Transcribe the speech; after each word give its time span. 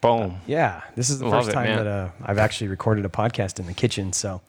Boom. 0.00 0.40
Yeah, 0.46 0.82
this 0.96 1.10
is 1.10 1.18
the 1.18 1.26
Love 1.28 1.44
first 1.44 1.54
time 1.54 1.66
man. 1.66 1.84
that 1.84 1.86
uh, 1.86 2.08
I've 2.24 2.38
actually 2.38 2.68
recorded 2.68 3.04
a 3.04 3.08
podcast 3.10 3.58
in 3.60 3.66
the 3.66 3.74
kitchen. 3.74 4.12
So, 4.14 4.40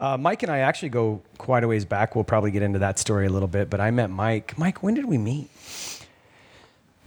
uh, 0.00 0.16
Mike 0.16 0.42
and 0.42 0.50
I 0.50 0.58
actually 0.60 0.88
go 0.88 1.22
quite 1.36 1.62
a 1.62 1.68
ways 1.68 1.84
back. 1.84 2.14
We'll 2.14 2.24
probably 2.24 2.50
get 2.50 2.62
into 2.62 2.78
that 2.78 2.98
story 2.98 3.26
a 3.26 3.30
little 3.30 3.48
bit. 3.48 3.68
But 3.68 3.80
I 3.80 3.90
met 3.90 4.08
Mike. 4.08 4.56
Mike, 4.56 4.82
when 4.82 4.94
did 4.94 5.04
we 5.04 5.18
meet? 5.18 5.50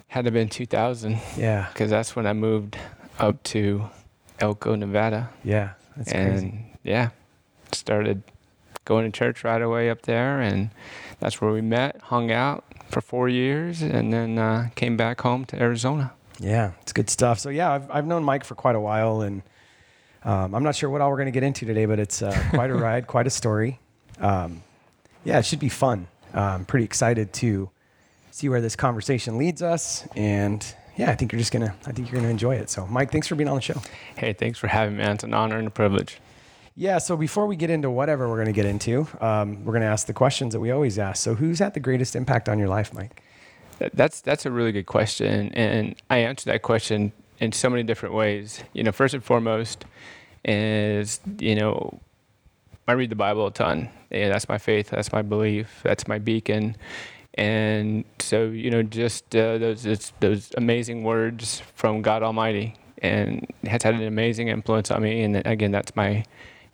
Had 0.10 0.26
to 0.26 0.32
been 0.32 0.48
2000 0.48 1.20
Yeah, 1.36 1.68
because 1.74 1.90
that's 1.90 2.16
when 2.16 2.26
I 2.28 2.34
moved 2.34 2.78
up 3.20 3.42
to 3.44 3.90
Elko, 4.40 4.76
Nevada. 4.76 5.30
yeah, 5.44 5.72
that's 5.96 6.12
and 6.12 6.32
crazy. 6.32 6.66
yeah, 6.84 7.10
started 7.72 8.22
going 8.86 9.12
to 9.12 9.18
church 9.18 9.44
right 9.44 9.62
away 9.62 9.90
up 9.90 10.04
there. 10.04 10.40
And 10.40 10.70
that's 11.20 11.42
where 11.42 11.52
we 11.52 11.62
met, 11.62 12.00
hung 12.04 12.32
out 12.32 12.64
for 12.90 13.02
four 13.02 13.28
years, 13.28 13.82
and 13.82 14.14
then 14.14 14.38
uh, 14.38 14.70
came 14.76 14.96
back 14.96 15.22
home 15.22 15.44
to 15.46 15.60
Arizona. 15.62 16.14
Yeah, 16.40 16.72
it's 16.82 16.94
good 16.94 17.10
stuff. 17.10 17.40
So 17.40 17.50
yeah, 17.50 17.72
I've 17.72 17.90
I've 17.92 18.06
known 18.06 18.24
Mike 18.24 18.44
for 18.44 18.56
quite 18.56 18.76
a 18.76 18.80
while, 18.80 19.22
and 19.22 19.42
um, 20.24 20.54
I'm 20.54 20.64
not 20.64 20.76
sure 20.76 20.90
what 20.90 21.02
all 21.02 21.10
we're 21.10 21.18
going 21.18 21.28
to 21.28 21.32
get 21.32 21.44
into 21.44 21.66
today, 21.66 21.86
but 21.86 22.00
it's 22.00 22.22
uh, 22.22 22.38
quite 22.52 22.70
a 22.70 22.76
ride, 22.88 23.08
quite 23.08 23.28
a 23.28 23.32
story. 23.32 23.80
Um, 24.20 24.62
yeah, 25.24 25.40
it 25.40 25.46
should 25.46 25.60
be 25.60 25.70
fun. 25.70 26.08
Uh, 26.34 26.42
I'm 26.42 26.66
pretty 26.66 26.86
excited 26.86 27.34
to 27.34 27.70
see 28.32 28.50
where 28.50 28.62
this 28.62 28.76
conversation 28.76 29.38
leads 29.38 29.62
us, 29.62 30.08
and 30.16 30.66
yeah, 30.96 31.12
I 31.12 31.16
think 31.16 31.32
you're 31.32 31.40
just 31.40 31.52
gonna 31.52 31.76
I 31.86 31.92
think 31.92 32.12
you're 32.12 32.20
gonna 32.20 32.32
enjoy 32.32 32.56
it. 32.56 32.70
So, 32.70 32.86
Mike, 32.88 33.12
thanks 33.12 33.28
for 33.28 33.36
being 33.36 33.50
on 33.50 33.56
the 33.56 33.62
show. 33.62 33.82
Hey, 34.16 34.34
thanks 34.34 34.60
for 34.60 34.68
having 34.68 34.98
me. 34.98 35.04
It's 35.04 35.24
an 35.24 35.34
honor 35.34 35.58
and 35.58 35.68
a 35.68 35.72
privilege. 35.72 36.20
Yeah, 36.80 37.00
so 37.00 37.18
before 37.18 37.48
we 37.48 37.56
get 37.56 37.72
into 37.72 37.90
whatever 37.90 38.30
we're 38.30 38.36
going 38.36 38.46
to 38.46 38.52
get 38.54 38.68
into, 38.68 39.08
um, 39.20 39.66
we're 39.66 39.74
going 39.74 39.82
to 39.82 39.88
ask 39.88 40.06
the 40.06 40.14
questions 40.14 40.54
that 40.54 40.60
we 40.60 40.70
always 40.70 41.00
ask. 41.00 41.24
So, 41.24 41.34
who's 41.34 41.58
had 41.58 41.74
the 41.74 41.80
greatest 41.80 42.16
impact 42.16 42.48
on 42.48 42.60
your 42.60 42.68
life, 42.68 42.94
Mike? 42.94 43.24
That- 43.80 43.96
That's 43.96 44.22
that's 44.22 44.46
a 44.46 44.52
really 44.52 44.72
good 44.72 44.86
question, 44.88 45.52
and 45.54 45.96
I 46.10 46.18
answer 46.20 46.50
that 46.52 46.62
question 46.62 47.12
in 47.40 47.52
so 47.52 47.70
many 47.70 47.84
different 47.84 48.16
ways. 48.16 48.64
You 48.74 48.84
know, 48.84 48.92
first 48.92 49.14
and 49.14 49.24
foremost 49.24 49.86
is 50.46 51.20
you 51.40 51.56
know, 51.56 52.00
I 52.88 52.94
read 52.94 53.10
the 53.10 53.16
Bible 53.16 53.48
a 53.48 53.52
ton. 53.52 53.90
Yeah, 54.10 54.30
that's 54.30 54.48
my 54.50 54.58
faith. 54.58 54.90
That's 54.90 55.12
my 55.12 55.22
belief. 55.22 55.82
That's 55.84 56.08
my 56.08 56.18
beacon. 56.20 56.76
And 57.36 58.06
so 58.20 58.46
you 58.46 58.72
know, 58.72 58.82
just 58.84 59.36
uh, 59.36 59.58
those 59.60 60.12
those 60.20 60.52
amazing 60.58 61.04
words 61.04 61.62
from 61.76 62.02
God 62.02 62.24
Almighty, 62.24 62.76
and 63.02 63.46
has 63.68 63.84
had 63.84 63.94
an 63.94 64.02
amazing 64.04 64.48
influence 64.48 64.90
on 64.90 65.04
me. 65.04 65.22
And 65.22 65.46
again, 65.46 65.72
that's 65.72 65.96
my 65.96 66.26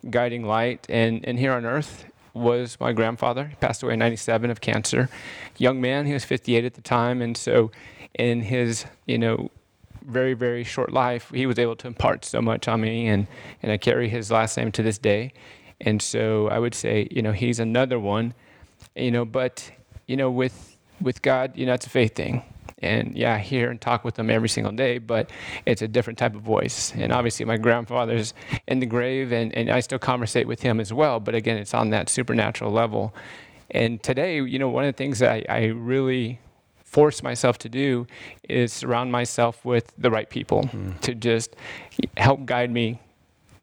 guiding 0.09 0.45
light. 0.45 0.85
And 0.89 1.25
and 1.27 1.37
here 1.37 1.51
on 1.51 1.65
earth 1.65 2.05
was 2.33 2.77
my 2.79 2.93
grandfather. 2.93 3.47
He 3.47 3.55
passed 3.55 3.83
away 3.83 3.93
in 3.93 3.99
'97 3.99 4.49
of 4.49 4.61
cancer. 4.61 5.09
Young 5.57 5.79
man, 5.81 6.05
he 6.05 6.13
was 6.13 6.25
58 6.25 6.65
at 6.65 6.73
the 6.73 6.81
time, 6.81 7.21
and 7.21 7.37
so 7.37 7.71
in 8.13 8.41
his 8.41 8.85
you 9.05 9.17
know 9.17 9.51
very 10.05 10.33
very 10.33 10.63
short 10.63 10.91
life, 10.91 11.31
he 11.33 11.45
was 11.45 11.57
able 11.57 11.75
to 11.77 11.87
impart 11.87 12.25
so 12.25 12.41
much 12.41 12.67
on 12.67 12.81
me, 12.81 13.07
and 13.07 13.27
and 13.61 13.71
I 13.71 13.77
carry 13.77 14.09
his 14.09 14.31
last 14.31 14.57
name 14.57 14.71
to 14.73 14.83
this 14.83 14.97
day. 14.97 15.33
And 15.81 16.01
so 16.01 16.47
I 16.47 16.59
would 16.59 16.73
say, 16.73 17.07
you 17.11 17.21
know, 17.21 17.33
he's 17.33 17.59
another 17.59 17.99
one, 17.99 18.33
you 18.95 19.11
know, 19.11 19.25
but 19.25 19.71
you 20.07 20.15
know, 20.17 20.31
with 20.31 20.77
with 21.01 21.21
God, 21.21 21.53
you 21.55 21.65
know, 21.65 21.73
it's 21.73 21.85
a 21.85 21.89
faith 21.89 22.15
thing. 22.15 22.43
And 22.83 23.15
yeah, 23.17 23.35
I 23.35 23.39
hear 23.39 23.71
and 23.71 23.79
talk 23.79 24.03
with 24.03 24.17
him 24.17 24.29
every 24.29 24.49
single 24.49 24.71
day, 24.71 24.97
but 24.97 25.29
it's 25.65 25.81
a 25.81 25.87
different 25.87 26.19
type 26.19 26.35
of 26.35 26.41
voice. 26.41 26.93
And 26.95 27.11
obviously, 27.11 27.45
my 27.45 27.57
grandfather's 27.57 28.33
in 28.67 28.79
the 28.79 28.85
grave, 28.85 29.31
and, 29.31 29.53
and 29.55 29.69
I 29.69 29.79
still 29.79 29.99
conversate 29.99 30.47
with 30.47 30.61
him 30.61 30.79
as 30.79 30.91
well. 30.91 31.19
But 31.19 31.35
again, 31.35 31.57
it's 31.57 31.73
on 31.73 31.89
that 31.91 32.09
supernatural 32.09 32.71
level. 32.71 33.13
And 33.71 34.01
today, 34.03 34.41
you 34.41 34.59
know, 34.59 34.69
one 34.69 34.85
of 34.85 34.93
the 34.93 34.97
things 34.97 35.19
that 35.19 35.31
I, 35.31 35.45
I 35.49 35.65
really 35.67 36.39
force 36.83 37.23
myself 37.23 37.57
to 37.57 37.69
do 37.69 38.05
is 38.47 38.71
surround 38.71 39.11
myself 39.11 39.65
with 39.65 39.91
the 39.97 40.11
right 40.11 40.29
people 40.29 40.63
mm. 40.63 40.99
to 41.01 41.15
just 41.15 41.55
help 42.17 42.45
guide 42.45 42.69
me 42.69 42.99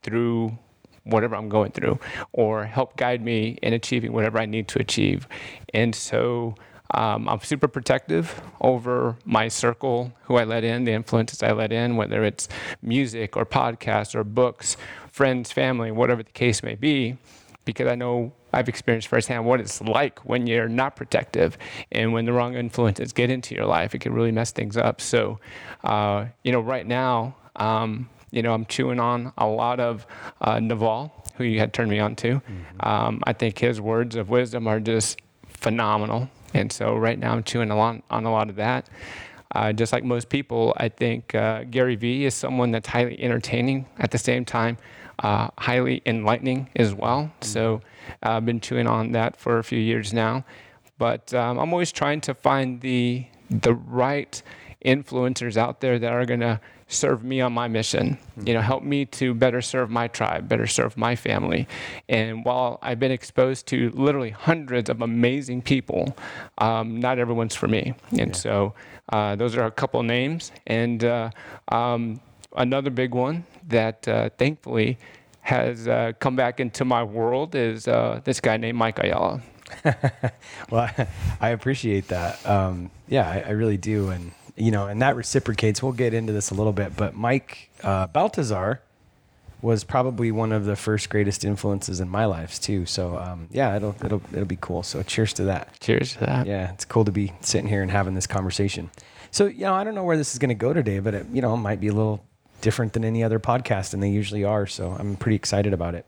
through 0.02 0.58
whatever 1.04 1.36
I'm 1.36 1.48
going 1.48 1.70
through 1.70 1.98
or 2.32 2.64
help 2.64 2.96
guide 2.96 3.22
me 3.22 3.58
in 3.62 3.72
achieving 3.72 4.12
whatever 4.12 4.38
I 4.38 4.46
need 4.46 4.68
to 4.68 4.80
achieve. 4.80 5.28
And 5.72 5.94
so 5.94 6.56
um, 6.94 7.28
I'm 7.28 7.40
super 7.40 7.68
protective 7.68 8.40
over 8.60 9.16
my 9.24 9.48
circle, 9.48 10.12
who 10.22 10.36
I 10.36 10.44
let 10.44 10.64
in, 10.64 10.84
the 10.84 10.92
influences 10.92 11.42
I 11.42 11.52
let 11.52 11.72
in, 11.72 11.96
whether 11.96 12.24
it's 12.24 12.48
music 12.82 13.36
or 13.36 13.46
podcasts 13.46 14.14
or 14.14 14.24
books, 14.24 14.76
friends, 15.10 15.52
family, 15.52 15.90
whatever 15.90 16.22
the 16.22 16.32
case 16.32 16.62
may 16.62 16.74
be, 16.74 17.16
because 17.64 17.86
I 17.86 17.94
know 17.94 18.32
I've 18.52 18.68
experienced 18.68 19.08
firsthand 19.08 19.44
what 19.44 19.60
it's 19.60 19.80
like 19.80 20.18
when 20.20 20.46
you're 20.46 20.68
not 20.68 20.96
protective 20.96 21.56
and 21.92 22.12
when 22.12 22.24
the 22.24 22.32
wrong 22.32 22.54
influences 22.54 23.12
get 23.12 23.30
into 23.30 23.54
your 23.54 23.66
life. 23.66 23.94
It 23.94 24.00
can 24.00 24.12
really 24.12 24.32
mess 24.32 24.50
things 24.50 24.76
up. 24.76 25.00
So, 25.00 25.38
uh, 25.84 26.26
you 26.42 26.50
know, 26.50 26.60
right 26.60 26.86
now, 26.86 27.36
um, 27.56 28.08
you 28.32 28.42
know, 28.42 28.52
I'm 28.52 28.64
chewing 28.66 28.98
on 28.98 29.32
a 29.38 29.46
lot 29.46 29.78
of 29.78 30.06
uh, 30.40 30.58
Naval, 30.58 31.12
who 31.36 31.44
you 31.44 31.58
had 31.58 31.72
turned 31.72 31.90
me 31.90 32.00
on 32.00 32.16
to. 32.16 32.42
Um, 32.80 33.22
I 33.24 33.32
think 33.32 33.58
his 33.58 33.80
words 33.80 34.16
of 34.16 34.30
wisdom 34.30 34.66
are 34.66 34.80
just 34.80 35.20
phenomenal. 35.48 36.28
And 36.54 36.72
so 36.72 36.96
right 36.96 37.18
now 37.18 37.32
I'm 37.32 37.44
chewing 37.44 37.70
a 37.70 37.76
lot, 37.76 38.02
on 38.10 38.24
a 38.24 38.32
lot 38.32 38.50
of 38.50 38.56
that. 38.56 38.88
Uh, 39.52 39.72
just 39.72 39.92
like 39.92 40.04
most 40.04 40.28
people, 40.28 40.74
I 40.76 40.88
think 40.88 41.34
uh, 41.34 41.64
Gary 41.64 41.96
Vee 41.96 42.24
is 42.24 42.34
someone 42.34 42.70
that's 42.70 42.88
highly 42.88 43.20
entertaining 43.20 43.86
at 43.98 44.12
the 44.12 44.18
same 44.18 44.44
time, 44.44 44.78
uh, 45.18 45.48
highly 45.58 46.02
enlightening 46.06 46.68
as 46.76 46.94
well. 46.94 47.32
So 47.40 47.82
uh, 48.24 48.30
I've 48.30 48.46
been 48.46 48.60
chewing 48.60 48.86
on 48.86 49.12
that 49.12 49.36
for 49.36 49.58
a 49.58 49.64
few 49.64 49.78
years 49.78 50.12
now. 50.12 50.44
But 50.98 51.34
um, 51.34 51.58
I'm 51.58 51.72
always 51.72 51.90
trying 51.92 52.20
to 52.22 52.34
find 52.34 52.80
the 52.80 53.26
the 53.50 53.74
right 53.74 54.40
influencers 54.84 55.56
out 55.56 55.80
there 55.80 55.98
that 55.98 56.12
are 56.12 56.24
going 56.24 56.40
to 56.40 56.60
serve 56.90 57.24
me 57.24 57.40
on 57.40 57.52
my 57.52 57.68
mission. 57.68 58.18
You 58.44 58.54
know 58.54 58.60
help 58.60 58.82
me 58.82 59.04
to 59.06 59.32
better 59.32 59.62
serve 59.62 59.90
my 59.90 60.08
tribe 60.08 60.48
better 60.48 60.66
serve 60.66 60.96
my 60.96 61.16
family. 61.16 61.66
And 62.08 62.44
while 62.44 62.78
i've 62.82 62.98
been 62.98 63.12
exposed 63.12 63.66
to 63.68 63.90
literally 63.94 64.30
hundreds 64.30 64.90
of 64.90 65.00
amazing 65.00 65.62
people 65.62 66.16
um, 66.58 67.00
not 67.00 67.18
everyone's 67.18 67.54
for 67.54 67.68
me. 67.68 67.94
And 68.18 68.34
so 68.34 68.74
uh, 69.12 69.36
those 69.36 69.56
are 69.56 69.66
a 69.66 69.70
couple 69.70 70.02
names. 70.02 70.52
And 70.66 71.02
uh, 71.04 71.30
um, 71.68 72.20
another 72.56 72.90
big 72.90 73.14
one 73.14 73.44
that 73.68 74.06
uh, 74.08 74.30
thankfully 74.38 74.98
has 75.42 75.88
uh, 75.88 76.12
come 76.18 76.36
back 76.36 76.60
into 76.60 76.84
my 76.84 77.02
world 77.02 77.54
is 77.54 77.88
uh, 77.88 78.20
this 78.24 78.40
guy 78.40 78.56
named 78.56 78.78
mike 78.78 78.98
ayala. 78.98 79.42
Well, 80.70 80.88
I 81.40 81.50
appreciate 81.50 82.08
that. 82.08 82.44
Um, 82.46 82.90
yeah, 83.08 83.28
I, 83.28 83.40
I 83.48 83.50
really 83.50 83.76
do, 83.76 84.10
and 84.10 84.32
you 84.56 84.70
know, 84.70 84.86
and 84.86 85.02
that 85.02 85.16
reciprocates. 85.16 85.82
We'll 85.82 85.92
get 85.92 86.14
into 86.14 86.32
this 86.32 86.50
a 86.50 86.54
little 86.54 86.72
bit, 86.72 86.96
but 86.96 87.14
Mike 87.14 87.70
uh, 87.82 88.06
Baltazar 88.08 88.80
was 89.62 89.84
probably 89.84 90.30
one 90.32 90.52
of 90.52 90.64
the 90.64 90.76
first 90.76 91.10
greatest 91.10 91.44
influences 91.44 92.00
in 92.00 92.08
my 92.08 92.24
life 92.24 92.60
too. 92.60 92.86
So 92.86 93.18
um, 93.18 93.48
yeah, 93.50 93.76
it'll 93.76 93.94
it'll 94.04 94.22
it'll 94.32 94.44
be 94.44 94.58
cool. 94.60 94.82
So 94.82 95.02
cheers 95.02 95.32
to 95.34 95.44
that. 95.44 95.78
cheers 95.80 96.14
to 96.14 96.20
that 96.20 96.46
Yeah, 96.46 96.72
it's 96.72 96.84
cool 96.84 97.04
to 97.04 97.12
be 97.12 97.32
sitting 97.40 97.68
here 97.68 97.82
and 97.82 97.90
having 97.90 98.14
this 98.14 98.26
conversation. 98.26 98.90
So 99.30 99.46
you 99.46 99.60
know, 99.60 99.74
I 99.74 99.84
don't 99.84 99.94
know 99.94 100.04
where 100.04 100.16
this 100.16 100.32
is 100.32 100.38
going 100.38 100.48
to 100.48 100.54
go 100.54 100.72
today, 100.72 100.98
but 100.98 101.14
it, 101.14 101.26
you 101.32 101.42
know, 101.42 101.54
it 101.54 101.58
might 101.58 101.80
be 101.80 101.88
a 101.88 101.92
little 101.92 102.24
different 102.60 102.92
than 102.92 103.04
any 103.04 103.22
other 103.22 103.38
podcast, 103.38 103.94
and 103.94 104.02
they 104.02 104.10
usually 104.10 104.44
are. 104.44 104.66
So 104.66 104.96
I'm 104.98 105.16
pretty 105.16 105.36
excited 105.36 105.72
about 105.72 105.94
it. 105.94 106.06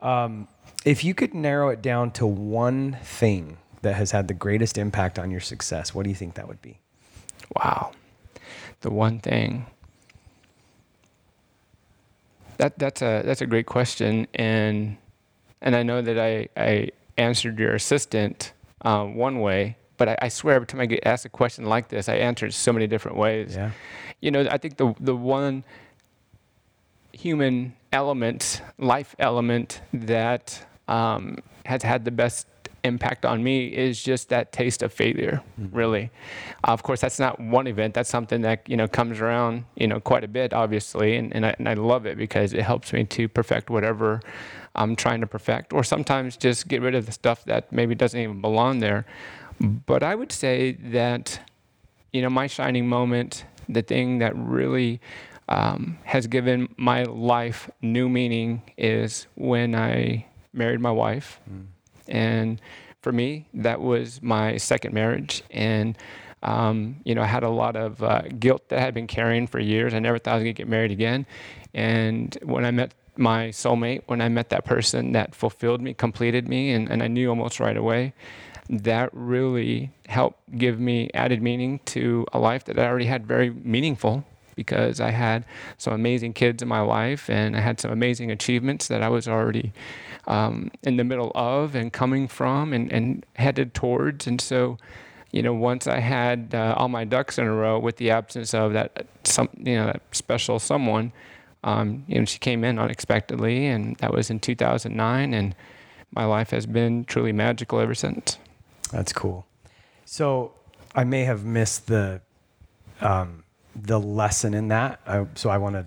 Um, 0.00 0.48
if 0.84 1.04
you 1.04 1.14
could 1.14 1.34
narrow 1.34 1.70
it 1.70 1.82
down 1.82 2.12
to 2.12 2.26
one 2.26 2.96
thing 3.02 3.58
that 3.82 3.94
has 3.94 4.10
had 4.12 4.28
the 4.28 4.34
greatest 4.34 4.78
impact 4.78 5.18
on 5.18 5.30
your 5.30 5.40
success, 5.40 5.94
what 5.94 6.04
do 6.04 6.10
you 6.10 6.16
think 6.16 6.34
that 6.34 6.48
would 6.48 6.62
be? 6.62 6.78
Wow. 7.56 7.92
The 8.80 8.90
one 8.90 9.18
thing. 9.18 9.66
That 12.58 12.78
that's 12.78 13.02
a 13.02 13.22
that's 13.24 13.40
a 13.40 13.46
great 13.46 13.66
question, 13.66 14.26
and 14.34 14.96
and 15.60 15.76
I 15.76 15.82
know 15.84 16.02
that 16.02 16.18
I 16.18 16.48
I 16.56 16.90
answered 17.16 17.58
your 17.58 17.74
assistant 17.74 18.52
uh, 18.82 19.04
one 19.04 19.40
way, 19.40 19.76
but 19.96 20.08
I, 20.08 20.18
I 20.22 20.28
swear 20.28 20.56
every 20.56 20.66
time 20.66 20.80
I 20.80 20.86
get 20.86 21.06
asked 21.06 21.24
a 21.24 21.28
question 21.28 21.66
like 21.66 21.88
this, 21.88 22.08
I 22.08 22.16
answer 22.16 22.46
it 22.46 22.54
so 22.54 22.72
many 22.72 22.86
different 22.88 23.16
ways. 23.16 23.54
Yeah. 23.54 23.70
You 24.20 24.32
know, 24.32 24.48
I 24.50 24.58
think 24.58 24.76
the 24.76 24.94
the 24.98 25.14
one 25.14 25.62
human 27.12 27.74
element, 27.92 28.62
life 28.78 29.14
element 29.18 29.80
that 29.92 30.64
um, 30.88 31.38
has 31.66 31.82
had 31.82 32.04
the 32.04 32.10
best 32.10 32.46
impact 32.88 33.24
on 33.24 33.44
me 33.44 33.66
is 33.66 34.02
just 34.02 34.28
that 34.30 34.50
taste 34.52 34.82
of 34.82 34.92
failure 34.92 35.42
really. 35.72 36.10
Uh, 36.66 36.72
of 36.72 36.82
course 36.82 37.00
that's 37.00 37.20
not 37.20 37.38
one 37.38 37.66
event. 37.68 37.94
That's 37.94 38.10
something 38.10 38.40
that 38.42 38.68
you 38.68 38.76
know 38.76 38.88
comes 38.88 39.20
around 39.20 39.64
you 39.76 39.86
know 39.86 40.00
quite 40.00 40.24
a 40.24 40.28
bit 40.28 40.52
obviously 40.52 41.16
and, 41.16 41.32
and, 41.34 41.46
I, 41.46 41.54
and 41.58 41.68
I 41.68 41.74
love 41.74 42.06
it 42.06 42.16
because 42.18 42.52
it 42.52 42.62
helps 42.62 42.92
me 42.92 43.04
to 43.04 43.28
perfect 43.28 43.70
whatever 43.70 44.20
i'm 44.74 44.94
trying 44.96 45.20
to 45.20 45.26
perfect 45.26 45.72
or 45.72 45.82
sometimes 45.84 46.36
just 46.36 46.68
get 46.68 46.80
rid 46.82 46.94
of 46.94 47.06
the 47.06 47.12
stuff 47.12 47.44
that 47.44 47.72
maybe 47.72 47.94
doesn't 47.94 48.20
even 48.20 48.40
belong 48.40 48.78
there. 48.80 49.04
But 49.60 50.02
i 50.02 50.14
would 50.14 50.32
say 50.32 50.72
that 50.72 51.40
you 52.12 52.22
know 52.22 52.30
my 52.30 52.46
shining 52.46 52.88
moment 52.88 53.44
the 53.68 53.82
thing 53.82 54.18
that 54.18 54.34
really 54.36 55.00
um, 55.48 55.98
has 56.04 56.26
given 56.26 56.68
my 56.76 57.02
life 57.04 57.70
new 57.82 58.08
meaning 58.08 58.62
is 58.76 59.26
when 59.34 59.74
i 59.74 60.24
married 60.52 60.80
my 60.80 60.90
wife 60.90 61.40
and 62.08 62.60
for 63.00 63.12
me, 63.12 63.46
that 63.54 63.80
was 63.80 64.20
my 64.22 64.56
second 64.56 64.92
marriage. 64.92 65.42
And, 65.50 65.96
um, 66.42 66.96
you 67.04 67.14
know, 67.14 67.22
I 67.22 67.26
had 67.26 67.42
a 67.42 67.48
lot 67.48 67.76
of 67.76 68.02
uh, 68.02 68.22
guilt 68.38 68.68
that 68.68 68.78
I 68.78 68.82
had 68.82 68.94
been 68.94 69.06
carrying 69.06 69.46
for 69.46 69.60
years. 69.60 69.94
I 69.94 69.98
never 69.98 70.18
thought 70.18 70.32
I 70.32 70.36
was 70.36 70.42
going 70.42 70.54
to 70.54 70.62
get 70.62 70.68
married 70.68 70.90
again. 70.90 71.26
And 71.74 72.36
when 72.42 72.64
I 72.64 72.70
met 72.70 72.94
my 73.16 73.48
soulmate, 73.48 74.02
when 74.06 74.20
I 74.20 74.28
met 74.28 74.50
that 74.50 74.64
person 74.64 75.12
that 75.12 75.34
fulfilled 75.34 75.80
me, 75.80 75.94
completed 75.94 76.48
me, 76.48 76.72
and, 76.72 76.90
and 76.90 77.02
I 77.02 77.08
knew 77.08 77.28
almost 77.28 77.60
right 77.60 77.76
away, 77.76 78.14
that 78.70 79.10
really 79.12 79.90
helped 80.06 80.38
give 80.56 80.78
me 80.78 81.10
added 81.14 81.42
meaning 81.42 81.80
to 81.86 82.26
a 82.32 82.38
life 82.38 82.64
that 82.64 82.78
I 82.78 82.86
already 82.86 83.06
had 83.06 83.26
very 83.26 83.50
meaningful 83.50 84.24
because 84.58 85.00
I 85.00 85.12
had 85.12 85.44
some 85.76 85.92
amazing 85.92 86.32
kids 86.32 86.60
in 86.62 86.68
my 86.68 86.80
life 86.80 87.30
and 87.30 87.56
I 87.56 87.60
had 87.60 87.78
some 87.78 87.92
amazing 87.92 88.32
achievements 88.32 88.88
that 88.88 89.04
I 89.04 89.08
was 89.08 89.28
already 89.28 89.72
um, 90.26 90.72
in 90.82 90.96
the 90.96 91.04
middle 91.04 91.30
of 91.36 91.76
and 91.76 91.92
coming 91.92 92.26
from 92.26 92.72
and, 92.72 92.92
and 92.92 93.24
headed 93.36 93.72
towards. 93.72 94.26
And 94.26 94.40
so, 94.40 94.76
you 95.30 95.42
know, 95.44 95.54
once 95.54 95.86
I 95.86 96.00
had 96.00 96.56
uh, 96.56 96.74
all 96.76 96.88
my 96.88 97.04
ducks 97.04 97.38
in 97.38 97.46
a 97.46 97.52
row 97.52 97.78
with 97.78 97.98
the 97.98 98.10
absence 98.10 98.52
of 98.52 98.72
that 98.72 99.06
some, 99.22 99.48
you 99.56 99.76
know, 99.76 99.86
that 99.86 100.02
special 100.10 100.58
someone, 100.58 101.12
um, 101.62 102.04
you 102.08 102.18
know, 102.18 102.24
she 102.24 102.40
came 102.40 102.64
in 102.64 102.80
unexpectedly, 102.80 103.66
and 103.66 103.96
that 103.98 104.12
was 104.12 104.28
in 104.28 104.40
2009, 104.40 105.34
and 105.34 105.54
my 106.10 106.24
life 106.24 106.50
has 106.50 106.66
been 106.66 107.04
truly 107.04 107.32
magical 107.32 107.78
ever 107.78 107.94
since. 107.94 108.38
That's 108.90 109.12
cool. 109.12 109.46
So 110.04 110.52
I 110.96 111.04
may 111.04 111.24
have 111.24 111.44
missed 111.44 111.86
the 111.86 112.22
um, 113.00 113.44
the 113.82 113.98
lesson 113.98 114.54
in 114.54 114.68
that. 114.68 115.00
I, 115.06 115.26
so 115.34 115.50
I 115.50 115.58
want 115.58 115.74
to, 115.74 115.86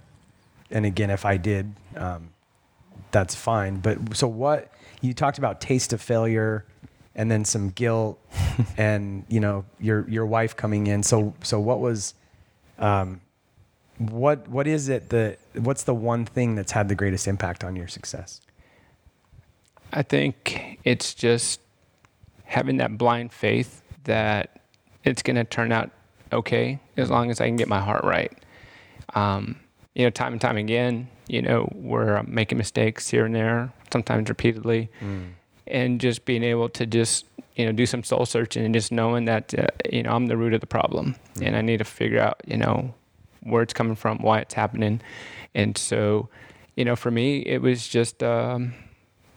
and 0.69 0.85
again, 0.85 1.09
if 1.09 1.25
I 1.25 1.37
did, 1.37 1.73
um, 1.95 2.29
that's 3.11 3.35
fine. 3.35 3.77
But 3.77 4.15
so 4.15 4.27
what 4.27 4.71
you 5.01 5.13
talked 5.13 5.37
about 5.37 5.61
taste 5.61 5.93
of 5.93 6.01
failure, 6.01 6.65
and 7.15 7.29
then 7.29 7.43
some 7.43 7.69
guilt, 7.69 8.19
and 8.77 9.25
you 9.27 9.39
know 9.39 9.65
your 9.79 10.07
your 10.09 10.25
wife 10.25 10.55
coming 10.55 10.87
in. 10.87 11.03
So 11.03 11.33
so 11.43 11.59
what 11.59 11.79
was, 11.79 12.13
um, 12.79 13.21
what 13.97 14.47
what 14.47 14.67
is 14.67 14.89
it 14.89 15.09
that 15.09 15.39
what's 15.55 15.83
the 15.83 15.95
one 15.95 16.25
thing 16.25 16.55
that's 16.55 16.71
had 16.71 16.87
the 16.87 16.95
greatest 16.95 17.27
impact 17.27 17.63
on 17.63 17.75
your 17.75 17.87
success? 17.87 18.41
I 19.93 20.03
think 20.03 20.79
it's 20.85 21.13
just 21.13 21.59
having 22.45 22.77
that 22.77 22.97
blind 22.97 23.33
faith 23.33 23.81
that 24.05 24.61
it's 25.03 25.21
going 25.21 25.35
to 25.35 25.43
turn 25.43 25.71
out 25.71 25.91
okay 26.31 26.79
as 26.97 27.09
long 27.09 27.29
as 27.29 27.41
I 27.41 27.47
can 27.47 27.55
get 27.55 27.67
my 27.67 27.79
heart 27.79 28.03
right. 28.03 28.31
Um, 29.13 29.59
you 29.95 30.05
know, 30.05 30.09
time 30.09 30.31
and 30.31 30.41
time 30.41 30.57
again, 30.57 31.09
you 31.27 31.41
know, 31.41 31.69
we're 31.75 32.23
making 32.23 32.57
mistakes 32.57 33.09
here 33.09 33.25
and 33.25 33.35
there, 33.35 33.73
sometimes 33.91 34.29
repeatedly, 34.29 34.89
mm. 35.01 35.31
and 35.67 35.99
just 35.99 36.23
being 36.23 36.43
able 36.43 36.69
to 36.69 36.85
just, 36.85 37.25
you 37.55 37.65
know, 37.65 37.73
do 37.73 37.85
some 37.85 38.03
soul 38.03 38.25
searching 38.25 38.63
and 38.63 38.73
just 38.73 38.91
knowing 38.91 39.25
that, 39.25 39.53
uh, 39.57 39.67
you 39.91 40.03
know, 40.03 40.11
I'm 40.11 40.27
the 40.27 40.37
root 40.37 40.53
of 40.53 40.61
the 40.61 40.67
problem 40.67 41.15
mm. 41.35 41.45
and 41.45 41.57
I 41.57 41.61
need 41.61 41.77
to 41.77 41.83
figure 41.83 42.19
out, 42.19 42.41
you 42.45 42.57
know, 42.57 42.93
where 43.43 43.63
it's 43.63 43.73
coming 43.73 43.95
from, 43.95 44.19
why 44.19 44.39
it's 44.39 44.53
happening. 44.53 45.01
And 45.53 45.77
so, 45.77 46.29
you 46.75 46.85
know, 46.85 46.95
for 46.95 47.11
me, 47.11 47.39
it 47.39 47.61
was 47.61 47.87
just, 47.87 48.23
um, 48.23 48.73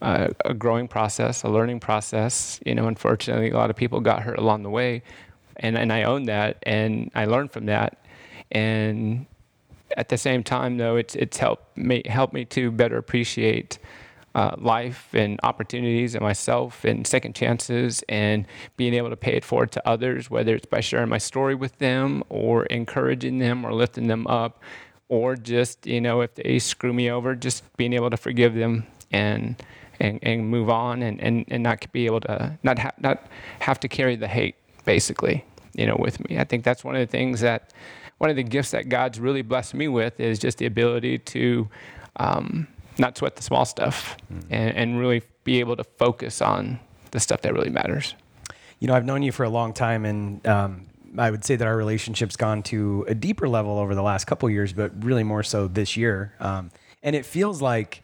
a, 0.04 0.30
a 0.44 0.54
growing 0.54 0.86
process, 0.86 1.42
a 1.42 1.48
learning 1.48 1.80
process. 1.80 2.60
You 2.64 2.74
know, 2.74 2.86
unfortunately, 2.86 3.50
a 3.50 3.56
lot 3.56 3.70
of 3.70 3.76
people 3.76 4.00
got 4.00 4.22
hurt 4.22 4.38
along 4.38 4.62
the 4.62 4.70
way, 4.70 5.02
and 5.56 5.76
and 5.76 5.92
I 5.92 6.04
own 6.04 6.24
that, 6.24 6.58
and 6.64 7.10
I 7.14 7.24
learned 7.26 7.52
from 7.52 7.66
that, 7.66 8.04
and 8.50 9.26
at 9.96 10.08
the 10.08 10.18
same 10.18 10.42
time, 10.42 10.76
though, 10.76 10.96
it's 10.96 11.14
it's 11.14 11.36
helped 11.36 11.76
me 11.76 12.02
helped 12.06 12.34
me 12.34 12.44
to 12.46 12.70
better 12.70 12.96
appreciate. 12.96 13.78
Uh, 14.36 14.52
life 14.58 15.10
and 15.14 15.38
opportunities 15.44 16.16
and 16.16 16.20
myself 16.20 16.84
and 16.84 17.06
second 17.06 17.36
chances 17.36 18.02
and 18.08 18.48
being 18.76 18.92
able 18.92 19.08
to 19.08 19.14
pay 19.16 19.34
it 19.34 19.44
forward 19.44 19.70
to 19.70 19.88
others, 19.88 20.28
whether 20.28 20.56
it's 20.56 20.66
by 20.66 20.80
sharing 20.80 21.08
my 21.08 21.18
story 21.18 21.54
with 21.54 21.78
them 21.78 22.20
or 22.30 22.66
encouraging 22.66 23.38
them 23.38 23.64
or 23.64 23.72
lifting 23.72 24.08
them 24.08 24.26
up, 24.26 24.60
or 25.08 25.36
just, 25.36 25.86
you 25.86 26.00
know, 26.00 26.20
if 26.20 26.34
they 26.34 26.58
screw 26.58 26.92
me 26.92 27.08
over, 27.08 27.36
just 27.36 27.62
being 27.76 27.92
able 27.92 28.10
to 28.10 28.16
forgive 28.16 28.56
them 28.56 28.84
and 29.12 29.54
and, 30.00 30.18
and 30.22 30.48
move 30.48 30.68
on 30.68 31.02
and, 31.02 31.20
and, 31.20 31.44
and 31.46 31.62
not 31.62 31.90
be 31.92 32.06
able 32.06 32.20
to 32.22 32.58
not 32.64 32.80
ha- 32.80 32.90
not 32.98 33.28
have 33.60 33.78
to 33.78 33.86
carry 33.88 34.16
the 34.16 34.26
hate 34.26 34.56
basically 34.84 35.44
you 35.74 35.86
know 35.86 35.96
with 35.98 36.18
me 36.28 36.38
i 36.38 36.44
think 36.44 36.64
that's 36.64 36.84
one 36.84 36.94
of 36.94 37.00
the 37.00 37.10
things 37.10 37.40
that 37.40 37.72
one 38.18 38.30
of 38.30 38.36
the 38.36 38.42
gifts 38.42 38.70
that 38.70 38.88
god's 38.88 39.18
really 39.18 39.42
blessed 39.42 39.74
me 39.74 39.88
with 39.88 40.18
is 40.20 40.38
just 40.38 40.58
the 40.58 40.66
ability 40.66 41.18
to 41.18 41.68
um, 42.16 42.68
not 42.98 43.18
sweat 43.18 43.34
the 43.34 43.42
small 43.42 43.64
stuff 43.64 44.16
mm. 44.32 44.40
and, 44.50 44.76
and 44.76 44.98
really 44.98 45.22
be 45.42 45.58
able 45.58 45.76
to 45.76 45.84
focus 45.84 46.40
on 46.40 46.78
the 47.10 47.18
stuff 47.18 47.40
that 47.42 47.52
really 47.52 47.70
matters 47.70 48.14
you 48.78 48.86
know 48.86 48.94
i've 48.94 49.04
known 49.04 49.22
you 49.22 49.32
for 49.32 49.44
a 49.44 49.50
long 49.50 49.72
time 49.72 50.04
and 50.04 50.46
um, 50.46 50.86
I 51.16 51.30
would 51.30 51.44
say 51.44 51.56
that 51.56 51.66
our 51.66 51.76
relationship's 51.76 52.36
gone 52.36 52.62
to 52.64 53.04
a 53.08 53.14
deeper 53.14 53.48
level 53.48 53.78
over 53.78 53.94
the 53.94 54.02
last 54.02 54.24
couple 54.24 54.50
years, 54.50 54.72
but 54.72 55.04
really 55.04 55.22
more 55.22 55.42
so 55.42 55.68
this 55.68 55.96
year. 55.96 56.34
Um, 56.40 56.70
and 57.02 57.14
it 57.14 57.24
feels 57.24 57.62
like 57.62 58.02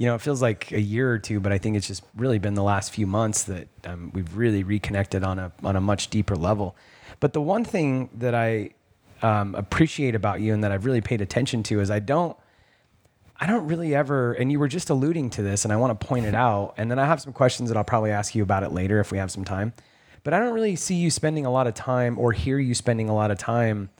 you 0.00 0.06
know, 0.06 0.14
it 0.14 0.22
feels 0.22 0.40
like 0.40 0.72
a 0.72 0.80
year 0.80 1.12
or 1.12 1.18
two, 1.18 1.40
but 1.40 1.52
I 1.52 1.58
think 1.58 1.76
it's 1.76 1.86
just 1.86 2.02
really 2.16 2.38
been 2.38 2.54
the 2.54 2.62
last 2.62 2.90
few 2.90 3.06
months 3.06 3.42
that 3.42 3.68
um, 3.84 4.10
we've 4.14 4.34
really 4.34 4.62
reconnected 4.62 5.22
on 5.22 5.38
a 5.38 5.52
on 5.62 5.76
a 5.76 5.80
much 5.82 6.08
deeper 6.08 6.36
level. 6.36 6.74
But 7.20 7.34
the 7.34 7.42
one 7.42 7.66
thing 7.66 8.08
that 8.14 8.34
I 8.34 8.70
um, 9.20 9.54
appreciate 9.54 10.14
about 10.14 10.40
you 10.40 10.54
and 10.54 10.64
that 10.64 10.72
I've 10.72 10.86
really 10.86 11.02
paid 11.02 11.20
attention 11.20 11.62
to 11.64 11.82
is 11.82 11.90
I 11.90 11.98
don't 11.98 12.34
I 13.38 13.46
don't 13.46 13.66
really 13.66 13.94
ever, 13.94 14.32
and 14.32 14.50
you 14.50 14.58
were 14.58 14.68
just 14.68 14.88
alluding 14.88 15.28
to 15.30 15.42
this, 15.42 15.66
and 15.66 15.72
I 15.72 15.76
want 15.76 16.00
to 16.00 16.06
point 16.06 16.24
it 16.24 16.34
out. 16.34 16.72
And 16.78 16.90
then 16.90 16.98
I 16.98 17.04
have 17.04 17.20
some 17.20 17.34
questions 17.34 17.68
that 17.68 17.76
I'll 17.76 17.84
probably 17.84 18.10
ask 18.10 18.34
you 18.34 18.42
about 18.42 18.62
it 18.62 18.72
later 18.72 19.00
if 19.00 19.12
we 19.12 19.18
have 19.18 19.30
some 19.30 19.44
time. 19.44 19.74
But 20.24 20.32
I 20.32 20.38
don't 20.38 20.54
really 20.54 20.76
see 20.76 20.94
you 20.94 21.10
spending 21.10 21.44
a 21.44 21.52
lot 21.52 21.66
of 21.66 21.74
time 21.74 22.18
or 22.18 22.32
hear 22.32 22.58
you 22.58 22.74
spending 22.74 23.10
a 23.10 23.14
lot 23.14 23.30
of 23.30 23.36
time 23.36 23.90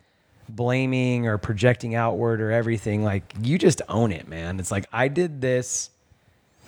blaming 0.56 1.26
or 1.26 1.38
projecting 1.38 1.94
outward 1.94 2.40
or 2.40 2.50
everything. 2.50 3.04
Like 3.04 3.34
you 3.42 3.58
just 3.58 3.82
own 3.88 4.12
it, 4.12 4.28
man. 4.28 4.60
It's 4.60 4.70
like 4.70 4.86
I 4.92 5.08
did 5.08 5.40
this. 5.40 5.90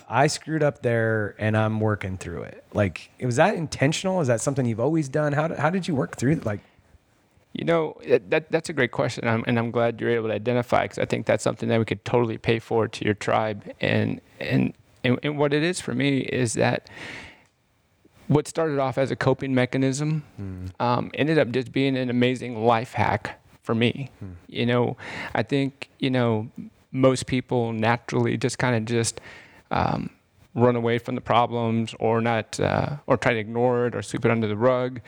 I 0.09 0.27
screwed 0.27 0.63
up 0.63 0.83
there 0.83 1.35
and 1.39 1.57
I'm 1.57 1.81
working 1.81 2.19
through 2.19 2.43
it. 2.43 2.65
Like, 2.75 3.11
was 3.21 3.37
that 3.37 3.55
intentional? 3.55 4.21
Is 4.21 4.29
that 4.29 4.41
something 4.41 4.67
you've 4.67 4.81
always 4.81 5.09
done? 5.09 5.33
How 5.33 5.49
did, 5.49 5.59
how 5.59 5.71
did 5.71 5.89
you 5.89 5.95
work 5.95 6.17
through 6.17 6.33
it? 6.33 6.45
Like, 6.45 6.61
you 7.55 7.65
know, 7.65 7.99
that, 8.29 8.51
that's 8.51 8.69
a 8.69 8.73
great 8.73 8.93
question. 8.93 9.27
I'm, 9.27 9.45
and 9.47 9.59
I'm 9.59 9.71
glad 9.71 10.01
you're 10.01 10.11
able 10.11 10.29
to 10.29 10.35
identify 10.35 10.83
because 10.83 10.99
I 10.99 11.07
think 11.07 11.25
that's 11.25 11.43
something 11.43 11.69
that 11.71 11.79
we 11.79 11.85
could 11.85 12.05
totally 12.05 12.37
pay 12.37 12.59
forward 12.59 12.93
to 12.95 13.05
your 13.05 13.15
tribe. 13.15 13.75
And, 13.81 14.21
and, 14.39 14.75
and, 15.03 15.19
and 15.23 15.39
what 15.39 15.55
it 15.55 15.63
is 15.63 15.81
for 15.81 15.95
me 15.95 16.19
is 16.19 16.55
that 16.55 16.91
what 18.29 18.49
started 18.49 18.79
off 18.79 18.99
as 18.99 19.11
a 19.11 19.17
coping 19.17 19.55
mechanism 19.55 20.25
mm. 20.41 20.71
um, 20.85 21.11
ended 21.15 21.39
up 21.39 21.51
just 21.51 21.73
being 21.73 21.97
an 21.97 22.11
amazing 22.11 22.65
life 22.65 22.93
hack 22.93 23.42
for 23.63 23.75
me. 23.75 24.11
Hmm. 24.19 24.33
You 24.49 24.67
know, 24.67 24.97
I 25.35 25.43
think, 25.43 25.89
you 25.99 26.11
know, 26.11 26.51
most 26.91 27.27
people 27.27 27.73
naturally 27.73 28.37
just 28.37 28.59
kind 28.59 28.77
of 28.77 28.85
just 28.85 29.21
um, 29.71 30.11
run 30.55 30.77
away 30.77 30.99
from 30.99 31.15
the 31.15 31.21
problems 31.21 31.95
or 31.99 32.21
not, 32.21 32.61
uh, 32.61 32.97
or 33.07 33.17
try 33.17 33.33
to 33.33 33.39
ignore 33.39 33.87
it 33.87 33.95
or 33.95 34.03
sweep 34.03 34.25
it 34.25 34.31
under 34.31 34.47
the 34.47 34.57
rug, 34.57 35.01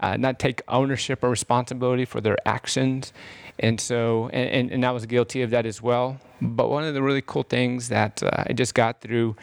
uh, 0.00 0.16
not 0.16 0.38
take 0.38 0.62
ownership 0.68 1.24
or 1.24 1.30
responsibility 1.30 2.04
for 2.04 2.20
their 2.20 2.36
actions. 2.46 3.12
And 3.58 3.80
so, 3.80 4.28
and, 4.32 4.48
and, 4.48 4.70
and, 4.70 4.86
I 4.86 4.92
was 4.92 5.04
guilty 5.06 5.42
of 5.42 5.50
that 5.50 5.66
as 5.66 5.82
well. 5.82 6.18
But 6.40 6.70
one 6.70 6.84
of 6.84 6.94
the 6.94 7.02
really 7.02 7.22
cool 7.22 7.42
things 7.42 7.88
that 7.88 8.22
uh, 8.22 8.44
I 8.46 8.52
just 8.52 8.74
got 8.74 9.00
through 9.00 9.36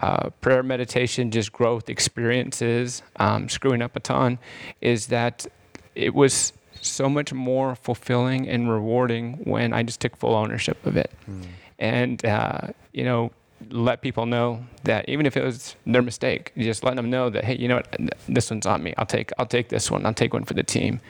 uh, 0.00 0.30
prayer, 0.40 0.62
meditation, 0.62 1.30
just 1.30 1.52
growth 1.52 1.90
experiences, 1.90 3.02
um, 3.16 3.48
screwing 3.48 3.82
up 3.82 3.96
a 3.96 4.00
ton, 4.00 4.38
is 4.80 5.08
that 5.08 5.46
it 5.94 6.14
was 6.14 6.52
so 6.80 7.08
much 7.08 7.32
more 7.32 7.74
fulfilling 7.74 8.48
and 8.48 8.70
rewarding 8.70 9.34
when 9.44 9.72
I 9.72 9.82
just 9.82 10.00
took 10.00 10.16
full 10.16 10.34
ownership 10.34 10.84
of 10.86 10.96
it. 10.96 11.12
Mm. 11.28 11.46
And, 11.78 12.26
uh, 12.26 12.68
you 12.92 13.04
know, 13.04 13.30
let 13.70 14.02
people 14.02 14.26
know 14.26 14.64
that 14.84 15.08
even 15.08 15.26
if 15.26 15.36
it 15.36 15.44
was 15.44 15.74
their 15.84 16.02
mistake, 16.02 16.52
just 16.56 16.84
let 16.84 16.96
them 16.96 17.10
know 17.10 17.28
that, 17.30 17.44
hey, 17.44 17.56
you 17.56 17.68
know 17.68 17.76
what, 17.76 17.96
this 18.28 18.50
one's 18.50 18.66
on 18.66 18.82
me. 18.82 18.94
I'll 18.96 19.06
take, 19.06 19.30
I'll 19.38 19.46
take 19.46 19.68
this 19.68 19.90
one. 19.90 20.06
I'll 20.06 20.14
take 20.14 20.32
one 20.32 20.44
for 20.44 20.54
the 20.54 20.62
team. 20.62 21.00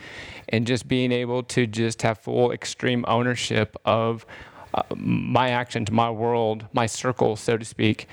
And 0.48 0.66
just 0.66 0.88
being 0.88 1.12
able 1.12 1.42
to 1.44 1.66
just 1.66 2.02
have 2.02 2.18
full 2.18 2.52
extreme 2.52 3.04
ownership 3.06 3.76
of 3.84 4.24
uh, 4.72 4.82
my 4.94 5.50
actions, 5.50 5.90
my 5.90 6.10
world, 6.10 6.66
my 6.72 6.86
circle, 6.86 7.36
so 7.36 7.58
to 7.58 7.64
speak. 7.64 8.08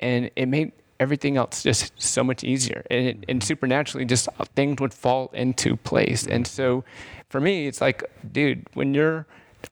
And 0.00 0.30
it 0.36 0.46
made, 0.46 0.72
everything 1.00 1.36
else 1.36 1.62
just 1.62 1.92
so 2.00 2.24
much 2.24 2.42
easier 2.44 2.84
and, 2.90 3.24
and 3.28 3.42
supernaturally 3.42 4.04
just 4.04 4.28
things 4.54 4.80
would 4.80 4.94
fall 4.94 5.30
into 5.32 5.76
place 5.76 6.26
and 6.26 6.46
so 6.46 6.84
for 7.28 7.40
me 7.40 7.66
it's 7.66 7.80
like 7.80 8.02
dude 8.32 8.66
when 8.74 8.94
you're 8.94 9.26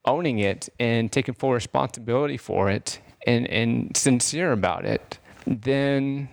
owning 0.04 0.38
it 0.38 0.68
and 0.78 1.12
taking 1.12 1.34
full 1.34 1.52
responsibility 1.52 2.36
for 2.36 2.70
it 2.70 3.00
and, 3.26 3.46
and 3.48 3.96
sincere 3.96 4.52
about 4.52 4.84
it 4.84 5.18
then 5.46 6.28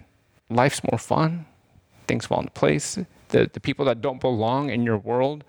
life's 0.49 0.81
more 0.91 0.99
fun 0.99 1.45
things 2.07 2.25
fall 2.25 2.39
into 2.39 2.51
place 2.51 2.97
the, 3.33 3.49
the 3.51 3.59
people 3.59 3.83
that 3.85 3.99
don't 3.99 4.21
belong 4.21 4.69
in 4.69 4.83
your 4.83 4.97
world 4.97 5.43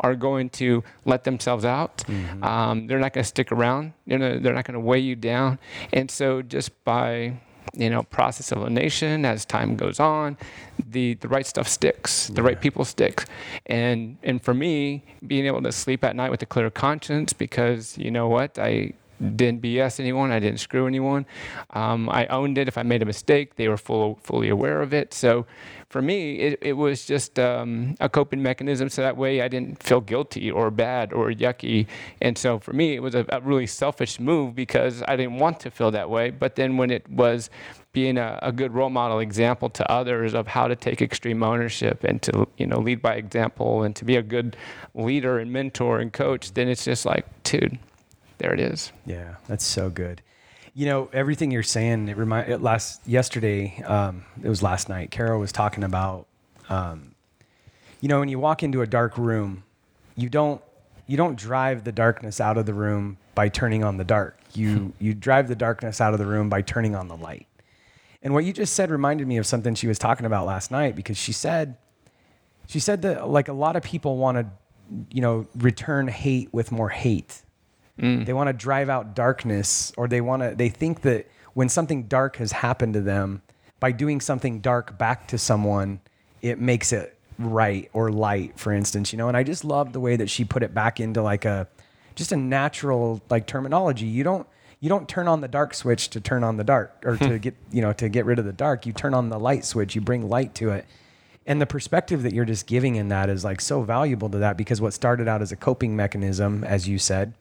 are 0.00 0.14
going 0.14 0.50
to 0.50 0.84
let 1.06 1.24
themselves 1.24 1.64
out. 1.64 1.98
Mm-hmm. 2.06 2.44
Um, 2.44 2.86
they're 2.86 3.00
not 3.00 3.14
going 3.14 3.24
to 3.24 3.28
stick 3.28 3.50
around. 3.50 3.94
You 4.06 4.18
know, 4.18 4.38
they're 4.38 4.54
not 4.54 4.66
going 4.66 4.74
to 4.74 4.80
weigh 4.80 5.00
you 5.00 5.16
down. 5.16 5.58
And 5.92 6.10
so 6.10 6.42
just 6.42 6.84
by 6.84 7.40
you 7.74 7.88
know 7.88 8.02
process 8.04 8.52
of 8.52 8.58
elimination 8.58 9.24
as 9.24 9.44
time 9.44 9.76
goes 9.76 10.00
on 10.00 10.36
the 10.90 11.14
the 11.14 11.28
right 11.28 11.46
stuff 11.46 11.68
sticks 11.68 12.28
the 12.28 12.40
yeah. 12.42 12.48
right 12.48 12.60
people 12.60 12.84
stick 12.84 13.24
and 13.66 14.16
and 14.22 14.42
for 14.42 14.54
me 14.54 15.02
being 15.26 15.46
able 15.46 15.62
to 15.62 15.72
sleep 15.72 16.02
at 16.04 16.16
night 16.16 16.30
with 16.30 16.42
a 16.42 16.46
clear 16.46 16.70
conscience 16.70 17.32
because 17.32 17.96
you 17.98 18.10
know 18.10 18.28
what 18.28 18.58
i 18.58 18.92
didn't 19.20 19.62
BS 19.62 20.00
anyone. 20.00 20.30
I 20.30 20.40
didn't 20.40 20.60
screw 20.60 20.86
anyone. 20.86 21.26
Um, 21.70 22.08
I 22.08 22.26
owned 22.26 22.58
it. 22.58 22.68
If 22.68 22.78
I 22.78 22.82
made 22.82 23.02
a 23.02 23.06
mistake, 23.06 23.56
they 23.56 23.68
were 23.68 23.76
full, 23.76 24.18
fully 24.22 24.48
aware 24.48 24.80
of 24.80 24.94
it. 24.94 25.12
So 25.14 25.46
for 25.88 26.00
me, 26.00 26.36
it, 26.36 26.58
it 26.62 26.72
was 26.74 27.04
just 27.04 27.38
um, 27.38 27.96
a 28.00 28.08
coping 28.08 28.42
mechanism. 28.42 28.88
So 28.88 29.02
that 29.02 29.16
way 29.16 29.42
I 29.42 29.48
didn't 29.48 29.82
feel 29.82 30.00
guilty 30.00 30.50
or 30.50 30.70
bad 30.70 31.12
or 31.12 31.30
yucky. 31.30 31.86
And 32.20 32.38
so 32.38 32.58
for 32.58 32.72
me, 32.72 32.94
it 32.94 33.02
was 33.02 33.14
a, 33.14 33.26
a 33.28 33.40
really 33.40 33.66
selfish 33.66 34.20
move 34.20 34.54
because 34.54 35.02
I 35.06 35.16
didn't 35.16 35.38
want 35.38 35.60
to 35.60 35.70
feel 35.70 35.90
that 35.90 36.08
way. 36.08 36.30
But 36.30 36.56
then 36.56 36.76
when 36.76 36.90
it 36.90 37.08
was 37.10 37.50
being 37.92 38.18
a, 38.18 38.38
a, 38.42 38.52
good 38.52 38.72
role 38.72 38.90
model 38.90 39.18
example 39.18 39.68
to 39.68 39.90
others 39.90 40.34
of 40.34 40.46
how 40.46 40.68
to 40.68 40.76
take 40.76 41.02
extreme 41.02 41.42
ownership 41.42 42.04
and 42.04 42.22
to 42.22 42.46
you 42.56 42.66
know 42.66 42.78
lead 42.78 43.02
by 43.02 43.14
example 43.14 43.82
and 43.82 43.96
to 43.96 44.04
be 44.04 44.16
a 44.16 44.22
good 44.22 44.56
leader 44.94 45.38
and 45.38 45.52
mentor 45.52 45.98
and 45.98 46.12
coach 46.12 46.52
then 46.52 46.68
it's 46.68 46.84
just 46.84 47.04
like 47.04 47.26
dude 47.42 47.78
there 48.40 48.54
it 48.54 48.60
is. 48.60 48.90
Yeah, 49.04 49.36
that's 49.46 49.64
so 49.64 49.90
good. 49.90 50.22
You 50.74 50.86
know, 50.86 51.10
everything 51.12 51.50
you're 51.50 51.62
saying, 51.62 52.08
it 52.08 52.16
remind 52.16 52.50
it 52.50 52.62
last 52.62 53.06
yesterday, 53.06 53.82
um, 53.84 54.24
it 54.42 54.48
was 54.48 54.62
last 54.62 54.88
night. 54.88 55.10
Carol 55.10 55.38
was 55.38 55.52
talking 55.52 55.84
about, 55.84 56.26
um, 56.68 57.14
you 58.00 58.08
know, 58.08 58.18
when 58.18 58.28
you 58.28 58.38
walk 58.38 58.62
into 58.62 58.80
a 58.80 58.86
dark 58.86 59.18
room, 59.18 59.62
you 60.16 60.28
don't 60.28 60.62
you 61.06 61.16
don't 61.16 61.36
drive 61.36 61.84
the 61.84 61.92
darkness 61.92 62.40
out 62.40 62.56
of 62.56 62.66
the 62.66 62.72
room 62.72 63.18
by 63.34 63.48
turning 63.48 63.84
on 63.84 63.98
the 63.98 64.04
dark. 64.04 64.38
You 64.54 64.92
you 64.98 65.12
drive 65.12 65.48
the 65.48 65.56
darkness 65.56 66.00
out 66.00 66.14
of 66.14 66.18
the 66.18 66.26
room 66.26 66.48
by 66.48 66.62
turning 66.62 66.94
on 66.94 67.08
the 67.08 67.16
light. 67.16 67.46
And 68.22 68.32
what 68.32 68.44
you 68.44 68.52
just 68.52 68.74
said 68.74 68.90
reminded 68.90 69.26
me 69.26 69.36
of 69.36 69.46
something 69.46 69.74
she 69.74 69.86
was 69.86 69.98
talking 69.98 70.24
about 70.24 70.46
last 70.46 70.70
night 70.70 70.96
because 70.96 71.18
she 71.18 71.32
said 71.32 71.76
she 72.66 72.80
said 72.80 73.02
that 73.02 73.28
like 73.28 73.48
a 73.48 73.52
lot 73.52 73.76
of 73.76 73.82
people 73.82 74.16
want 74.16 74.38
to 74.38 74.46
you 75.10 75.20
know 75.20 75.46
return 75.56 76.08
hate 76.08 76.48
with 76.54 76.72
more 76.72 76.88
hate 76.88 77.42
Mm. 78.00 78.24
They 78.24 78.32
want 78.32 78.48
to 78.48 78.52
drive 78.52 78.88
out 78.88 79.14
darkness, 79.14 79.92
or 79.96 80.08
they 80.08 80.20
want 80.20 80.42
to. 80.42 80.54
They 80.54 80.68
think 80.68 81.02
that 81.02 81.28
when 81.54 81.68
something 81.68 82.04
dark 82.04 82.36
has 82.36 82.52
happened 82.52 82.94
to 82.94 83.00
them, 83.00 83.42
by 83.78 83.92
doing 83.92 84.20
something 84.20 84.60
dark 84.60 84.98
back 84.98 85.28
to 85.28 85.38
someone, 85.38 86.00
it 86.42 86.58
makes 86.58 86.92
it 86.92 87.16
right 87.38 87.90
or 87.92 88.10
light, 88.10 88.58
for 88.58 88.72
instance. 88.72 89.12
You 89.12 89.18
know, 89.18 89.28
and 89.28 89.36
I 89.36 89.42
just 89.42 89.64
love 89.64 89.92
the 89.92 90.00
way 90.00 90.16
that 90.16 90.30
she 90.30 90.44
put 90.44 90.62
it 90.62 90.74
back 90.74 91.00
into 91.00 91.22
like 91.22 91.44
a 91.44 91.68
just 92.14 92.32
a 92.32 92.36
natural 92.36 93.20
like 93.30 93.46
terminology. 93.46 94.06
You 94.06 94.24
don't 94.24 94.46
you 94.80 94.88
don't 94.88 95.08
turn 95.08 95.28
on 95.28 95.40
the 95.40 95.48
dark 95.48 95.74
switch 95.74 96.08
to 96.10 96.20
turn 96.20 96.44
on 96.44 96.56
the 96.56 96.64
dark 96.64 97.02
or 97.04 97.16
to 97.16 97.38
get 97.38 97.54
you 97.70 97.82
know 97.82 97.92
to 97.94 98.08
get 98.08 98.24
rid 98.24 98.38
of 98.38 98.44
the 98.44 98.52
dark. 98.52 98.86
You 98.86 98.92
turn 98.92 99.14
on 99.14 99.28
the 99.28 99.38
light 99.38 99.64
switch. 99.64 99.94
You 99.94 100.00
bring 100.00 100.28
light 100.28 100.54
to 100.56 100.70
it. 100.70 100.86
And 101.46 101.60
the 101.60 101.66
perspective 101.66 102.22
that 102.22 102.34
you're 102.34 102.44
just 102.44 102.66
giving 102.66 102.96
in 102.96 103.08
that 103.08 103.28
is 103.28 103.44
like 103.44 103.60
so 103.60 103.82
valuable 103.82 104.28
to 104.28 104.38
that 104.38 104.56
because 104.56 104.80
what 104.80 104.92
started 104.92 105.26
out 105.26 105.42
as 105.42 105.50
a 105.50 105.56
coping 105.56 105.96
mechanism, 105.96 106.62
as 106.64 106.86
you 106.86 106.98
said, 106.98 107.32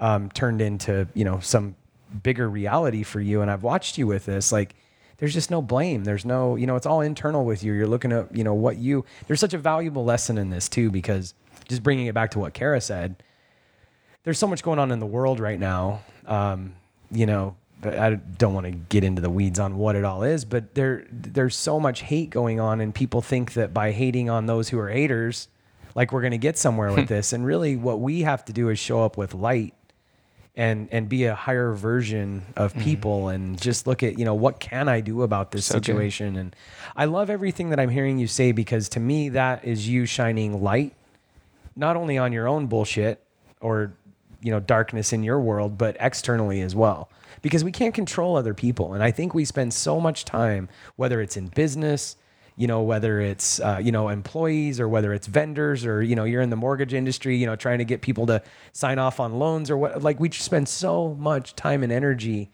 um, 0.00 0.30
turned 0.30 0.60
into 0.60 1.06
you 1.14 1.24
know 1.24 1.38
some 1.40 1.76
bigger 2.22 2.48
reality 2.48 3.02
for 3.02 3.20
you. 3.20 3.42
And 3.42 3.50
I've 3.50 3.62
watched 3.62 3.98
you 3.98 4.06
with 4.06 4.26
this 4.26 4.50
like 4.50 4.74
there's 5.18 5.34
just 5.34 5.50
no 5.50 5.60
blame. 5.60 6.04
There's 6.04 6.24
no, 6.24 6.56
you 6.56 6.66
know, 6.66 6.76
it's 6.76 6.86
all 6.86 7.02
internal 7.02 7.44
with 7.44 7.62
you. 7.62 7.74
You're 7.74 7.86
looking 7.86 8.10
at, 8.10 8.34
you 8.34 8.42
know, 8.42 8.54
what 8.54 8.78
you, 8.78 9.04
there's 9.26 9.38
such 9.38 9.52
a 9.52 9.58
valuable 9.58 10.02
lesson 10.02 10.38
in 10.38 10.48
this 10.48 10.66
too, 10.66 10.90
because 10.90 11.34
just 11.68 11.82
bringing 11.82 12.06
it 12.06 12.14
back 12.14 12.30
to 12.32 12.38
what 12.38 12.54
Kara 12.54 12.80
said, 12.80 13.22
there's 14.24 14.38
so 14.38 14.46
much 14.46 14.62
going 14.62 14.78
on 14.78 14.90
in 14.90 14.98
the 14.98 15.06
world 15.06 15.38
right 15.38 15.60
now. 15.60 16.00
Um, 16.26 16.74
you 17.10 17.26
know, 17.26 17.54
I 17.84 18.14
don't 18.14 18.54
want 18.54 18.64
to 18.64 18.72
get 18.72 19.04
into 19.04 19.20
the 19.20 19.28
weeds 19.28 19.58
on 19.58 19.76
what 19.76 19.94
it 19.94 20.04
all 20.04 20.22
is, 20.22 20.46
but 20.46 20.74
there, 20.74 21.06
there's 21.10 21.54
so 21.54 21.78
much 21.78 22.00
hate 22.00 22.30
going 22.30 22.58
on 22.58 22.80
and 22.80 22.94
people 22.94 23.20
think 23.20 23.52
that 23.54 23.74
by 23.74 23.92
hating 23.92 24.30
on 24.30 24.46
those 24.46 24.70
who 24.70 24.78
are 24.78 24.88
haters, 24.88 25.48
like 25.94 26.12
we're 26.12 26.22
going 26.22 26.30
to 26.30 26.38
get 26.38 26.56
somewhere 26.56 26.92
with 26.92 27.08
this. 27.08 27.34
And 27.34 27.44
really 27.44 27.76
what 27.76 28.00
we 28.00 28.22
have 28.22 28.42
to 28.46 28.54
do 28.54 28.70
is 28.70 28.78
show 28.78 29.04
up 29.04 29.18
with 29.18 29.34
light 29.34 29.74
and 30.56 30.88
and 30.90 31.08
be 31.08 31.24
a 31.24 31.34
higher 31.34 31.72
version 31.72 32.42
of 32.56 32.72
mm-hmm. 32.72 32.82
people 32.82 33.20
mm-hmm. 33.22 33.34
and 33.34 33.60
just 33.60 33.86
look 33.86 34.02
at 34.02 34.18
you 34.18 34.24
know 34.24 34.34
what 34.34 34.60
can 34.60 34.88
I 34.88 35.00
do 35.00 35.22
about 35.22 35.52
this 35.52 35.66
so 35.66 35.74
situation 35.74 36.34
good. 36.34 36.40
and 36.40 36.56
I 36.96 37.04
love 37.04 37.30
everything 37.30 37.70
that 37.70 37.80
I'm 37.80 37.90
hearing 37.90 38.18
you 38.18 38.26
say 38.26 38.52
because 38.52 38.88
to 38.90 39.00
me 39.00 39.28
that 39.30 39.64
is 39.64 39.88
you 39.88 40.06
shining 40.06 40.62
light 40.62 40.94
not 41.76 41.96
only 41.96 42.18
on 42.18 42.32
your 42.32 42.48
own 42.48 42.66
bullshit 42.66 43.24
or 43.60 43.92
you 44.42 44.50
know 44.50 44.60
darkness 44.60 45.12
in 45.12 45.22
your 45.22 45.40
world 45.40 45.78
but 45.78 45.96
externally 46.00 46.60
as 46.60 46.74
well 46.74 47.08
because 47.42 47.62
we 47.62 47.72
can't 47.72 47.94
control 47.94 48.36
other 48.36 48.54
people 48.54 48.92
and 48.92 49.02
I 49.02 49.12
think 49.12 49.34
we 49.34 49.44
spend 49.44 49.72
so 49.72 50.00
much 50.00 50.24
time 50.24 50.68
whether 50.96 51.20
it's 51.20 51.36
in 51.36 51.46
business 51.46 52.16
you 52.56 52.66
know, 52.66 52.82
whether 52.82 53.20
it's, 53.20 53.60
uh, 53.60 53.80
you 53.82 53.92
know, 53.92 54.08
employees 54.08 54.80
or 54.80 54.88
whether 54.88 55.12
it's 55.14 55.26
vendors 55.26 55.86
or, 55.86 56.02
you 56.02 56.14
know, 56.14 56.24
you're 56.24 56.42
in 56.42 56.50
the 56.50 56.56
mortgage 56.56 56.92
industry, 56.92 57.36
you 57.36 57.46
know, 57.46 57.56
trying 57.56 57.78
to 57.78 57.84
get 57.84 58.02
people 58.02 58.26
to 58.26 58.42
sign 58.72 58.98
off 58.98 59.20
on 59.20 59.38
loans 59.38 59.70
or 59.70 59.76
what, 59.76 60.02
like 60.02 60.20
we 60.20 60.30
spend 60.30 60.68
so 60.68 61.14
much 61.14 61.54
time 61.56 61.82
and 61.82 61.92
energy 61.92 62.50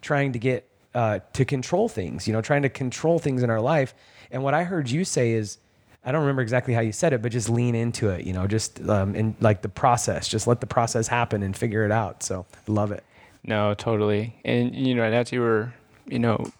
trying 0.00 0.32
to 0.32 0.38
get, 0.38 0.66
uh, 0.94 1.18
to 1.32 1.44
control 1.44 1.88
things, 1.88 2.26
you 2.26 2.32
know, 2.32 2.40
trying 2.40 2.62
to 2.62 2.68
control 2.68 3.18
things 3.18 3.42
in 3.42 3.50
our 3.50 3.60
life. 3.60 3.94
And 4.30 4.42
what 4.42 4.54
I 4.54 4.64
heard 4.64 4.90
you 4.90 5.04
say 5.04 5.32
is, 5.32 5.58
I 6.02 6.12
don't 6.12 6.22
remember 6.22 6.40
exactly 6.40 6.72
how 6.72 6.80
you 6.80 6.92
said 6.92 7.12
it, 7.12 7.20
but 7.20 7.30
just 7.30 7.50
lean 7.50 7.74
into 7.74 8.08
it, 8.08 8.24
you 8.24 8.32
know, 8.32 8.46
just 8.46 8.80
um, 8.88 9.14
in 9.14 9.36
like 9.40 9.60
the 9.60 9.68
process, 9.68 10.26
just 10.26 10.46
let 10.46 10.60
the 10.62 10.66
process 10.66 11.06
happen 11.06 11.42
and 11.42 11.54
figure 11.54 11.84
it 11.84 11.92
out. 11.92 12.22
So 12.22 12.46
love 12.66 12.90
it. 12.90 13.04
No, 13.44 13.74
totally. 13.74 14.34
And, 14.44 14.74
you 14.74 14.94
know, 14.94 15.02
as 15.02 15.30
you 15.30 15.40
were, 15.40 15.74
you 16.06 16.18
know, 16.18 16.50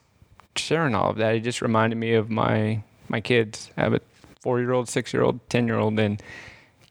sharing 0.57 0.95
all 0.95 1.11
of 1.11 1.17
that, 1.17 1.35
it 1.35 1.41
just 1.41 1.63
reminded 1.63 1.97
me 1.97 2.15
of 2.15 2.31
my 2.31 2.83
my 3.09 3.21
kids. 3.21 3.71
I 3.77 3.83
have 3.83 3.95
a 3.95 4.01
four 4.41 4.61
year 4.61 4.73
old, 4.73 4.89
six 4.89 5.13
year 5.13 5.23
old, 5.23 5.41
10 5.51 5.67
year 5.67 5.79
old, 5.79 5.99
and, 5.99 6.23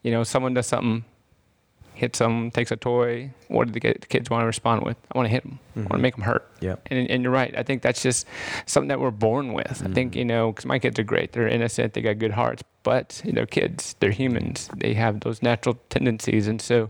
you 0.04 0.12
know, 0.12 0.24
someone 0.24 0.54
does 0.54 0.68
something, 0.68 1.04
hits 1.94 2.20
them, 2.20 2.52
takes 2.52 2.72
a 2.72 2.78
toy. 2.78 3.32
What 3.50 3.72
do 3.72 3.80
the 3.80 3.94
kids 4.08 4.30
want 4.30 4.44
to 4.44 4.46
respond 4.46 4.84
with? 4.84 4.96
I 5.12 5.18
want 5.18 5.26
to 5.26 5.32
hit 5.32 5.44
them. 5.44 5.60
Mm-hmm. 5.72 5.80
I 5.80 5.84
want 5.84 5.94
to 5.94 6.02
make 6.02 6.16
them 6.16 6.24
hurt. 6.24 6.50
Yeah. 6.62 6.76
And, 6.86 7.10
and 7.10 7.24
you're 7.24 7.32
right. 7.32 7.54
I 7.58 7.64
think 7.64 7.82
that's 7.82 8.04
just 8.04 8.28
something 8.68 8.90
that 8.90 9.00
we're 9.00 9.12
born 9.12 9.54
with. 9.54 9.66
Mm-hmm. 9.68 9.88
I 9.88 9.94
think, 9.94 10.12
mm-hmm. 10.12 10.20
you 10.20 10.26
know, 10.26 10.52
because 10.52 10.66
my 10.66 10.78
kids 10.78 11.00
are 11.00 11.04
great. 11.04 11.32
They're 11.32 11.48
innocent. 11.48 11.94
They 11.94 12.02
got 12.02 12.20
good 12.20 12.32
hearts 12.32 12.64
but 12.84 13.22
you 13.26 13.32
know 13.32 13.46
kids 13.46 13.96
they're 14.00 14.12
humans 14.12 14.70
they 14.78 14.94
have 14.94 15.20
those 15.22 15.42
natural 15.42 15.78
tendencies 15.90 16.48
and 16.48 16.62
so 16.62 16.90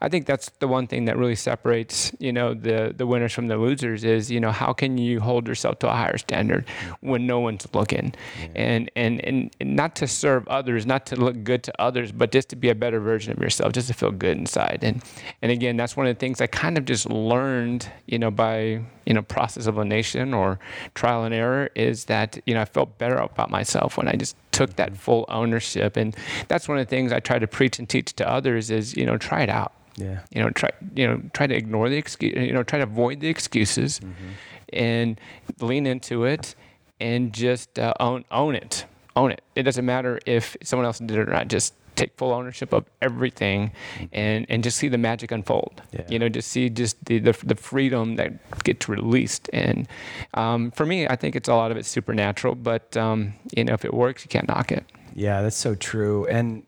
i 0.00 0.08
think 0.08 0.26
that's 0.26 0.50
the 0.60 0.68
one 0.68 0.86
thing 0.86 1.04
that 1.04 1.16
really 1.16 1.34
separates 1.34 2.10
you 2.18 2.32
know 2.32 2.54
the 2.54 2.94
the 2.96 3.06
winners 3.06 3.32
from 3.32 3.48
the 3.48 3.56
losers 3.56 4.02
is 4.02 4.30
you 4.30 4.40
know 4.40 4.50
how 4.50 4.72
can 4.72 4.96
you 4.96 5.20
hold 5.20 5.46
yourself 5.46 5.78
to 5.78 5.88
a 5.88 5.92
higher 5.92 6.16
standard 6.16 6.64
when 7.00 7.26
no 7.26 7.38
one's 7.38 7.66
looking 7.74 8.14
yeah. 8.40 8.48
and, 8.54 8.90
and 8.96 9.24
and 9.24 9.54
not 9.60 9.94
to 9.94 10.06
serve 10.06 10.46
others 10.48 10.86
not 10.86 11.04
to 11.04 11.16
look 11.16 11.44
good 11.44 11.62
to 11.62 11.72
others 11.80 12.12
but 12.12 12.32
just 12.32 12.48
to 12.48 12.56
be 12.56 12.70
a 12.70 12.74
better 12.74 13.00
version 13.00 13.32
of 13.32 13.38
yourself 13.38 13.72
just 13.72 13.88
to 13.88 13.94
feel 13.94 14.10
good 14.10 14.38
inside 14.38 14.78
and 14.82 15.02
and 15.42 15.52
again 15.52 15.76
that's 15.76 15.95
one 15.96 16.06
of 16.06 16.14
the 16.14 16.18
things 16.18 16.40
i 16.40 16.46
kind 16.46 16.76
of 16.78 16.84
just 16.84 17.08
learned 17.08 17.90
you 18.06 18.18
know 18.18 18.30
by 18.30 18.80
you 19.06 19.14
know 19.14 19.22
process 19.22 19.66
of 19.66 19.76
elimination 19.76 20.34
or 20.34 20.58
trial 20.94 21.24
and 21.24 21.34
error 21.34 21.70
is 21.74 22.04
that 22.04 22.38
you 22.46 22.54
know 22.54 22.60
i 22.60 22.64
felt 22.64 22.98
better 22.98 23.16
about 23.16 23.50
myself 23.50 23.96
when 23.96 24.08
i 24.08 24.12
just 24.12 24.36
took 24.56 24.76
that 24.76 24.96
full 24.96 25.26
ownership. 25.28 25.96
And 25.96 26.16
that's 26.48 26.66
one 26.66 26.78
of 26.78 26.86
the 26.86 26.88
things 26.88 27.12
I 27.12 27.20
try 27.20 27.38
to 27.38 27.46
preach 27.46 27.78
and 27.78 27.86
teach 27.86 28.14
to 28.14 28.28
others 28.28 28.70
is, 28.70 28.96
you 28.96 29.04
know, 29.04 29.18
try 29.18 29.42
it 29.42 29.50
out. 29.50 29.72
Yeah. 29.96 30.20
You 30.30 30.42
know, 30.42 30.50
try 30.50 30.70
you 30.94 31.06
know, 31.06 31.22
try 31.32 31.46
to 31.46 31.54
ignore 31.54 31.88
the 31.88 31.96
excuse 31.96 32.34
you 32.34 32.52
know, 32.52 32.62
try 32.62 32.78
to 32.78 32.84
avoid 32.84 33.20
the 33.20 33.28
excuses 33.28 34.00
mm-hmm. 34.00 34.30
and 34.72 35.20
lean 35.60 35.86
into 35.86 36.24
it 36.24 36.54
and 37.00 37.32
just 37.32 37.78
uh, 37.78 37.92
own 38.00 38.24
own 38.30 38.54
it. 38.54 38.86
Own 39.14 39.30
it. 39.30 39.42
It 39.54 39.62
doesn't 39.62 39.84
matter 39.84 40.20
if 40.26 40.56
someone 40.62 40.86
else 40.86 40.98
did 40.98 41.12
it 41.12 41.28
or 41.28 41.32
not. 41.32 41.48
Just 41.48 41.74
take 41.96 42.16
full 42.16 42.32
ownership 42.32 42.72
of 42.72 42.84
everything 43.02 43.72
and, 44.12 44.46
and 44.48 44.62
just 44.62 44.76
see 44.76 44.88
the 44.88 44.98
magic 44.98 45.30
unfold. 45.30 45.82
Yeah. 45.92 46.02
You 46.08 46.18
know, 46.18 46.28
just 46.28 46.50
see 46.50 46.68
just 46.70 47.04
the, 47.04 47.18
the, 47.18 47.32
the 47.44 47.54
freedom 47.54 48.16
that 48.16 48.62
gets 48.64 48.88
released. 48.88 49.50
And 49.52 49.88
um, 50.34 50.70
for 50.70 50.86
me, 50.86 51.08
I 51.08 51.16
think 51.16 51.34
it's 51.36 51.48
a 51.48 51.54
lot 51.54 51.70
of 51.70 51.76
it's 51.76 51.88
supernatural, 51.88 52.54
but 52.54 52.96
um, 52.96 53.34
you 53.56 53.64
know, 53.64 53.74
if 53.74 53.84
it 53.84 53.94
works, 53.94 54.24
you 54.24 54.28
can't 54.28 54.48
knock 54.48 54.70
it. 54.70 54.84
Yeah, 55.14 55.42
that's 55.42 55.56
so 55.56 55.74
true. 55.74 56.26
And 56.26 56.66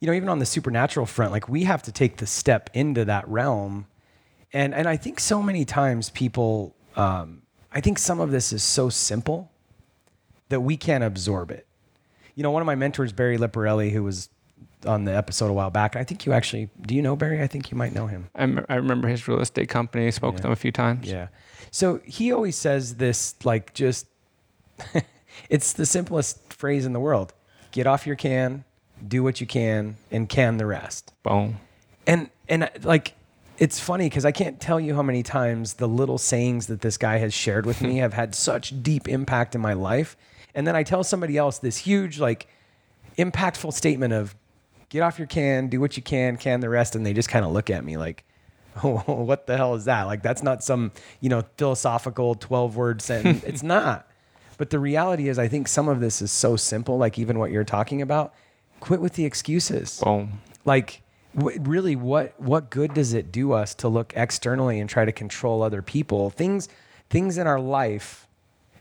you 0.00 0.06
know, 0.08 0.12
even 0.12 0.28
on 0.28 0.38
the 0.38 0.46
supernatural 0.46 1.06
front, 1.06 1.32
like 1.32 1.48
we 1.48 1.64
have 1.64 1.82
to 1.84 1.92
take 1.92 2.18
the 2.18 2.26
step 2.26 2.68
into 2.74 3.04
that 3.06 3.26
realm. 3.28 3.86
And 4.52 4.74
and 4.74 4.88
I 4.88 4.96
think 4.96 5.18
so 5.18 5.42
many 5.42 5.64
times 5.64 6.10
people, 6.10 6.74
um, 6.96 7.42
I 7.72 7.80
think 7.80 7.98
some 7.98 8.20
of 8.20 8.30
this 8.30 8.52
is 8.52 8.62
so 8.62 8.88
simple 8.88 9.50
that 10.48 10.60
we 10.60 10.76
can't 10.76 11.02
absorb 11.02 11.50
it. 11.50 11.66
You 12.34 12.42
know, 12.42 12.50
one 12.50 12.62
of 12.62 12.66
my 12.66 12.74
mentors, 12.74 13.12
Barry 13.12 13.38
Lipperelli, 13.38 13.92
who 13.92 14.02
was 14.02 14.28
on 14.86 15.04
the 15.04 15.14
episode 15.14 15.50
a 15.50 15.52
while 15.52 15.70
back. 15.70 15.96
I 15.96 16.04
think 16.04 16.26
you 16.26 16.32
actually 16.32 16.70
do 16.82 16.94
you 16.94 17.02
know 17.02 17.16
Barry? 17.16 17.42
I 17.42 17.46
think 17.46 17.70
you 17.70 17.76
might 17.76 17.94
know 17.94 18.06
him. 18.06 18.28
I, 18.34 18.42
m- 18.42 18.66
I 18.68 18.74
remember 18.76 19.08
his 19.08 19.26
real 19.26 19.40
estate 19.40 19.68
company. 19.68 20.10
Spoke 20.10 20.34
with 20.34 20.44
him 20.44 20.50
a 20.50 20.56
few 20.56 20.72
times. 20.72 21.08
Yeah. 21.10 21.28
So 21.70 22.00
he 22.04 22.32
always 22.32 22.56
says 22.56 22.96
this 22.96 23.34
like 23.44 23.74
just 23.74 24.06
it's 25.50 25.72
the 25.72 25.86
simplest 25.86 26.52
phrase 26.52 26.86
in 26.86 26.92
the 26.92 27.00
world. 27.00 27.32
Get 27.72 27.86
off 27.86 28.06
your 28.06 28.16
can, 28.16 28.64
do 29.06 29.22
what 29.22 29.40
you 29.40 29.46
can, 29.46 29.96
and 30.10 30.28
can 30.28 30.56
the 30.56 30.66
rest. 30.66 31.12
Boom. 31.22 31.58
And 32.06 32.30
and 32.48 32.64
uh, 32.64 32.68
like 32.82 33.14
it's 33.58 33.78
funny 33.78 34.08
because 34.08 34.24
I 34.24 34.32
can't 34.32 34.60
tell 34.60 34.80
you 34.80 34.94
how 34.94 35.02
many 35.02 35.22
times 35.22 35.74
the 35.74 35.86
little 35.86 36.18
sayings 36.18 36.66
that 36.66 36.80
this 36.80 36.96
guy 36.96 37.18
has 37.18 37.32
shared 37.32 37.66
with 37.66 37.80
me 37.80 37.96
have 37.98 38.14
had 38.14 38.34
such 38.34 38.82
deep 38.82 39.08
impact 39.08 39.54
in 39.54 39.60
my 39.60 39.72
life. 39.74 40.16
And 40.54 40.66
then 40.66 40.76
I 40.76 40.82
tell 40.82 41.02
somebody 41.04 41.36
else 41.36 41.58
this 41.58 41.78
huge, 41.78 42.20
like, 42.20 42.46
impactful 43.18 43.72
statement 43.72 44.12
of 44.12 44.34
get 44.94 45.02
off 45.02 45.18
your 45.18 45.26
can, 45.26 45.66
do 45.66 45.80
what 45.80 45.96
you 45.96 46.02
can, 46.04 46.36
can 46.36 46.60
the 46.60 46.68
rest. 46.68 46.94
And 46.94 47.04
they 47.04 47.12
just 47.12 47.28
kind 47.28 47.44
of 47.44 47.50
look 47.50 47.68
at 47.68 47.84
me 47.84 47.96
like, 47.96 48.24
oh, 48.84 48.98
what 49.06 49.48
the 49.48 49.56
hell 49.56 49.74
is 49.74 49.86
that? 49.86 50.04
Like, 50.04 50.22
that's 50.22 50.42
not 50.42 50.62
some, 50.62 50.92
you 51.20 51.28
know, 51.28 51.42
philosophical 51.56 52.36
12 52.36 52.76
word 52.76 53.02
sentence. 53.02 53.42
it's 53.46 53.64
not. 53.64 54.08
But 54.56 54.70
the 54.70 54.78
reality 54.78 55.28
is, 55.28 55.36
I 55.36 55.48
think 55.48 55.66
some 55.66 55.88
of 55.88 55.98
this 55.98 56.22
is 56.22 56.30
so 56.30 56.54
simple, 56.54 56.96
like 56.96 57.18
even 57.18 57.40
what 57.40 57.50
you're 57.50 57.64
talking 57.64 58.02
about. 58.02 58.34
Quit 58.78 59.00
with 59.00 59.14
the 59.14 59.24
excuses. 59.24 59.98
Boom. 59.98 60.40
Like, 60.64 61.02
w- 61.36 61.60
really, 61.62 61.96
what 61.96 62.40
what 62.40 62.70
good 62.70 62.94
does 62.94 63.14
it 63.14 63.32
do 63.32 63.52
us 63.52 63.74
to 63.76 63.88
look 63.88 64.12
externally 64.14 64.78
and 64.78 64.88
try 64.88 65.04
to 65.04 65.10
control 65.10 65.60
other 65.60 65.82
people? 65.82 66.30
Things 66.30 66.68
things 67.10 67.36
in 67.36 67.48
our 67.48 67.58
life, 67.58 68.28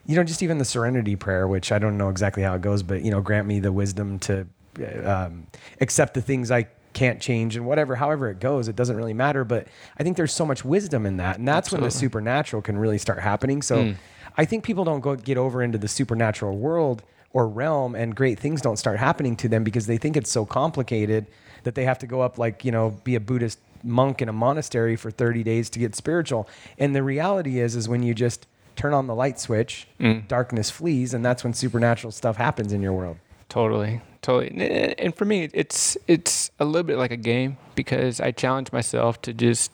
you 0.05 0.15
know, 0.15 0.23
just 0.23 0.43
even 0.43 0.59
the 0.59 0.65
Serenity 0.65 1.15
Prayer, 1.15 1.47
which 1.47 1.71
I 1.71 1.79
don't 1.79 1.97
know 1.97 2.09
exactly 2.09 2.43
how 2.43 2.53
it 2.53 2.61
goes, 2.61 2.83
but 2.83 3.01
you 3.01 3.09
know, 3.09 3.21
grant 3.21 3.47
me 3.47 3.59
the 3.59 3.71
wisdom 3.71 4.19
to 4.19 4.45
Uh, 4.79 5.09
um, 5.09 5.47
accept 5.81 6.13
the 6.13 6.21
things 6.21 6.51
I 6.51 6.67
can't 6.93 7.19
change 7.19 7.55
and 7.55 7.65
whatever, 7.65 7.95
however 7.95 8.29
it 8.29 8.39
goes, 8.39 8.67
it 8.67 8.75
doesn't 8.75 8.95
really 8.95 9.13
matter. 9.13 9.43
But 9.43 9.67
I 9.97 10.03
think 10.03 10.15
there's 10.17 10.33
so 10.33 10.45
much 10.45 10.63
wisdom 10.63 11.05
in 11.05 11.17
that, 11.17 11.39
and 11.39 11.47
that's 11.47 11.71
when 11.71 11.81
the 11.81 11.91
supernatural 11.91 12.61
can 12.61 12.77
really 12.77 12.97
start 12.97 13.19
happening. 13.19 13.61
So 13.61 13.77
mm. 13.77 13.95
I 14.37 14.45
think 14.45 14.63
people 14.63 14.83
don't 14.83 15.01
go 15.01 15.15
get 15.15 15.37
over 15.37 15.61
into 15.61 15.77
the 15.77 15.87
supernatural 15.87 16.57
world 16.57 17.03
or 17.33 17.47
realm, 17.47 17.95
and 17.95 18.15
great 18.15 18.39
things 18.39 18.61
don't 18.61 18.77
start 18.77 18.99
happening 18.99 19.35
to 19.37 19.49
them 19.49 19.63
because 19.63 19.87
they 19.87 19.97
think 19.97 20.15
it's 20.15 20.31
so 20.31 20.45
complicated 20.45 21.25
that 21.63 21.75
they 21.75 21.85
have 21.85 21.97
to 21.99 22.07
go 22.07 22.21
up 22.21 22.37
like 22.37 22.63
you 22.63 22.71
know 22.71 22.91
be 23.03 23.15
a 23.15 23.19
Buddhist 23.19 23.59
monk 23.83 24.21
in 24.21 24.29
a 24.29 24.33
monastery 24.33 24.95
for 24.95 25.11
30 25.11 25.43
days 25.43 25.69
to 25.71 25.79
get 25.79 25.95
spiritual. 25.95 26.47
And 26.77 26.95
the 26.95 27.03
reality 27.03 27.59
is, 27.59 27.75
is 27.75 27.89
when 27.89 28.01
you 28.01 28.13
just 28.13 28.47
turn 28.75 28.93
on 28.93 29.07
the 29.07 29.15
light 29.15 29.39
switch, 29.39 29.87
mm. 29.99 30.25
darkness 30.27 30.69
flees, 30.69 31.13
and 31.13 31.23
that's 31.25 31.43
when 31.43 31.53
supernatural 31.53 32.11
stuff 32.11 32.37
happens 32.37 32.71
in 32.71 32.81
your 32.81 32.93
world. 32.93 33.17
Totally, 33.49 34.01
totally. 34.23 34.49
And- 34.97 35.15
for 35.15 35.25
me, 35.25 35.49
it's 35.53 35.97
it's 36.07 36.49
a 36.59 36.65
little 36.65 36.87
bit 36.91 36.97
like 36.97 37.11
a 37.11 37.21
game 37.33 37.57
because 37.75 38.19
I 38.27 38.31
challenge 38.31 38.71
myself 38.71 39.21
to 39.21 39.33
just 39.33 39.71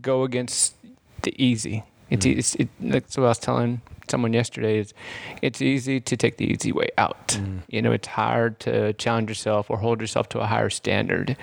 go 0.00 0.22
against 0.22 0.74
the 1.22 1.32
easy. 1.36 1.82
It's 2.10 2.24
Mm. 2.24 2.30
e 2.30 2.38
it's 2.38 2.54
it, 2.62 2.68
that's 2.92 3.16
what 3.18 3.24
I 3.24 3.28
was 3.34 3.38
telling 3.40 3.80
someone 4.10 4.32
yesterday. 4.32 4.78
Is 4.78 4.94
it's 5.42 5.60
easy 5.62 6.00
to 6.00 6.16
take 6.16 6.36
the 6.36 6.44
easy 6.44 6.72
way 6.72 6.88
out. 6.98 7.28
Mm. 7.28 7.62
You 7.68 7.82
know, 7.82 7.92
it's 7.92 8.08
hard 8.08 8.60
to 8.60 8.92
challenge 8.94 9.28
yourself 9.28 9.70
or 9.70 9.78
hold 9.78 10.00
yourself 10.00 10.28
to 10.30 10.40
a 10.40 10.46
higher 10.46 10.70
standard, 10.70 11.36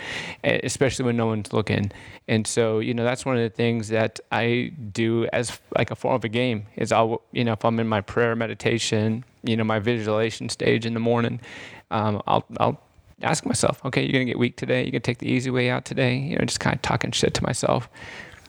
especially 0.44 1.06
when 1.06 1.18
no 1.18 1.28
one's 1.28 1.54
looking. 1.54 1.92
And 2.28 2.48
so, 2.48 2.80
you 2.80 2.94
know, 2.94 3.04
that's 3.04 3.26
one 3.26 3.36
of 3.38 3.44
the 3.44 3.50
things 3.50 3.90
that 3.90 4.20
I 4.32 4.72
do 4.92 5.28
as 5.34 5.60
like 5.78 5.92
a 5.92 5.96
form 5.96 6.16
of 6.16 6.24
a 6.24 6.30
game. 6.30 6.68
Is 6.76 6.92
I'll 6.92 7.22
you 7.32 7.44
know 7.44 7.54
if 7.54 7.66
I'm 7.66 7.80
in 7.80 7.88
my 7.88 8.02
prayer 8.02 8.36
meditation, 8.36 9.26
you 9.44 9.58
know, 9.58 9.64
my 9.64 9.80
visualization 9.80 10.50
stage 10.50 10.86
in 10.86 10.94
the 10.94 11.00
morning, 11.00 11.42
um, 11.92 12.22
I'll 12.28 12.46
I'll 12.60 12.82
ask 13.22 13.46
myself, 13.46 13.84
okay, 13.86 14.04
you're 14.04 14.14
gonna 14.14 14.26
get 14.26 14.40
weak 14.40 14.58
today. 14.58 14.84
You're 14.84 14.92
gonna 14.92 15.02
take 15.02 15.20
the 15.20 15.30
easy 15.30 15.50
way 15.50 15.70
out 15.70 15.86
today. 15.86 16.18
You 16.18 16.38
know, 16.38 16.46
just 16.46 16.60
kind 16.60 16.76
of 16.76 16.82
talking 16.82 17.12
shit 17.12 17.34
to 17.36 17.44
myself, 17.44 17.90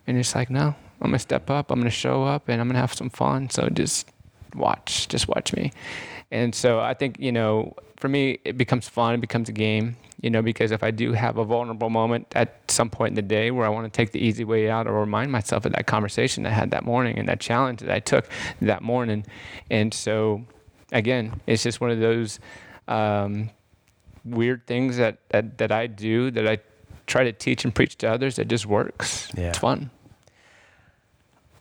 and 0.06 0.16
it's 0.16 0.34
like, 0.34 0.50
no, 0.50 0.74
I'm 1.04 1.10
gonna 1.10 1.18
step 1.18 1.50
up. 1.50 1.70
I'm 1.70 1.78
gonna 1.78 1.90
show 1.90 2.24
up, 2.24 2.48
and 2.48 2.60
I'm 2.60 2.68
gonna 2.68 2.80
have 2.80 2.94
some 2.94 3.10
fun. 3.10 3.50
So 3.50 3.68
just 3.68 4.10
watch, 4.54 5.08
just 5.08 5.28
watch 5.28 5.54
me. 5.54 5.72
And 6.30 6.54
so 6.54 6.80
I 6.80 6.94
think 6.94 7.18
you 7.20 7.32
know, 7.32 7.74
for 7.98 8.08
me, 8.08 8.38
it 8.44 8.56
becomes 8.56 8.88
fun. 8.88 9.14
It 9.14 9.20
becomes 9.20 9.48
a 9.48 9.52
game. 9.52 9.96
You 10.20 10.30
know, 10.30 10.40
because 10.40 10.70
if 10.70 10.82
I 10.82 10.90
do 10.90 11.12
have 11.12 11.36
a 11.36 11.44
vulnerable 11.44 11.90
moment 11.90 12.28
at 12.34 12.70
some 12.70 12.88
point 12.88 13.10
in 13.10 13.14
the 13.16 13.22
day 13.22 13.50
where 13.50 13.66
I 13.66 13.68
want 13.68 13.92
to 13.92 13.94
take 13.94 14.12
the 14.12 14.20
easy 14.20 14.42
way 14.42 14.70
out 14.70 14.86
or 14.86 14.98
remind 14.98 15.30
myself 15.30 15.66
of 15.66 15.72
that 15.72 15.86
conversation 15.86 16.46
I 16.46 16.50
had 16.50 16.70
that 16.70 16.82
morning 16.82 17.18
and 17.18 17.28
that 17.28 17.40
challenge 17.40 17.80
that 17.80 17.90
I 17.90 18.00
took 18.00 18.26
that 18.62 18.82
morning, 18.82 19.26
and 19.70 19.92
so 19.92 20.44
again, 20.92 21.40
it's 21.46 21.62
just 21.62 21.80
one 21.82 21.90
of 21.90 22.00
those 22.00 22.40
um, 22.88 23.50
weird 24.24 24.66
things 24.66 24.96
that, 24.96 25.18
that 25.28 25.58
that 25.58 25.72
I 25.72 25.86
do 25.86 26.30
that 26.30 26.48
I 26.48 26.58
try 27.06 27.24
to 27.24 27.32
teach 27.32 27.64
and 27.64 27.74
preach 27.74 27.96
to 27.98 28.10
others 28.10 28.36
that 28.36 28.48
just 28.48 28.64
works. 28.66 29.28
Yeah. 29.36 29.48
It's 29.48 29.58
fun. 29.58 29.90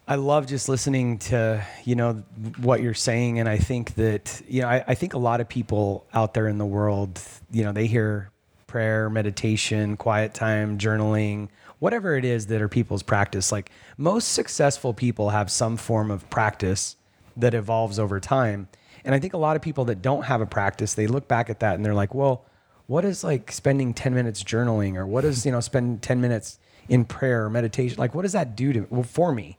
I 0.06 0.16
love 0.16 0.48
just 0.48 0.68
listening 0.68 1.18
to 1.20 1.66
you 1.86 1.96
know 1.96 2.24
what 2.58 2.82
you're 2.82 2.94
saying, 2.94 3.40
and 3.40 3.48
I 3.48 3.58
think 3.58 3.96
that 3.96 4.42
you 4.48 4.62
know 4.62 4.68
I, 4.68 4.84
I 4.86 4.96
think 4.96 5.14
a 5.14 5.18
lot 5.18 5.40
of 5.40 5.48
people 5.48 6.06
out 6.14 6.34
there 6.34 6.50
in 6.50 6.58
the 6.58 6.66
world, 6.66 7.22
you 7.52 7.64
know, 7.64 7.72
they 7.72 7.88
hear 7.88 8.30
prayer, 8.68 9.10
meditation, 9.10 9.96
quiet 9.96 10.34
time, 10.34 10.78
journaling, 10.78 11.48
whatever 11.80 12.18
it 12.18 12.26
is 12.26 12.48
that 12.48 12.62
are 12.62 12.68
people's 12.68 13.02
practice. 13.02 13.50
Like 13.50 13.72
most 13.98 14.34
successful 14.34 14.94
people 14.94 15.30
have 15.30 15.50
some 15.50 15.78
form 15.78 16.12
of 16.12 16.30
practice 16.30 16.98
that 17.38 17.54
evolves 17.54 17.98
over 17.98 18.20
time, 18.20 18.68
and 19.06 19.16
I 19.16 19.20
think 19.20 19.34
a 19.34 19.38
lot 19.38 19.56
of 19.56 19.62
people 19.62 19.86
that 19.86 20.02
don't 20.02 20.24
have 20.24 20.42
a 20.42 20.46
practice, 20.46 20.96
they 20.96 21.08
look 21.08 21.30
back 21.30 21.50
at 21.50 21.62
that 21.62 21.76
and 21.76 21.86
they're 21.86 21.94
like, 21.94 22.14
well, 22.14 22.44
what 22.88 23.06
is 23.06 23.24
like 23.24 23.54
spending 23.54 23.94
10 23.94 24.14
minutes 24.14 24.44
journaling, 24.44 24.98
or 24.98 25.08
what 25.08 25.24
is 25.24 25.46
you 25.46 25.52
know 25.54 25.62
spend 25.62 26.02
10 26.02 26.20
minutes 26.20 26.60
in 26.90 27.06
prayer 27.06 27.46
or 27.46 27.50
meditation? 27.50 27.98
Like, 27.98 28.14
what 28.14 28.24
does 28.24 28.34
that 28.34 28.58
do 28.58 28.74
to 28.74 28.86
well 28.90 29.04
for 29.04 29.32
me? 29.34 29.58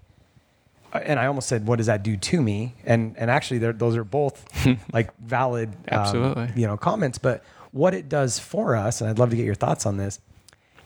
And 0.95 1.19
I 1.19 1.27
almost 1.27 1.49
said, 1.49 1.67
"What 1.67 1.77
does 1.77 1.87
that 1.87 2.03
do 2.03 2.17
to 2.17 2.43
me?" 2.43 2.75
And 2.85 3.15
and 3.19 3.31
actually, 3.31 3.59
those 3.59 3.97
are 3.97 4.05
both 4.05 4.45
like 4.93 5.17
valid, 5.19 5.71
um, 5.91 6.01
Absolutely. 6.01 6.51
you 6.57 6.67
know, 6.67 6.77
comments. 6.77 7.19
But 7.19 7.43
what 7.73 7.95
it 7.95 8.09
does 8.09 8.39
for 8.39 8.77
us, 8.77 9.01
and 9.01 9.11
I'd 9.11 9.19
love 9.19 9.31
to 9.31 9.37
get 9.37 9.45
your 9.45 9.55
thoughts 9.55 9.87
on 9.87 9.97
this. 9.97 10.21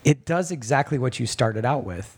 It 0.04 0.24
does 0.24 0.50
exactly 0.50 0.98
what 0.98 1.20
you 1.20 1.26
started 1.26 1.64
out 1.64 1.84
with. 1.84 2.16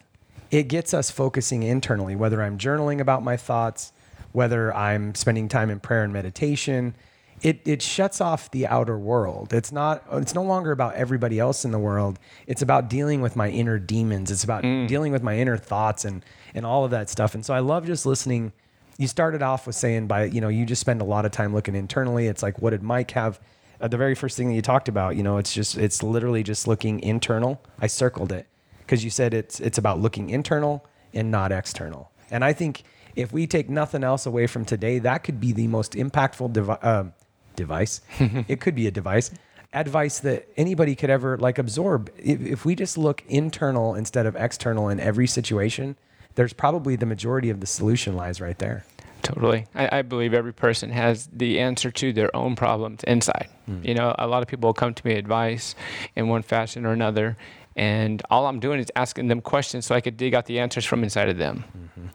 It 0.51 0.65
gets 0.65 0.95
us 0.95 1.11
focusing 1.11 1.63
internally, 1.63 2.15
whether 2.15 2.43
I'm 2.43 2.59
journaling 2.59 3.01
about 3.01 3.23
my 3.23 3.37
thoughts, 3.37 3.93
whether 4.33 4.75
I'm 4.75 5.15
spending 5.15 5.49
time 5.49 5.71
in 5.71 5.81
prayer 5.81 6.05
and 6.05 6.13
meditation. 6.13 6.95
It, 7.43 7.63
it 7.65 7.81
shuts 7.81 8.21
off 8.21 8.51
the 8.51 8.67
outer 8.67 8.99
world. 8.99 9.55
It's 9.55 9.73
not. 9.73 10.05
It's 10.13 10.35
no 10.35 10.43
longer 10.43 10.73
about 10.73 10.95
everybody 10.95 11.39
else 11.39 11.65
in 11.65 11.71
the 11.71 11.79
world. 11.79 12.19
It's 12.47 12.61
about 12.61 12.91
dealing 12.91 13.23
with 13.23 13.35
my 13.35 13.49
inner 13.49 13.79
demons. 13.79 14.31
It's 14.31 14.45
about 14.45 14.63
dealing 14.63 15.11
with 15.11 15.23
my 15.23 15.39
inner 15.39 15.57
thoughts 15.57 16.05
and 16.05 16.23
and 16.55 16.67
all 16.67 16.85
of 16.85 16.91
that 16.91 17.09
stuff. 17.09 17.35
And 17.35 17.45
so 17.45 17.55
I 17.55 17.61
love 17.61 17.87
just 17.87 18.07
listening. 18.07 18.53
You 18.99 19.07
started 19.07 19.43
off 19.43 19.67
with 19.67 19.77
saying 19.77 20.07
by 20.07 20.25
you 20.25 20.41
know 20.41 20.49
you 20.49 20.67
just 20.67 20.81
spend 20.81 21.01
a 21.01 21.05
lot 21.05 21.25
of 21.25 21.33
time 21.33 21.55
looking 21.55 21.75
internally. 21.75 22.27
It's 22.27 22.43
like 22.43 22.61
what 22.61 22.71
did 22.71 22.83
Mike 22.83 23.11
have? 23.13 23.41
Uh, 23.81 23.89
the 23.89 23.97
very 23.97 24.15
first 24.15 24.37
thing 24.37 24.49
that 24.49 24.55
you 24.55 24.61
talked 24.61 24.89
about, 24.89 25.17
you 25.17 25.23
know, 25.23 25.39
it's 25.39 25.55
just 25.55 25.79
it's 25.79 26.03
literally 26.03 26.43
just 26.43 26.69
looking 26.69 27.01
internal. 27.01 27.63
I 27.81 27.87
circled 27.87 28.31
it 28.33 28.47
because 28.81 29.03
you 29.03 29.11
said 29.11 29.33
it's 29.33 29.59
it's 29.61 29.79
about 29.79 30.01
looking 30.01 30.31
internal 30.31 30.85
and 31.15 31.31
not 31.31 31.51
external. 31.51 32.11
And 32.31 32.45
I 32.45 32.53
think 32.53 32.83
if 33.17 33.33
we 33.33 33.47
take 33.47 33.69
nothing 33.69 34.05
else 34.05 34.27
away 34.27 34.47
from 34.47 34.65
today, 34.65 34.99
that 35.01 35.25
could 35.25 35.41
be 35.41 35.53
the 35.53 35.67
most 35.67 35.95
impactful 35.95 36.53
devi- 36.53 36.83
um, 36.83 37.13
device. 37.57 38.03
it 38.19 38.61
could 38.61 38.75
be 38.75 38.87
a 38.87 38.91
device 38.91 39.31
advice 39.73 40.19
that 40.21 40.49
anybody 40.57 40.95
could 40.95 41.11
ever 41.11 41.39
like 41.39 41.59
absorb. 41.59 42.11
If, 42.19 42.41
if 42.41 42.65
we 42.65 42.75
just 42.75 42.99
look 42.99 43.23
internal 43.29 43.95
instead 43.95 44.27
of 44.27 44.37
external 44.37 44.89
in 44.89 45.01
every 45.01 45.27
situation, 45.27 45.97
there's 46.35 46.53
probably 46.53 46.97
the 46.97 47.07
majority 47.07 47.51
of 47.51 47.61
the 47.61 47.67
solution 47.67 48.17
lies 48.17 48.41
right 48.41 48.59
there. 48.59 48.85
Totally. 49.23 49.67
I, 49.75 49.99
I 49.99 50.03
believe 50.03 50.33
every 50.33 50.53
person 50.53 50.91
has 50.91 51.29
the 51.33 51.61
answer 51.61 51.91
to 51.91 52.13
their 52.13 52.35
own 52.35 52.57
problems 52.57 53.05
inside. 53.05 53.49
You 53.85 53.95
know, 53.95 54.15
a 54.19 54.27
lot 54.27 54.43
of 54.43 54.49
people 54.49 54.73
come 54.73 54.95
to 54.95 55.07
me 55.07 55.15
advice 55.15 55.75
in 56.17 56.29
one 56.29 56.43
fashion 56.43 56.85
or 56.87 56.93
another, 56.93 57.37
and 57.77 58.21
all 58.31 58.47
I'm 58.47 58.59
doing 58.61 58.81
is 58.81 58.91
asking 58.97 59.29
them 59.29 59.41
questions 59.41 59.87
so 59.87 59.95
I 59.95 60.01
could 60.01 60.17
dig 60.17 60.35
out 60.35 60.47
the 60.47 60.59
answers 60.59 60.85
from 60.85 61.05
inside 61.05 61.29
of 61.29 61.39
them. 61.39 61.65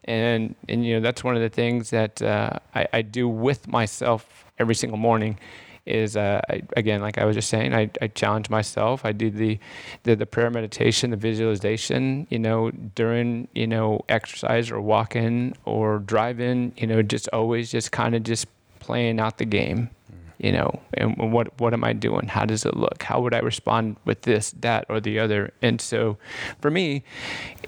And 0.03 0.55
and 0.67 0.85
you 0.85 0.95
know 0.95 0.99
that's 0.99 1.23
one 1.23 1.35
of 1.35 1.41
the 1.41 1.49
things 1.49 1.91
that 1.91 2.21
uh, 2.21 2.59
I, 2.73 2.87
I 2.91 3.01
do 3.03 3.29
with 3.29 3.67
myself 3.67 4.45
every 4.59 4.75
single 4.75 4.97
morning. 4.97 5.39
Is 5.85 6.17
uh, 6.17 6.41
I, 6.49 6.63
again, 6.75 7.01
like 7.01 7.17
I 7.17 7.25
was 7.25 7.35
just 7.35 7.49
saying, 7.49 7.73
I, 7.73 7.91
I 8.01 8.07
challenge 8.07 8.49
myself. 8.49 9.05
I 9.05 9.11
do 9.11 9.29
the, 9.29 9.59
the 10.03 10.15
the 10.15 10.25
prayer 10.25 10.49
meditation, 10.49 11.11
the 11.11 11.17
visualization. 11.17 12.25
You 12.29 12.39
know, 12.39 12.71
during 12.71 13.47
you 13.53 13.67
know 13.67 14.01
exercise 14.09 14.71
or 14.71 14.81
walking 14.81 15.55
or 15.63 15.99
driving. 15.99 16.73
You 16.77 16.87
know, 16.87 17.01
just 17.03 17.29
always 17.29 17.71
just 17.71 17.91
kind 17.91 18.15
of 18.15 18.23
just 18.23 18.47
playing 18.79 19.19
out 19.19 19.37
the 19.37 19.45
game. 19.45 19.89
You 20.37 20.51
know, 20.51 20.81
and 20.95 21.31
what 21.31 21.59
what 21.61 21.73
am 21.73 21.83
I 21.83 21.93
doing? 21.93 22.27
How 22.27 22.45
does 22.45 22.65
it 22.65 22.75
look? 22.75 23.03
How 23.03 23.21
would 23.21 23.33
I 23.33 23.39
respond 23.39 23.95
with 24.05 24.23
this, 24.23 24.51
that, 24.59 24.85
or 24.89 24.99
the 24.99 25.17
other? 25.17 25.53
And 25.61 25.79
so, 25.79 26.17
for 26.59 26.69
me, 26.69 27.03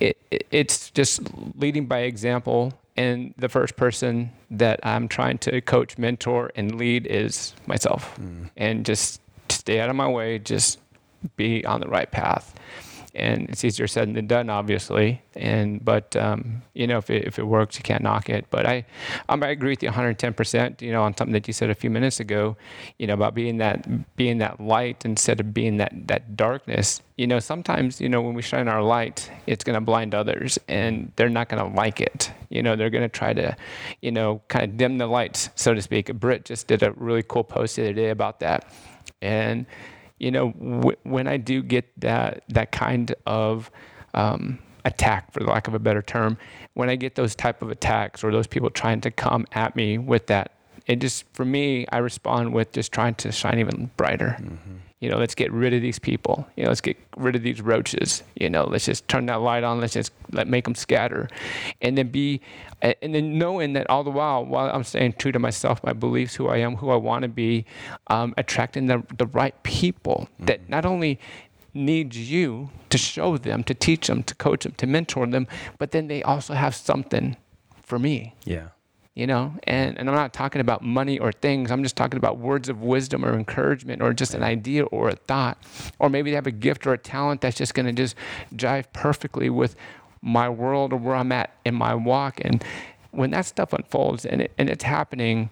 it, 0.01 0.17
it 0.31 0.47
it's 0.51 0.91
just 0.91 1.21
leading 1.55 1.85
by 1.85 1.99
example 1.99 2.73
and 2.97 3.33
the 3.37 3.49
first 3.49 3.75
person 3.75 4.31
that 4.51 4.79
I'm 4.83 5.07
trying 5.07 5.37
to 5.39 5.61
coach, 5.61 5.97
mentor, 5.97 6.51
and 6.55 6.75
lead 6.75 7.05
is 7.07 7.53
myself. 7.67 8.17
Mm. 8.19 8.49
And 8.57 8.85
just 8.85 9.21
stay 9.49 9.79
out 9.79 9.89
of 9.89 9.95
my 9.95 10.07
way, 10.07 10.39
just 10.39 10.79
be 11.35 11.65
on 11.65 11.81
the 11.81 11.87
right 11.87 12.09
path 12.09 12.53
and 13.15 13.49
it's 13.49 13.63
easier 13.63 13.87
said 13.87 14.13
than 14.13 14.27
done, 14.27 14.49
obviously. 14.49 15.21
And 15.35 15.83
but 15.83 16.15
um, 16.15 16.61
you 16.73 16.87
know, 16.87 16.97
if 16.99 17.09
it, 17.09 17.25
if 17.25 17.39
it 17.39 17.43
works, 17.43 17.77
you 17.77 17.83
can't 17.83 18.03
knock 18.03 18.29
it. 18.29 18.45
But 18.49 18.65
I, 18.65 18.85
I 19.29 19.35
agree 19.47 19.71
with 19.71 19.83
you 19.83 19.87
110 19.87 20.33
percent. 20.33 20.81
You 20.81 20.91
know, 20.91 21.03
on 21.03 21.15
something 21.15 21.33
that 21.33 21.47
you 21.47 21.53
said 21.53 21.69
a 21.69 21.75
few 21.75 21.89
minutes 21.89 22.19
ago, 22.19 22.57
you 22.97 23.07
know, 23.07 23.13
about 23.13 23.33
being 23.33 23.57
that 23.57 24.15
being 24.15 24.37
that 24.39 24.59
light 24.59 25.05
instead 25.05 25.39
of 25.39 25.53
being 25.53 25.77
that 25.77 25.93
that 26.07 26.35
darkness. 26.35 27.01
You 27.17 27.27
know, 27.27 27.39
sometimes 27.39 27.99
you 27.99 28.09
know 28.09 28.21
when 28.21 28.35
we 28.35 28.41
shine 28.41 28.67
our 28.67 28.83
light, 28.83 29.31
it's 29.47 29.63
going 29.63 29.75
to 29.75 29.81
blind 29.81 30.13
others, 30.13 30.59
and 30.67 31.11
they're 31.15 31.29
not 31.29 31.49
going 31.49 31.63
to 31.63 31.75
like 31.75 31.99
it. 32.01 32.31
You 32.49 32.61
know, 32.61 32.75
they're 32.75 32.89
going 32.89 33.03
to 33.03 33.09
try 33.09 33.33
to, 33.33 33.57
you 34.01 34.11
know, 34.11 34.41
kind 34.47 34.63
of 34.63 34.77
dim 34.77 34.97
the 34.97 35.07
lights, 35.07 35.49
so 35.55 35.73
to 35.73 35.81
speak. 35.81 36.13
Britt 36.13 36.45
just 36.45 36.67
did 36.67 36.83
a 36.83 36.91
really 36.91 37.23
cool 37.23 37.43
post 37.43 37.75
the 37.75 37.83
other 37.83 37.93
day 37.93 38.09
about 38.09 38.39
that, 38.41 38.71
and 39.21 39.65
you 40.19 40.31
know, 40.31 40.51
w- 40.51 40.97
when 41.03 41.27
I 41.27 41.37
do 41.37 41.61
get 41.61 41.85
that 42.01 42.43
that 42.49 42.71
kind 42.71 43.13
of 43.25 43.69
um, 44.13 44.59
attack, 44.85 45.31
for 45.31 45.41
lack 45.41 45.67
of 45.67 45.73
a 45.73 45.79
better 45.79 46.01
term, 46.01 46.37
when 46.73 46.89
I 46.89 46.95
get 46.95 47.15
those 47.15 47.35
type 47.35 47.61
of 47.61 47.69
attacks 47.69 48.23
or 48.23 48.31
those 48.31 48.47
people 48.47 48.69
trying 48.69 49.01
to 49.01 49.11
come 49.11 49.45
at 49.51 49.75
me 49.75 49.97
with 49.97 50.27
that, 50.27 50.51
it 50.85 50.97
just 50.97 51.25
for 51.33 51.45
me, 51.45 51.85
I 51.91 51.97
respond 51.97 52.53
with 52.53 52.71
just 52.71 52.91
trying 52.91 53.15
to 53.15 53.31
shine 53.31 53.59
even 53.59 53.91
brighter. 53.97 54.37
Mm-hmm 54.39 54.75
you 54.99 55.09
know, 55.09 55.17
let's 55.17 55.35
get 55.35 55.51
rid 55.51 55.73
of 55.73 55.81
these 55.81 55.99
people. 55.99 56.47
You 56.55 56.63
know, 56.63 56.69
let's 56.69 56.81
get 56.81 56.97
rid 57.15 57.35
of 57.35 57.43
these 57.43 57.61
roaches. 57.61 58.23
You 58.35 58.49
know, 58.49 58.63
let's 58.63 58.85
just 58.85 59.07
turn 59.07 59.27
that 59.27 59.41
light 59.41 59.63
on. 59.63 59.79
Let's 59.79 59.93
just 59.93 60.11
let 60.31 60.47
make 60.47 60.63
them 60.63 60.73
scatter, 60.75 61.29
and 61.81 61.97
then 61.97 62.09
be, 62.09 62.41
and 62.81 63.13
then 63.13 63.37
knowing 63.37 63.73
that 63.73 63.87
all 63.89 64.03
the 64.03 64.09
while, 64.09 64.43
while 64.43 64.69
I'm 64.73 64.83
staying 64.83 65.13
true 65.13 65.31
to 65.31 65.39
myself, 65.39 65.83
my 65.83 65.93
beliefs, 65.93 66.35
who 66.35 66.47
I 66.47 66.57
am, 66.57 66.77
who 66.77 66.89
I 66.89 66.95
want 66.95 67.23
to 67.23 67.27
be, 67.27 67.65
um, 68.07 68.33
attracting 68.37 68.87
the 68.87 69.03
the 69.17 69.27
right 69.27 69.61
people 69.63 70.27
mm-hmm. 70.33 70.45
that 70.45 70.67
not 70.69 70.85
only 70.85 71.19
needs 71.73 72.17
you 72.17 72.71
to 72.89 72.97
show 72.97 73.37
them, 73.37 73.63
to 73.63 73.75
teach 73.75 74.07
them, 74.07 74.23
to 74.23 74.33
coach 74.33 74.63
them, 74.63 74.73
to 74.77 74.87
mentor 74.87 75.27
them, 75.27 75.45
but 75.77 75.91
then 75.91 76.07
they 76.07 76.23
also 76.23 76.55
have 76.55 76.73
something 76.73 77.37
for 77.83 77.99
me. 77.99 78.33
Yeah 78.45 78.69
you 79.17 79.25
know? 79.25 79.51
And, 79.63 79.97
and 79.97 80.07
i'm 80.07 80.15
not 80.15 80.31
talking 80.31 80.61
about 80.61 80.83
money 80.83 81.17
or 81.17 81.31
things. 81.31 81.71
I'm 81.71 81.81
just 81.81 81.95
talking 81.95 82.17
about 82.17 82.37
words 82.37 82.69
of 82.69 82.83
wisdom 82.83 83.25
or 83.25 83.33
encouragement 83.33 84.01
or 84.01 84.13
just 84.13 84.35
an 84.35 84.43
idea 84.43 84.85
or 84.85 85.09
a 85.09 85.15
thought. 85.15 85.57
Or 85.97 86.07
maybe 86.07 86.29
they 86.29 86.35
have 86.35 86.45
a 86.45 86.51
gift 86.51 86.85
or 86.85 86.93
a 86.93 86.99
talent 86.99 87.41
that's 87.41 87.57
just 87.57 87.73
going 87.73 87.87
to 87.87 87.93
just 87.93 88.15
jive 88.55 88.85
perfectly 88.93 89.49
with 89.49 89.75
my 90.21 90.47
world 90.47 90.93
or 90.93 90.97
where 90.97 91.15
i'm 91.15 91.31
at 91.31 91.51
in 91.65 91.73
my 91.73 91.95
walk. 91.95 92.39
And 92.45 92.63
when 93.09 93.31
that 93.31 93.47
stuff 93.47 93.73
unfolds 93.73 94.23
and, 94.23 94.43
it, 94.43 94.51
and 94.57 94.69
it's 94.69 94.83
happening 94.83 95.49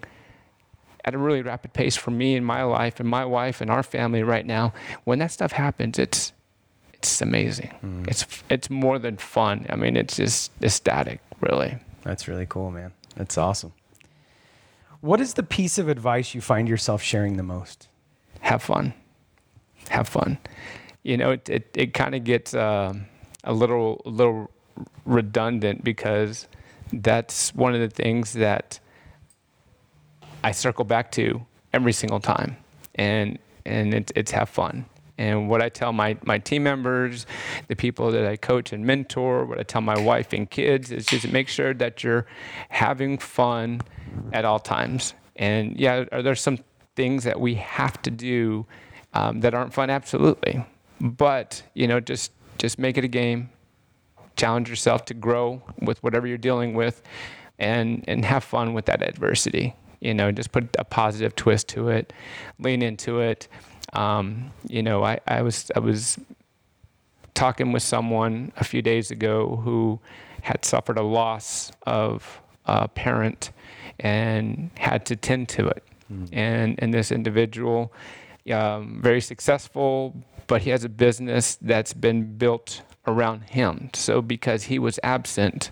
at 1.04 1.14
a 1.14 1.18
really 1.18 1.42
rapid 1.42 1.72
pace 1.72 1.96
for 1.96 2.12
me 2.12 2.36
and 2.36 2.46
my 2.46 2.62
life 2.62 3.00
and 3.00 3.08
my 3.08 3.24
wife 3.24 3.60
and 3.60 3.68
our 3.68 3.82
family 3.82 4.22
right 4.22 4.46
now 4.46 4.72
when 5.04 5.18
that 5.18 5.32
stuff 5.32 5.52
happens 5.52 5.98
it's 5.98 6.32
it's 6.92 7.20
amazing. 7.20 7.72
Mm. 7.84 8.08
it's 8.08 8.26
it's 8.48 8.70
more 8.70 8.98
than 8.98 9.16
fun. 9.16 9.66
I 9.68 9.76
mean 9.76 9.96
it's 9.96 10.16
just 10.16 10.52
ecstatic 10.62 11.20
really. 11.40 11.78
That's 12.04 12.28
really 12.28 12.46
cool 12.46 12.70
man 12.70 12.92
that's 13.16 13.36
awesome. 13.38 13.72
What 15.00 15.20
is 15.20 15.34
the 15.34 15.42
piece 15.42 15.78
of 15.78 15.88
advice 15.88 16.34
you 16.34 16.40
find 16.40 16.68
yourself 16.68 17.02
sharing 17.02 17.36
the 17.36 17.42
most? 17.42 17.88
Have 18.40 18.62
fun. 18.62 18.94
Have 19.88 20.08
fun. 20.08 20.38
You 21.02 21.16
know, 21.16 21.32
it 21.32 21.48
it, 21.48 21.70
it 21.74 21.94
kind 21.94 22.14
of 22.14 22.24
gets 22.24 22.54
uh, 22.54 22.94
a 23.44 23.52
little 23.52 24.02
a 24.04 24.10
little 24.10 24.50
redundant 25.04 25.84
because 25.84 26.48
that's 26.92 27.54
one 27.54 27.74
of 27.74 27.80
the 27.80 27.88
things 27.88 28.34
that 28.34 28.80
I 30.42 30.52
circle 30.52 30.84
back 30.84 31.10
to 31.12 31.44
every 31.72 31.92
single 31.92 32.20
time, 32.20 32.56
and 32.94 33.38
and 33.64 33.94
it's 33.94 34.12
it's 34.16 34.30
have 34.32 34.48
fun. 34.48 34.86
And 35.18 35.48
what 35.48 35.62
I 35.62 35.68
tell 35.68 35.92
my, 35.92 36.16
my 36.24 36.38
team 36.38 36.62
members, 36.62 37.26
the 37.68 37.76
people 37.76 38.10
that 38.10 38.26
I 38.26 38.36
coach 38.36 38.72
and 38.72 38.84
mentor, 38.84 39.46
what 39.46 39.58
I 39.58 39.62
tell 39.62 39.80
my 39.80 39.98
wife 39.98 40.32
and 40.32 40.48
kids 40.48 40.92
is 40.92 41.06
just 41.06 41.28
make 41.30 41.48
sure 41.48 41.72
that 41.74 42.04
you're 42.04 42.26
having 42.68 43.18
fun 43.18 43.80
at 44.32 44.44
all 44.44 44.58
times. 44.58 45.14
And 45.36 45.78
yeah, 45.78 46.04
are 46.12 46.22
there 46.22 46.34
some 46.34 46.58
things 46.96 47.24
that 47.24 47.40
we 47.40 47.54
have 47.54 48.00
to 48.02 48.10
do 48.10 48.66
um, 49.14 49.40
that 49.40 49.54
aren't 49.54 49.72
fun? 49.72 49.90
Absolutely. 49.90 50.64
But, 51.00 51.62
you 51.74 51.86
know, 51.86 52.00
just 52.00 52.32
just 52.58 52.78
make 52.78 52.96
it 52.96 53.04
a 53.04 53.08
game. 53.08 53.50
Challenge 54.36 54.68
yourself 54.68 55.04
to 55.06 55.14
grow 55.14 55.62
with 55.80 56.02
whatever 56.02 56.26
you're 56.26 56.38
dealing 56.38 56.74
with 56.74 57.02
and 57.58 58.04
and 58.06 58.24
have 58.24 58.44
fun 58.44 58.74
with 58.74 58.86
that 58.86 59.02
adversity. 59.02 59.74
You 60.00 60.14
know, 60.14 60.30
just 60.30 60.52
put 60.52 60.76
a 60.78 60.84
positive 60.84 61.34
twist 61.36 61.68
to 61.70 61.88
it, 61.88 62.12
lean 62.58 62.82
into 62.82 63.20
it. 63.20 63.48
Um, 63.96 64.52
you 64.68 64.82
know, 64.82 65.02
I, 65.04 65.18
I 65.26 65.42
was 65.42 65.70
I 65.74 65.78
was 65.78 66.18
talking 67.34 67.72
with 67.72 67.82
someone 67.82 68.52
a 68.56 68.64
few 68.64 68.82
days 68.82 69.10
ago 69.10 69.56
who 69.56 69.98
had 70.42 70.64
suffered 70.64 70.98
a 70.98 71.02
loss 71.02 71.72
of 71.86 72.40
a 72.66 72.88
parent 72.88 73.50
and 73.98 74.70
had 74.76 75.06
to 75.06 75.16
tend 75.16 75.48
to 75.48 75.68
it. 75.68 75.82
Mm. 76.12 76.28
And 76.32 76.74
and 76.82 76.94
this 76.94 77.10
individual, 77.10 77.92
um, 78.52 79.00
very 79.02 79.20
successful, 79.20 80.14
but 80.46 80.62
he 80.62 80.70
has 80.70 80.84
a 80.84 80.88
business 80.88 81.56
that's 81.56 81.94
been 81.94 82.36
built 82.36 82.82
around 83.06 83.42
him. 83.50 83.90
So 83.94 84.20
because 84.20 84.64
he 84.64 84.78
was 84.78 85.00
absent, 85.02 85.70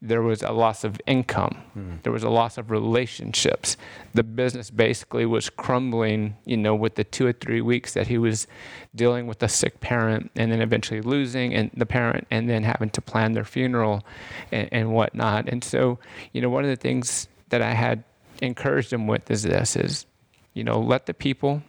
there 0.00 0.22
was 0.22 0.42
a 0.42 0.52
loss 0.52 0.84
of 0.84 1.00
income. 1.06 1.58
Mm. 1.76 2.02
There 2.02 2.12
was 2.12 2.22
a 2.22 2.28
loss 2.30 2.56
of 2.56 2.70
relationships. 2.70 3.76
The 4.14 4.22
business 4.22 4.70
basically 4.70 5.26
was 5.26 5.50
crumbling, 5.50 6.36
you 6.44 6.56
know, 6.56 6.74
with 6.74 6.94
the 6.94 7.02
two 7.02 7.26
or 7.26 7.32
three 7.32 7.60
weeks 7.60 7.94
that 7.94 8.06
he 8.06 8.16
was 8.16 8.46
dealing 8.94 9.26
with 9.26 9.42
a 9.42 9.48
sick 9.48 9.80
parent 9.80 10.30
and 10.36 10.52
then 10.52 10.60
eventually 10.60 11.00
losing 11.00 11.52
and 11.52 11.70
the 11.76 11.86
parent 11.86 12.28
and 12.30 12.48
then 12.48 12.62
having 12.62 12.90
to 12.90 13.00
plan 13.00 13.32
their 13.32 13.44
funeral 13.44 14.04
and, 14.52 14.68
and 14.70 14.92
whatnot. 14.92 15.48
And 15.48 15.64
so, 15.64 15.98
you 16.32 16.40
know, 16.40 16.48
one 16.48 16.62
of 16.62 16.70
the 16.70 16.76
things 16.76 17.26
that 17.48 17.60
I 17.60 17.72
had 17.72 18.04
encouraged 18.40 18.92
him 18.92 19.08
with 19.08 19.28
is 19.32 19.42
this 19.42 19.74
is, 19.74 20.06
you 20.54 20.62
know, 20.62 20.78
let 20.78 21.06
the 21.06 21.14
people 21.14 21.62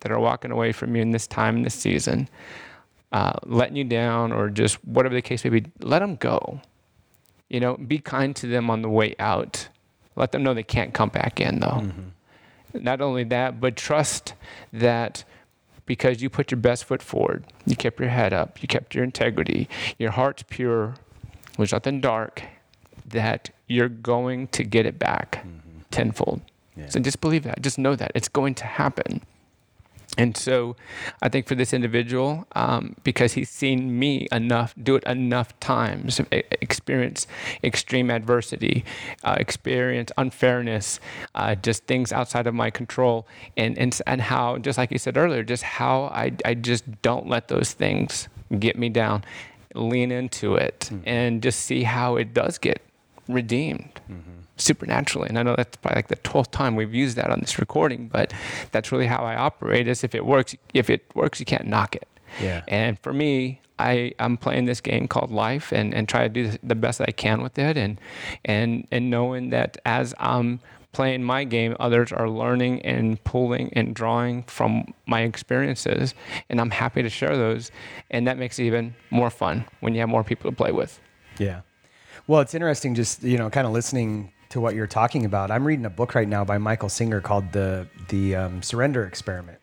that 0.00 0.10
are 0.10 0.18
walking 0.18 0.50
away 0.50 0.72
from 0.72 0.96
you 0.96 1.02
in 1.02 1.10
this 1.10 1.26
time, 1.26 1.56
in 1.56 1.62
this 1.62 1.74
season, 1.74 2.28
uh, 3.12 3.34
letting 3.44 3.76
you 3.76 3.84
down 3.84 4.32
or 4.32 4.48
just 4.48 4.82
whatever 4.86 5.14
the 5.14 5.22
case 5.22 5.44
may 5.44 5.50
be, 5.50 5.66
let 5.80 5.98
them 5.98 6.16
go. 6.16 6.60
You 7.48 7.60
know, 7.60 7.76
be 7.76 7.98
kind 7.98 8.34
to 8.36 8.46
them 8.46 8.70
on 8.70 8.82
the 8.82 8.88
way 8.88 9.14
out. 9.18 9.68
Let 10.16 10.32
them 10.32 10.42
know 10.42 10.54
they 10.54 10.62
can't 10.62 10.94
come 10.94 11.10
back 11.10 11.40
in, 11.40 11.60
though. 11.60 11.82
Mm-hmm. 11.82 12.82
Not 12.82 13.00
only 13.00 13.24
that, 13.24 13.60
but 13.60 13.76
trust 13.76 14.34
that 14.72 15.24
because 15.86 16.20
you 16.20 16.28
put 16.28 16.50
your 16.50 16.60
best 16.60 16.84
foot 16.84 17.02
forward, 17.02 17.44
you 17.64 17.76
kept 17.76 18.00
your 18.00 18.08
head 18.08 18.32
up, 18.32 18.60
you 18.60 18.68
kept 18.68 18.94
your 18.94 19.04
integrity, 19.04 19.68
your 19.98 20.10
heart's 20.10 20.42
pure, 20.48 20.94
there's 21.56 21.72
nothing 21.72 22.00
dark, 22.00 22.42
that 23.06 23.50
you're 23.68 23.88
going 23.88 24.48
to 24.48 24.64
get 24.64 24.84
it 24.84 24.98
back 24.98 25.36
mm-hmm. 25.36 25.80
tenfold. 25.90 26.40
Yeah. 26.76 26.88
So 26.88 27.00
just 27.00 27.20
believe 27.20 27.44
that. 27.44 27.62
Just 27.62 27.78
know 27.78 27.94
that 27.96 28.12
it's 28.14 28.28
going 28.28 28.54
to 28.56 28.64
happen. 28.64 29.22
And 30.16 30.36
so 30.36 30.76
I 31.22 31.28
think 31.28 31.46
for 31.46 31.54
this 31.54 31.72
individual, 31.72 32.46
um, 32.52 32.96
because 33.04 33.34
he's 33.34 33.50
seen 33.50 33.98
me 33.98 34.28
enough, 34.32 34.74
do 34.82 34.96
it 34.96 35.04
enough 35.04 35.58
times, 35.60 36.20
experience 36.30 37.26
extreme 37.62 38.10
adversity, 38.10 38.84
uh, 39.24 39.36
experience 39.38 40.10
unfairness, 40.16 41.00
uh, 41.34 41.54
just 41.54 41.84
things 41.84 42.12
outside 42.12 42.46
of 42.46 42.54
my 42.54 42.70
control, 42.70 43.26
and, 43.56 43.76
and, 43.78 44.00
and 44.06 44.22
how, 44.22 44.58
just 44.58 44.78
like 44.78 44.90
you 44.90 44.98
said 44.98 45.16
earlier, 45.16 45.42
just 45.42 45.62
how 45.62 46.04
I, 46.04 46.32
I 46.44 46.54
just 46.54 47.02
don't 47.02 47.28
let 47.28 47.48
those 47.48 47.72
things 47.72 48.28
get 48.58 48.78
me 48.78 48.88
down. 48.88 49.24
Lean 49.74 50.10
into 50.10 50.54
it 50.54 50.88
mm-hmm. 50.90 51.06
and 51.06 51.42
just 51.42 51.60
see 51.60 51.82
how 51.82 52.16
it 52.16 52.32
does 52.32 52.56
get 52.56 52.80
redeemed. 53.28 54.00
Mm-hmm 54.10 54.45
supernaturally. 54.56 55.28
And 55.28 55.38
I 55.38 55.42
know 55.42 55.54
that's 55.56 55.76
probably 55.76 55.96
like 55.96 56.08
the 56.08 56.16
12th 56.16 56.50
time 56.50 56.76
we've 56.76 56.94
used 56.94 57.16
that 57.16 57.30
on 57.30 57.40
this 57.40 57.58
recording, 57.58 58.08
but 58.08 58.32
that's 58.72 58.90
really 58.90 59.06
how 59.06 59.24
I 59.24 59.36
operate 59.36 59.88
is 59.88 60.02
if 60.02 60.14
it 60.14 60.24
works, 60.24 60.54
if 60.74 60.90
it 60.90 61.04
works, 61.14 61.40
you 61.40 61.46
can't 61.46 61.66
knock 61.66 61.94
it. 61.94 62.08
Yeah. 62.40 62.62
And 62.68 62.98
for 63.00 63.12
me, 63.12 63.60
I, 63.78 64.12
I'm 64.18 64.36
playing 64.36 64.64
this 64.64 64.80
game 64.80 65.06
called 65.06 65.30
life 65.30 65.72
and, 65.72 65.94
and 65.94 66.08
try 66.08 66.22
to 66.22 66.28
do 66.28 66.52
the 66.62 66.74
best 66.74 67.00
I 67.00 67.12
can 67.12 67.42
with 67.42 67.58
it. 67.58 67.76
And, 67.76 68.00
and, 68.44 68.86
and 68.90 69.10
knowing 69.10 69.50
that 69.50 69.76
as 69.84 70.14
I'm 70.18 70.60
playing 70.92 71.22
my 71.22 71.44
game, 71.44 71.76
others 71.78 72.10
are 72.10 72.30
learning 72.30 72.80
and 72.82 73.22
pulling 73.24 73.70
and 73.74 73.94
drawing 73.94 74.44
from 74.44 74.94
my 75.04 75.22
experiences. 75.22 76.14
And 76.48 76.58
I'm 76.58 76.70
happy 76.70 77.02
to 77.02 77.10
share 77.10 77.36
those. 77.36 77.70
And 78.10 78.26
that 78.26 78.38
makes 78.38 78.58
it 78.58 78.64
even 78.64 78.94
more 79.10 79.28
fun 79.28 79.66
when 79.80 79.94
you 79.94 80.00
have 80.00 80.08
more 80.08 80.24
people 80.24 80.50
to 80.50 80.56
play 80.56 80.72
with. 80.72 80.98
Yeah. 81.38 81.60
Well, 82.26 82.40
it's 82.40 82.54
interesting 82.54 82.94
just, 82.94 83.22
you 83.22 83.36
know, 83.36 83.50
kind 83.50 83.66
of 83.66 83.74
listening 83.74 84.32
to 84.50 84.60
what 84.60 84.74
you're 84.74 84.86
talking 84.86 85.24
about. 85.24 85.50
I'm 85.50 85.66
reading 85.66 85.86
a 85.86 85.90
book 85.90 86.14
right 86.14 86.28
now 86.28 86.44
by 86.44 86.58
Michael 86.58 86.88
Singer 86.88 87.20
called 87.20 87.52
the 87.52 87.88
the 88.08 88.36
um, 88.36 88.62
Surrender 88.62 89.04
Experiment, 89.04 89.58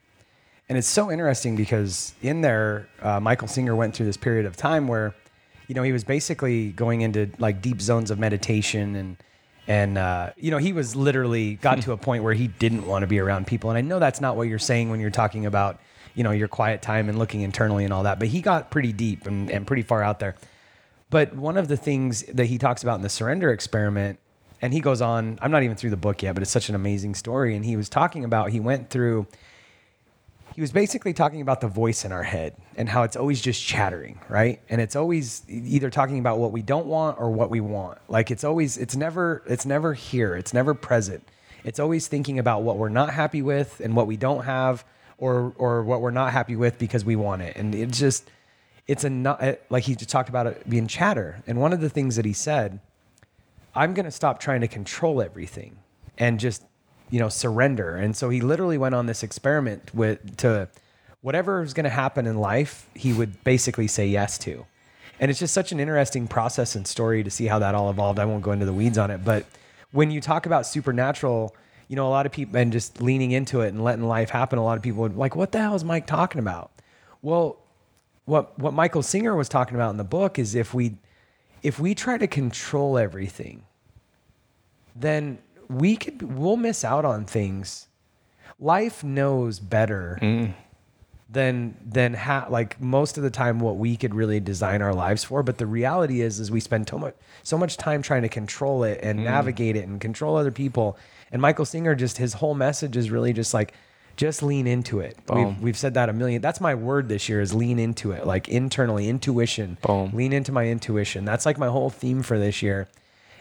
and 0.69 0.77
it's 0.77 0.87
so 0.87 1.11
interesting 1.11 1.55
because 1.55 2.13
in 2.21 2.41
there, 2.41 2.87
uh, 3.01 3.19
Michael 3.19 3.47
Singer 3.47 3.75
went 3.75 3.95
through 3.95 4.05
this 4.05 4.17
period 4.17 4.45
of 4.45 4.57
time 4.57 4.87
where 4.87 5.13
you 5.67 5.75
know, 5.75 5.83
he 5.83 5.91
was 5.91 6.03
basically 6.03 6.71
going 6.71 7.01
into 7.01 7.29
like 7.39 7.61
deep 7.61 7.81
zones 7.81 8.11
of 8.11 8.19
meditation 8.19 8.95
and 8.95 9.17
and 9.65 9.97
uh, 9.97 10.31
you 10.35 10.51
know, 10.51 10.57
he 10.57 10.73
was 10.73 10.93
literally 10.93 11.55
got 11.55 11.81
to 11.83 11.93
a 11.93 11.97
point 11.97 12.23
where 12.23 12.33
he 12.33 12.47
didn't 12.47 12.85
want 12.85 13.03
to 13.03 13.07
be 13.07 13.19
around 13.19 13.47
people. 13.47 13.69
And 13.69 13.77
I 13.77 13.81
know 13.81 13.97
that's 13.97 14.19
not 14.19 14.35
what 14.35 14.49
you're 14.49 14.59
saying 14.59 14.89
when 14.89 14.99
you're 14.99 15.09
talking 15.09 15.45
about 15.45 15.79
you 16.15 16.23
know 16.23 16.31
your 16.31 16.47
quiet 16.47 16.81
time 16.81 17.09
and 17.09 17.17
looking 17.17 17.41
internally 17.41 17.85
and 17.85 17.93
all 17.93 18.03
that. 18.03 18.19
But 18.19 18.27
he 18.27 18.41
got 18.41 18.71
pretty 18.71 18.91
deep 18.91 19.25
and, 19.25 19.49
and 19.49 19.65
pretty 19.65 19.83
far 19.83 20.03
out 20.03 20.19
there. 20.19 20.35
But 21.09 21.35
one 21.35 21.57
of 21.57 21.67
the 21.67 21.77
things 21.77 22.23
that 22.23 22.45
he 22.45 22.57
talks 22.57 22.83
about 22.83 22.95
in 22.95 23.01
the 23.01 23.09
surrender 23.09 23.51
experiment, 23.51 24.19
and 24.63 24.73
he 24.73 24.79
goes 24.79 25.01
on, 25.01 25.37
I'm 25.41 25.51
not 25.51 25.63
even 25.63 25.75
through 25.75 25.89
the 25.89 25.97
book 25.97 26.23
yet, 26.23 26.35
but 26.35 26.41
it's 26.41 26.49
such 26.49 26.69
an 26.69 26.75
amazing 26.75 27.15
story. 27.15 27.53
And 27.53 27.65
he 27.65 27.75
was 27.75 27.89
talking 27.89 28.23
about, 28.23 28.49
he 28.49 28.61
went 28.61 28.89
through, 28.89 29.27
he 30.55 30.61
was 30.61 30.71
basically 30.71 31.11
talking 31.11 31.41
about 31.41 31.59
the 31.59 31.67
voice 31.67 32.05
in 32.05 32.13
our 32.13 32.23
head 32.23 32.55
and 32.77 32.87
how 32.87 33.03
it's 33.03 33.17
always 33.17 33.41
just 33.41 33.61
chattering, 33.61 34.21
right? 34.29 34.61
And 34.69 34.79
it's 34.79 34.95
always 34.95 35.41
either 35.49 35.89
talking 35.89 36.17
about 36.17 36.39
what 36.39 36.53
we 36.53 36.61
don't 36.61 36.85
want 36.85 37.19
or 37.19 37.29
what 37.29 37.49
we 37.49 37.59
want. 37.59 37.97
Like 38.07 38.31
it's 38.31 38.45
always, 38.45 38.77
it's 38.77 38.95
never, 38.95 39.43
it's 39.47 39.65
never 39.65 39.93
here. 39.93 40.33
It's 40.33 40.53
never 40.53 40.73
present. 40.73 41.27
It's 41.65 41.77
always 41.77 42.07
thinking 42.07 42.39
about 42.39 42.63
what 42.63 42.77
we're 42.77 42.87
not 42.87 43.09
happy 43.09 43.41
with 43.41 43.81
and 43.81 43.97
what 43.97 44.07
we 44.07 44.15
don't 44.15 44.45
have 44.45 44.85
or, 45.17 45.51
or 45.57 45.83
what 45.83 45.99
we're 45.99 46.11
not 46.11 46.31
happy 46.31 46.55
with 46.55 46.79
because 46.79 47.03
we 47.03 47.17
want 47.17 47.41
it. 47.41 47.57
And 47.57 47.75
it's 47.75 47.99
just, 47.99 48.31
it's 48.87 49.03
a 49.03 49.09
not 49.09 49.43
like 49.69 49.83
he 49.83 49.95
just 49.95 50.09
talked 50.09 50.29
about 50.29 50.47
it 50.47 50.69
being 50.69 50.87
chatter. 50.87 51.43
And 51.47 51.59
one 51.59 51.73
of 51.73 51.81
the 51.81 51.89
things 51.89 52.15
that 52.15 52.23
he 52.23 52.31
said, 52.31 52.79
I'm 53.75 53.93
going 53.93 54.05
to 54.05 54.11
stop 54.11 54.39
trying 54.39 54.61
to 54.61 54.67
control 54.67 55.21
everything 55.21 55.77
and 56.17 56.39
just, 56.39 56.63
you 57.09 57.19
know, 57.19 57.29
surrender. 57.29 57.95
And 57.95 58.15
so 58.15 58.29
he 58.29 58.41
literally 58.41 58.77
went 58.77 58.95
on 58.95 59.05
this 59.05 59.23
experiment 59.23 59.93
with 59.93 60.37
to 60.37 60.69
whatever 61.21 61.61
was 61.61 61.73
going 61.73 61.85
to 61.85 61.89
happen 61.89 62.27
in 62.27 62.37
life, 62.37 62.87
he 62.93 63.13
would 63.13 63.43
basically 63.43 63.87
say 63.87 64.07
yes 64.07 64.37
to. 64.39 64.65
And 65.19 65.31
it's 65.31 65.39
just 65.39 65.53
such 65.53 65.71
an 65.71 65.79
interesting 65.79 66.27
process 66.27 66.75
and 66.75 66.85
story 66.85 67.23
to 67.23 67.29
see 67.29 67.45
how 67.45 67.59
that 67.59 67.75
all 67.75 67.89
evolved. 67.89 68.19
I 68.19 68.25
won't 68.25 68.43
go 68.43 68.51
into 68.51 68.65
the 68.65 68.73
weeds 68.73 68.97
on 68.97 69.09
it, 69.09 69.23
but 69.23 69.45
when 69.91 70.11
you 70.11 70.19
talk 70.19 70.45
about 70.45 70.65
supernatural, 70.65 71.55
you 71.87 71.95
know, 71.95 72.07
a 72.07 72.09
lot 72.09 72.25
of 72.25 72.31
people 72.31 72.57
and 72.57 72.71
just 72.71 73.01
leaning 73.01 73.31
into 73.31 73.61
it 73.61 73.69
and 73.69 73.83
letting 73.83 74.03
life 74.03 74.29
happen, 74.31 74.59
a 74.59 74.63
lot 74.63 74.75
of 74.75 74.83
people 74.83 75.01
would 75.01 75.15
like, 75.15 75.35
what 75.35 75.51
the 75.51 75.59
hell 75.59 75.75
is 75.75 75.83
Mike 75.83 76.07
talking 76.07 76.39
about? 76.39 76.71
Well, 77.21 77.57
what 78.25 78.57
what 78.57 78.73
Michael 78.73 79.03
Singer 79.03 79.35
was 79.35 79.47
talking 79.47 79.75
about 79.75 79.91
in 79.91 79.97
the 79.97 80.03
book 80.03 80.39
is 80.39 80.55
if 80.55 80.73
we 80.73 80.97
if 81.63 81.79
we 81.79 81.95
try 81.95 82.17
to 82.17 82.27
control 82.27 82.97
everything, 82.97 83.63
then 84.95 85.39
we 85.69 85.95
could 85.95 86.21
we'll 86.21 86.57
miss 86.57 86.83
out 86.83 87.05
on 87.05 87.25
things. 87.25 87.87
Life 88.59 89.03
knows 89.03 89.59
better 89.59 90.19
mm. 90.21 90.53
than 91.29 91.75
than 91.83 92.13
ha- 92.13 92.47
like 92.49 92.79
most 92.79 93.17
of 93.17 93.23
the 93.23 93.31
time 93.31 93.59
what 93.59 93.77
we 93.77 93.95
could 93.95 94.13
really 94.13 94.39
design 94.39 94.81
our 94.81 94.93
lives 94.93 95.23
for. 95.23 95.41
But 95.41 95.57
the 95.57 95.65
reality 95.65 96.21
is, 96.21 96.39
is 96.39 96.51
we 96.51 96.59
spend 96.59 96.87
so 96.89 96.99
much 96.99 97.15
so 97.41 97.57
much 97.57 97.77
time 97.77 98.01
trying 98.01 98.21
to 98.21 98.29
control 98.29 98.83
it 98.83 98.99
and 99.01 99.19
mm. 99.19 99.23
navigate 99.23 99.77
it 99.77 99.87
and 99.87 99.99
control 99.99 100.35
other 100.35 100.51
people. 100.51 100.97
And 101.31 101.41
Michael 101.41 101.65
Singer 101.65 101.95
just 101.95 102.17
his 102.17 102.33
whole 102.33 102.53
message 102.53 102.95
is 102.95 103.09
really 103.09 103.33
just 103.33 103.53
like 103.53 103.73
just 104.15 104.43
lean 104.43 104.67
into 104.67 104.99
it. 104.99 105.17
We've, 105.27 105.59
we've, 105.59 105.77
said 105.77 105.95
that 105.95 106.09
a 106.09 106.13
million. 106.13 106.41
That's 106.41 106.61
my 106.61 106.75
word 106.75 107.09
this 107.09 107.27
year 107.27 107.41
is 107.41 107.53
lean 107.53 107.79
into 107.79 108.11
it, 108.11 108.27
like 108.27 108.47
internally, 108.47 109.09
intuition. 109.09 109.77
Boom. 109.81 110.11
Lean 110.13 110.33
into 110.33 110.51
my 110.51 110.67
intuition. 110.67 111.25
That's 111.25 111.45
like 111.45 111.57
my 111.57 111.67
whole 111.67 111.89
theme 111.89 112.21
for 112.21 112.37
this 112.37 112.61
year. 112.61 112.87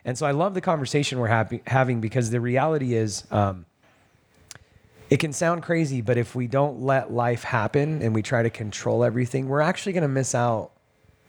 And 0.05 0.17
so 0.17 0.27
I 0.27 0.31
love 0.31 0.55
the 0.55 0.61
conversation 0.61 1.19
we're 1.19 1.29
happy, 1.29 1.63
having 1.67 2.01
because 2.01 2.31
the 2.31 2.41
reality 2.41 2.95
is, 2.95 3.25
um, 3.31 3.67
it 5.11 5.21
can 5.21 5.35
sound 5.35 5.63
crazy, 5.63 6.01
but 6.01 6.17
if 6.17 6.35
we 6.35 6.47
don't 6.47 6.81
let 6.81 7.13
life 7.13 7.45
happen 7.45 8.01
and 8.01 8.15
we 8.15 8.23
try 8.23 8.43
to 8.43 8.49
control 8.49 9.05
everything, 9.05 9.47
we're 9.47 9.61
actually 9.61 9.93
going 9.93 10.03
to 10.03 10.09
miss 10.09 10.35
out 10.35 10.71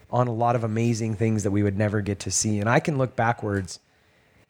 on 0.10 0.28
a 0.28 0.34
lot 0.34 0.56
of 0.56 0.64
amazing 0.64 1.16
things 1.16 1.44
that 1.44 1.52
we 1.52 1.64
would 1.64 1.78
never 1.78 2.00
get 2.00 2.20
to 2.20 2.32
see. 2.32 2.60
And 2.60 2.70
I 2.70 2.80
can 2.80 2.98
look 2.98 3.16
backwards 3.18 3.80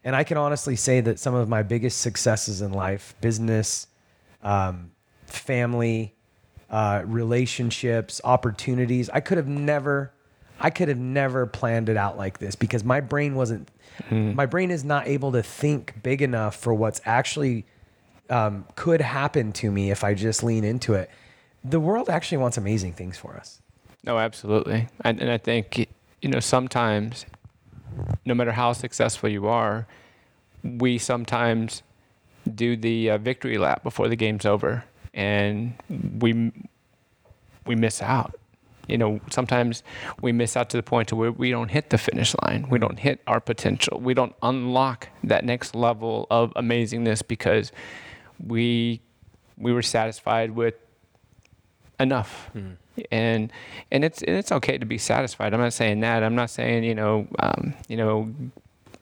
and 0.04 0.14
I 0.14 0.22
can 0.22 0.36
honestly 0.36 0.76
say 0.76 1.00
that 1.00 1.18
some 1.18 1.34
of 1.34 1.48
my 1.48 1.62
biggest 1.62 2.00
successes 2.00 2.60
in 2.60 2.72
life, 2.72 3.14
business, 3.20 3.88
um, 4.44 4.92
family, 5.26 6.14
uh, 6.70 7.02
relationships, 7.04 8.20
opportunities. 8.22 9.10
I 9.10 9.20
could 9.20 9.38
have 9.38 9.48
never, 9.48 10.12
I 10.60 10.70
could 10.70 10.88
have 10.88 10.98
never 10.98 11.46
planned 11.46 11.88
it 11.88 11.96
out 11.96 12.16
like 12.16 12.38
this 12.38 12.54
because 12.54 12.84
my 12.84 13.00
brain 13.00 13.34
wasn't, 13.34 13.70
mm. 14.10 14.34
my 14.34 14.46
brain 14.46 14.70
is 14.70 14.84
not 14.84 15.08
able 15.08 15.32
to 15.32 15.42
think 15.42 16.02
big 16.02 16.22
enough 16.22 16.56
for 16.56 16.72
what's 16.74 17.00
actually 17.04 17.66
um, 18.30 18.66
could 18.76 19.00
happen 19.00 19.52
to 19.52 19.70
me 19.70 19.90
if 19.90 20.04
I 20.04 20.14
just 20.14 20.42
lean 20.42 20.64
into 20.64 20.94
it. 20.94 21.10
The 21.64 21.80
world 21.80 22.08
actually 22.08 22.38
wants 22.38 22.56
amazing 22.56 22.92
things 22.92 23.16
for 23.16 23.36
us. 23.36 23.60
No, 24.04 24.18
absolutely. 24.18 24.88
And, 25.02 25.20
and 25.20 25.30
I 25.30 25.38
think, 25.38 25.88
you 26.20 26.28
know, 26.28 26.40
sometimes, 26.40 27.24
no 28.24 28.34
matter 28.34 28.52
how 28.52 28.72
successful 28.72 29.28
you 29.28 29.46
are, 29.46 29.86
we 30.62 30.98
sometimes 30.98 31.82
do 32.52 32.76
the 32.76 33.10
uh, 33.10 33.18
victory 33.18 33.58
lap 33.58 33.82
before 33.82 34.08
the 34.08 34.16
game's 34.16 34.44
over, 34.44 34.84
and 35.12 35.74
we 36.18 36.52
we 37.66 37.74
miss 37.74 38.02
out. 38.02 38.38
You 38.88 38.98
know, 38.98 39.20
sometimes 39.30 39.82
we 40.20 40.32
miss 40.32 40.56
out 40.56 40.68
to 40.70 40.76
the 40.76 40.82
point 40.82 41.08
to 41.08 41.16
where 41.16 41.32
we 41.32 41.50
don't 41.50 41.70
hit 41.70 41.90
the 41.90 41.98
finish 41.98 42.34
line. 42.42 42.66
We 42.68 42.78
don't 42.78 42.98
hit 42.98 43.20
our 43.26 43.40
potential. 43.40 43.98
We 43.98 44.14
don't 44.14 44.34
unlock 44.42 45.08
that 45.22 45.44
next 45.44 45.74
level 45.74 46.26
of 46.30 46.52
amazingness 46.54 47.26
because 47.26 47.72
we 48.44 49.00
we 49.56 49.72
were 49.72 49.82
satisfied 49.82 50.50
with 50.50 50.74
enough. 51.98 52.50
Mm. 52.54 52.76
And 53.10 53.52
and 53.90 54.04
it's 54.04 54.22
and 54.22 54.36
it's 54.36 54.52
okay 54.52 54.78
to 54.78 54.86
be 54.86 54.98
satisfied. 54.98 55.54
I'm 55.54 55.60
not 55.60 55.72
saying 55.72 56.00
that. 56.00 56.22
I'm 56.22 56.34
not 56.34 56.50
saying 56.50 56.84
you 56.84 56.94
know 56.94 57.26
um, 57.40 57.74
you 57.88 57.96
know 57.96 58.32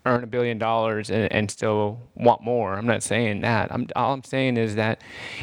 earn 0.04 0.24
a 0.24 0.26
billion 0.26 0.58
dollars 0.58 1.10
and, 1.10 1.30
and, 1.32 1.50
still 1.50 2.00
want 2.14 2.42
more. 2.42 2.74
I'm 2.74 2.86
not 2.86 3.02
saying 3.02 3.42
that. 3.42 3.70
I'm, 3.70 3.86
all 3.94 4.14
I'm 4.14 4.24
saying 4.24 4.56
is 4.56 4.74
that 4.74 5.00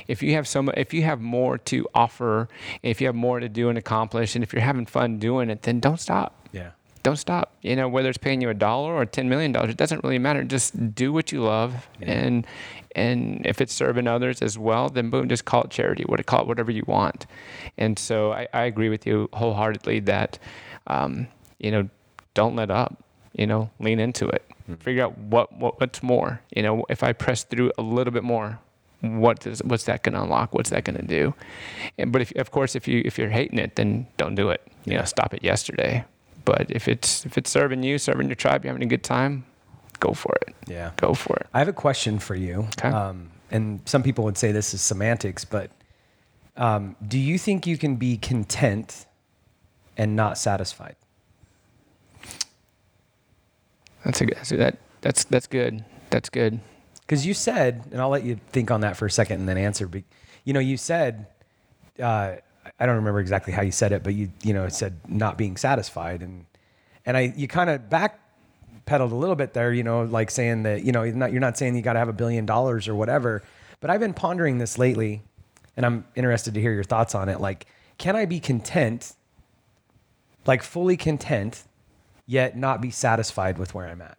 if 0.07 0.21
you 0.21 0.33
have 0.33 0.47
so 0.47 0.67
if 0.75 0.93
you 0.93 1.03
have 1.03 1.21
more 1.21 1.57
to 1.57 1.87
offer, 1.93 2.49
if 2.83 2.99
you 2.99 3.07
have 3.07 3.15
more 3.15 3.39
to 3.39 3.47
do 3.47 3.69
and 3.69 3.77
accomplish, 3.77 4.35
and 4.35 4.43
if 4.43 4.51
you're 4.53 4.61
having 4.61 4.85
fun 4.85 5.17
doing 5.17 5.49
it, 5.49 5.61
then 5.61 5.79
don't 5.79 5.99
stop. 5.99 6.47
Yeah. 6.51 6.71
Don't 7.01 7.15
stop. 7.15 7.55
You 7.61 7.77
know, 7.77 7.87
whether 7.87 8.09
it's 8.09 8.17
paying 8.17 8.41
you 8.41 8.49
a 8.49 8.53
dollar 8.53 8.93
or 8.93 9.05
ten 9.05 9.29
million 9.29 9.53
dollars, 9.53 9.69
it 9.69 9.77
doesn't 9.77 10.03
really 10.03 10.19
matter. 10.19 10.43
Just 10.43 10.93
do 10.93 11.13
what 11.13 11.31
you 11.31 11.41
love, 11.41 11.87
yeah. 12.01 12.11
and 12.11 12.47
and 12.95 13.45
if 13.45 13.61
it's 13.61 13.73
serving 13.73 14.07
others 14.07 14.41
as 14.41 14.57
well, 14.57 14.89
then 14.89 15.09
boom, 15.09 15.29
just 15.29 15.45
call 15.45 15.63
it 15.63 15.69
charity. 15.69 16.03
What 16.05 16.23
call 16.25 16.41
it 16.41 16.47
whatever 16.47 16.71
you 16.71 16.83
want. 16.85 17.25
And 17.77 17.97
so 17.97 18.33
I, 18.33 18.47
I 18.53 18.63
agree 18.63 18.89
with 18.89 19.07
you 19.07 19.29
wholeheartedly 19.31 20.01
that, 20.01 20.39
um, 20.87 21.27
you 21.59 21.71
know, 21.71 21.87
don't 22.33 22.55
let 22.57 22.69
up 22.69 23.01
you 23.39 23.47
know, 23.47 23.69
lean 23.79 23.99
into 24.01 24.27
it. 24.27 24.43
Mm-hmm. 24.63 24.75
Figure 24.75 25.03
out 25.05 25.17
what, 25.17 25.53
what 25.53 25.79
what's 25.79 26.03
more. 26.03 26.41
You 26.53 26.61
know, 26.61 26.85
if 26.89 27.03
I 27.03 27.13
press 27.13 27.43
through 27.45 27.71
a 27.77 27.81
little 27.81 28.11
bit 28.11 28.23
more, 28.23 28.59
what 28.99 29.39
does 29.39 29.63
what's 29.63 29.85
that 29.85 30.03
going 30.03 30.13
to 30.13 30.23
unlock? 30.23 30.53
What's 30.53 30.71
that 30.71 30.83
going 30.83 30.97
to 30.97 31.07
do? 31.07 31.33
And, 31.97 32.11
but 32.11 32.21
if, 32.21 32.35
of 32.35 32.51
course, 32.51 32.75
if 32.75 32.85
you 32.85 33.01
if 33.05 33.17
you're 33.17 33.29
hating 33.29 33.57
it, 33.57 33.77
then 33.77 34.07
don't 34.17 34.35
do 34.35 34.49
it. 34.49 34.61
You 34.83 34.97
know, 34.97 35.05
stop 35.05 35.33
it 35.33 35.41
yesterday. 35.41 36.03
But 36.43 36.69
if 36.69 36.89
it's 36.89 37.25
if 37.25 37.37
it's 37.37 37.49
serving 37.49 37.81
you, 37.81 37.97
serving 37.97 38.27
your 38.27 38.35
tribe, 38.35 38.65
you're 38.65 38.73
having 38.73 38.85
a 38.85 38.89
good 38.89 39.03
time, 39.03 39.45
go 40.01 40.13
for 40.13 40.35
it. 40.41 40.53
Yeah, 40.67 40.91
go 40.97 41.13
for 41.13 41.37
it. 41.37 41.47
I 41.53 41.59
have 41.59 41.69
a 41.69 41.73
question 41.73 42.19
for 42.19 42.35
you. 42.35 42.67
Okay. 42.77 42.89
Um, 42.89 43.31
and 43.51 43.79
some 43.85 44.03
people 44.03 44.25
would 44.25 44.37
say 44.37 44.51
this 44.51 44.73
is 44.73 44.81
semantics, 44.81 45.45
but 45.45 45.71
um, 46.57 46.97
do 47.07 47.17
you 47.17 47.37
think 47.37 47.65
you 47.65 47.77
can 47.77 47.95
be 47.95 48.17
content 48.17 49.05
and 49.97 50.15
not 50.15 50.37
satisfied? 50.37 50.97
That's 54.03 54.21
a 54.21 54.25
that 54.57 54.77
that's 55.01 55.23
that's 55.25 55.47
good. 55.47 55.83
That's 56.09 56.29
good. 56.29 56.59
Because 57.01 57.25
you 57.25 57.33
said, 57.33 57.83
and 57.91 58.01
I'll 58.01 58.09
let 58.09 58.23
you 58.23 58.39
think 58.51 58.71
on 58.71 58.81
that 58.81 58.95
for 58.95 59.05
a 59.05 59.11
second 59.11 59.39
and 59.39 59.49
then 59.49 59.57
answer. 59.57 59.87
But 59.87 60.03
you 60.43 60.53
know, 60.53 60.59
you 60.59 60.77
said, 60.77 61.27
uh, 62.01 62.35
I 62.79 62.85
don't 62.85 62.95
remember 62.95 63.19
exactly 63.19 63.53
how 63.53 63.61
you 63.61 63.71
said 63.71 63.91
it, 63.91 64.03
but 64.03 64.13
you 64.13 64.31
you 64.43 64.53
know 64.53 64.67
said 64.69 64.99
not 65.07 65.37
being 65.37 65.57
satisfied, 65.57 66.21
and 66.21 66.45
and 67.05 67.17
I 67.17 67.33
you 67.35 67.47
kind 67.47 67.69
of 67.69 67.81
backpedaled 67.89 69.11
a 69.11 69.15
little 69.15 69.35
bit 69.35 69.53
there. 69.53 69.73
You 69.73 69.83
know, 69.83 70.03
like 70.03 70.31
saying 70.31 70.63
that 70.63 70.83
you 70.83 70.91
know 70.91 71.03
you're 71.03 71.15
not, 71.15 71.31
you're 71.31 71.41
not 71.41 71.57
saying 71.57 71.75
you 71.75 71.81
got 71.81 71.93
to 71.93 71.99
have 71.99 72.09
a 72.09 72.13
billion 72.13 72.45
dollars 72.45 72.87
or 72.87 72.95
whatever. 72.95 73.43
But 73.81 73.89
I've 73.89 74.01
been 74.01 74.13
pondering 74.13 74.57
this 74.57 74.77
lately, 74.77 75.21
and 75.77 75.85
I'm 75.85 76.05
interested 76.15 76.53
to 76.53 76.61
hear 76.61 76.73
your 76.73 76.83
thoughts 76.83 77.15
on 77.15 77.29
it. 77.29 77.39
Like, 77.39 77.65
can 77.97 78.15
I 78.15 78.25
be 78.25 78.39
content, 78.39 79.13
like 80.45 80.63
fully 80.63 80.97
content, 80.97 81.63
yet 82.29 82.55
not 82.55 82.79
be 82.79 82.91
satisfied 82.91 83.57
with 83.57 83.73
where 83.73 83.87
I'm 83.87 84.03
at? 84.03 84.15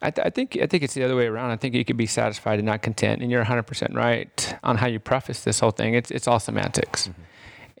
I, 0.00 0.10
th- 0.10 0.26
I, 0.26 0.30
think 0.30 0.56
I 0.60 0.66
think 0.66 0.82
it's 0.82 0.94
the 0.94 1.04
other 1.04 1.14
way 1.14 1.26
around. 1.26 1.50
I 1.50 1.56
think 1.56 1.74
you 1.74 1.84
could 1.84 1.98
be 1.98 2.06
satisfied 2.06 2.58
and 2.58 2.66
not 2.66 2.82
content, 2.82 3.20
and 3.20 3.30
you're 3.30 3.40
100 3.40 3.64
percent 3.64 3.94
right 3.94 4.56
on 4.62 4.76
how 4.76 4.86
you 4.86 4.98
preface 5.00 5.44
this 5.44 5.60
whole 5.60 5.70
thing. 5.70 5.94
It's 5.94 6.10
it's 6.10 6.26
all 6.26 6.40
semantics, 6.40 7.08
mm-hmm. 7.08 7.22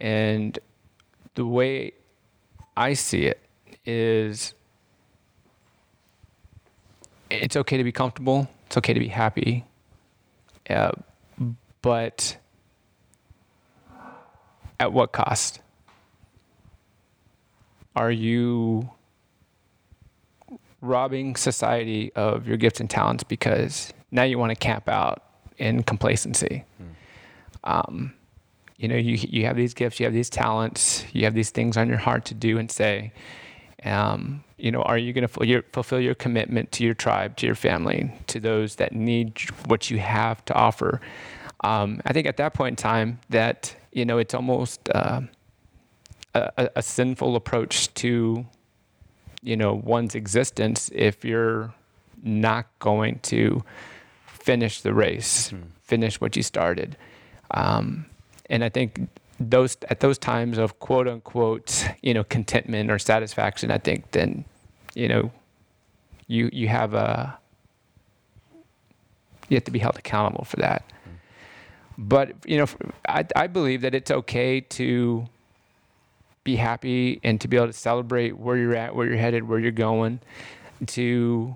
and 0.04 0.58
the 1.36 1.46
way 1.46 1.92
I 2.76 2.94
see 2.94 3.26
it 3.26 3.40
is, 3.86 4.52
it's 7.30 7.56
okay 7.56 7.76
to 7.76 7.84
be 7.84 7.92
comfortable. 7.92 8.48
It's 8.66 8.76
okay 8.76 8.92
to 8.92 9.00
be 9.00 9.08
happy, 9.08 9.64
uh, 10.68 10.92
but 11.82 12.36
at 14.80 14.92
what 14.92 15.12
cost? 15.12 15.60
Are 17.98 18.12
you 18.12 18.88
robbing 20.80 21.34
society 21.34 22.12
of 22.14 22.46
your 22.46 22.56
gifts 22.56 22.78
and 22.78 22.88
talents 22.88 23.24
because 23.24 23.92
now 24.12 24.22
you 24.22 24.38
want 24.38 24.50
to 24.50 24.56
camp 24.56 24.88
out 24.88 25.24
in 25.58 25.82
complacency? 25.82 26.64
Um, 27.64 28.14
you 28.76 28.86
know, 28.86 28.94
you 28.94 29.18
you 29.28 29.44
have 29.46 29.56
these 29.56 29.74
gifts, 29.74 29.98
you 29.98 30.06
have 30.06 30.12
these 30.12 30.30
talents, 30.30 31.04
you 31.12 31.24
have 31.24 31.34
these 31.34 31.50
things 31.50 31.76
on 31.76 31.88
your 31.88 31.98
heart 31.98 32.24
to 32.26 32.34
do 32.34 32.58
and 32.58 32.70
say. 32.70 33.12
Um, 33.84 34.44
you 34.56 34.70
know, 34.72 34.82
are 34.82 34.98
you 34.98 35.12
going 35.12 35.22
to 35.22 35.28
fulfill 35.28 35.48
your, 35.48 35.62
fulfill 35.72 36.00
your 36.00 36.14
commitment 36.14 36.72
to 36.72 36.84
your 36.84 36.94
tribe, 36.94 37.36
to 37.36 37.46
your 37.46 37.54
family, 37.54 38.12
to 38.26 38.40
those 38.40 38.76
that 38.76 38.92
need 38.92 39.38
what 39.66 39.90
you 39.90 39.98
have 39.98 40.44
to 40.46 40.54
offer? 40.54 41.00
Um, 41.64 42.00
I 42.04 42.12
think 42.12 42.26
at 42.26 42.36
that 42.36 42.54
point 42.54 42.72
in 42.72 42.76
time, 42.76 43.20
that 43.30 43.74
you 43.92 44.04
know, 44.04 44.18
it's 44.18 44.34
almost 44.34 44.88
uh, 44.94 45.22
a, 46.34 46.70
a 46.76 46.82
sinful 46.82 47.36
approach 47.36 47.92
to 47.94 48.46
you 49.42 49.56
know 49.56 49.74
one's 49.74 50.14
existence 50.14 50.90
if 50.94 51.24
you're 51.24 51.72
not 52.22 52.66
going 52.78 53.20
to 53.20 53.62
finish 54.26 54.80
the 54.80 54.94
race, 54.94 55.52
finish 55.82 56.20
what 56.20 56.36
you 56.36 56.42
started. 56.42 56.96
Um, 57.50 58.06
and 58.50 58.64
I 58.64 58.68
think 58.68 59.08
those 59.38 59.76
at 59.88 60.00
those 60.00 60.18
times 60.18 60.58
of 60.58 60.78
quote 60.80 61.06
unquote 61.06 61.86
you 62.02 62.14
know 62.14 62.24
contentment 62.24 62.90
or 62.90 62.98
satisfaction, 62.98 63.70
I 63.70 63.78
think 63.78 64.10
then 64.12 64.44
you 64.94 65.08
know 65.08 65.30
you 66.26 66.50
you 66.52 66.68
have 66.68 66.94
a 66.94 67.38
you 69.48 69.56
have 69.56 69.64
to 69.64 69.70
be 69.70 69.78
held 69.78 69.96
accountable 69.96 70.44
for 70.44 70.56
that. 70.56 70.84
But 71.96 72.32
you 72.46 72.58
know, 72.58 72.66
I 73.08 73.24
I 73.34 73.46
believe 73.46 73.80
that 73.82 73.94
it's 73.94 74.10
okay 74.10 74.60
to 74.60 75.28
be 76.48 76.56
happy 76.56 77.20
and 77.22 77.38
to 77.42 77.46
be 77.46 77.58
able 77.58 77.66
to 77.66 77.72
celebrate 77.74 78.38
where 78.38 78.56
you're 78.56 78.74
at, 78.74 78.94
where 78.94 79.06
you're 79.06 79.18
headed, 79.18 79.46
where 79.46 79.58
you're 79.58 79.70
going, 79.70 80.18
to 80.86 81.54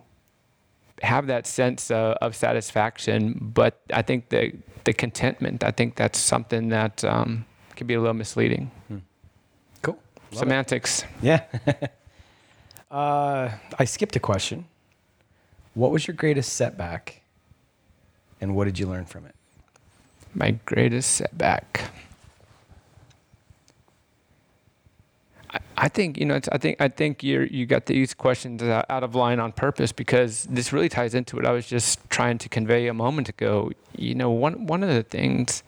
have 1.00 1.28
that 1.28 1.46
sense 1.46 1.90
of, 1.90 2.16
of 2.20 2.36
satisfaction. 2.36 3.38
But 3.40 3.80
I 3.92 4.02
think 4.02 4.28
the 4.28 4.52
the 4.84 4.92
contentment, 4.92 5.64
I 5.64 5.70
think 5.70 5.94
that's 5.94 6.18
something 6.18 6.68
that 6.70 7.04
um, 7.04 7.46
can 7.76 7.86
be 7.86 7.94
a 7.94 8.00
little 8.00 8.20
misleading. 8.24 8.70
Cool. 9.80 9.94
Love 9.94 10.32
it. 10.32 10.36
Semantics. 10.36 11.04
Yeah. 11.22 11.44
uh, 12.90 13.48
I 13.78 13.84
skipped 13.86 14.16
a 14.16 14.20
question. 14.20 14.66
What 15.74 15.90
was 15.90 16.06
your 16.06 16.16
greatest 16.16 16.52
setback, 16.52 17.22
and 18.42 18.54
what 18.54 18.64
did 18.64 18.78
you 18.78 18.86
learn 18.86 19.06
from 19.06 19.24
it? 19.24 19.34
My 20.34 20.50
greatest 20.66 21.12
setback. 21.12 21.90
I- 25.86 25.88
think 25.88 26.18
you 26.18 26.24
know. 26.24 26.34
It's, 26.34 26.48
I 26.50 26.58
think 26.58 26.80
I 26.80 26.88
think 26.88 27.22
you 27.22 27.48
you 27.50 27.66
got 27.66 27.86
these 27.86 28.14
questions 28.14 28.62
out 28.62 29.04
of 29.04 29.14
line 29.14 29.40
on 29.40 29.52
purpose 29.52 29.92
because 29.92 30.44
this 30.44 30.72
really 30.72 30.88
ties 30.88 31.14
into 31.14 31.36
what 31.36 31.46
I 31.46 31.52
was 31.52 31.66
just 31.66 31.98
trying 32.10 32.38
to 32.38 32.48
convey 32.48 32.86
a 32.88 32.94
moment 32.94 33.28
ago. 33.28 33.72
You 33.96 34.14
know, 34.14 34.30
one 34.30 34.66
one 34.66 34.82
of 34.82 34.88
the 34.88 35.02
things 35.02 35.62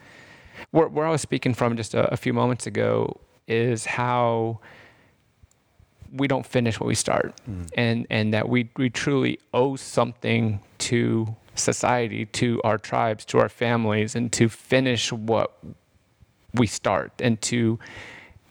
where, 0.70 0.88
where 0.88 1.06
I 1.06 1.10
was 1.10 1.20
speaking 1.20 1.54
from 1.54 1.76
just 1.76 1.94
a, 1.94 2.12
a 2.12 2.16
few 2.16 2.32
moments 2.32 2.66
ago 2.66 3.20
is 3.46 3.84
how 3.86 4.60
we 6.12 6.28
don't 6.28 6.46
finish 6.46 6.78
what 6.80 6.86
we 6.86 6.94
start, 6.94 7.34
mm-hmm. 7.48 7.64
and 7.74 8.06
and 8.10 8.32
that 8.34 8.48
we 8.48 8.70
we 8.76 8.90
truly 8.90 9.38
owe 9.52 9.76
something 9.76 10.60
to 10.78 11.34
society, 11.54 12.26
to 12.26 12.60
our 12.64 12.78
tribes, 12.78 13.24
to 13.26 13.38
our 13.38 13.48
families, 13.48 14.14
and 14.14 14.32
to 14.32 14.48
finish 14.48 15.12
what 15.12 15.58
we 16.54 16.66
start, 16.66 17.12
and 17.20 17.40
to 17.42 17.78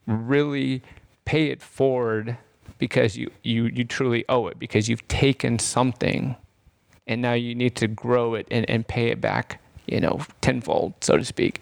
really 0.06 0.82
pay 1.26 1.48
it 1.48 1.62
forward 1.62 2.38
because 2.78 3.18
you, 3.18 3.32
you, 3.44 3.66
you 3.66 3.84
truly 3.84 4.26
owe 4.28 4.48
it 4.48 4.60
because 4.60 4.90
you've 4.90 5.08
taken 5.08 5.60
something 5.60 6.36
and 7.08 7.22
now 7.22 7.34
you 7.34 7.56
need 7.56 7.76
to 7.76 7.88
grow 7.88 8.34
it 8.36 8.48
and, 8.50 8.70
and 8.70 8.88
pay 8.88 9.08
it 9.08 9.20
back, 9.22 9.62
you 9.88 10.00
know, 10.00 10.22
tenfold, 10.42 10.94
so 11.02 11.18
to 11.18 11.26
speak. 11.26 11.62